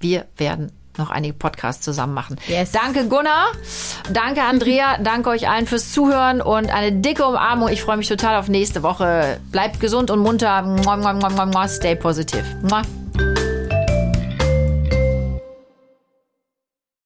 wir 0.00 0.26
werden 0.36 0.72
noch 0.98 1.10
einige 1.10 1.34
Podcasts 1.34 1.84
zusammen 1.84 2.12
machen. 2.12 2.36
Yes. 2.48 2.72
Danke, 2.72 3.06
Gunnar. 3.08 3.52
Danke, 4.12 4.42
Andrea. 4.42 4.98
danke 5.02 5.30
euch 5.30 5.48
allen 5.48 5.66
fürs 5.66 5.92
Zuhören 5.92 6.40
und 6.40 6.74
eine 6.74 6.92
dicke 6.92 7.24
Umarmung. 7.24 7.68
Ich 7.68 7.82
freue 7.82 7.96
mich 7.96 8.08
total 8.08 8.36
auf 8.36 8.48
nächste 8.48 8.82
Woche. 8.82 9.38
Bleibt 9.52 9.78
gesund 9.80 10.10
und 10.10 10.18
munter. 10.18 10.64
Stay 11.68 11.94
positive. 11.94 12.44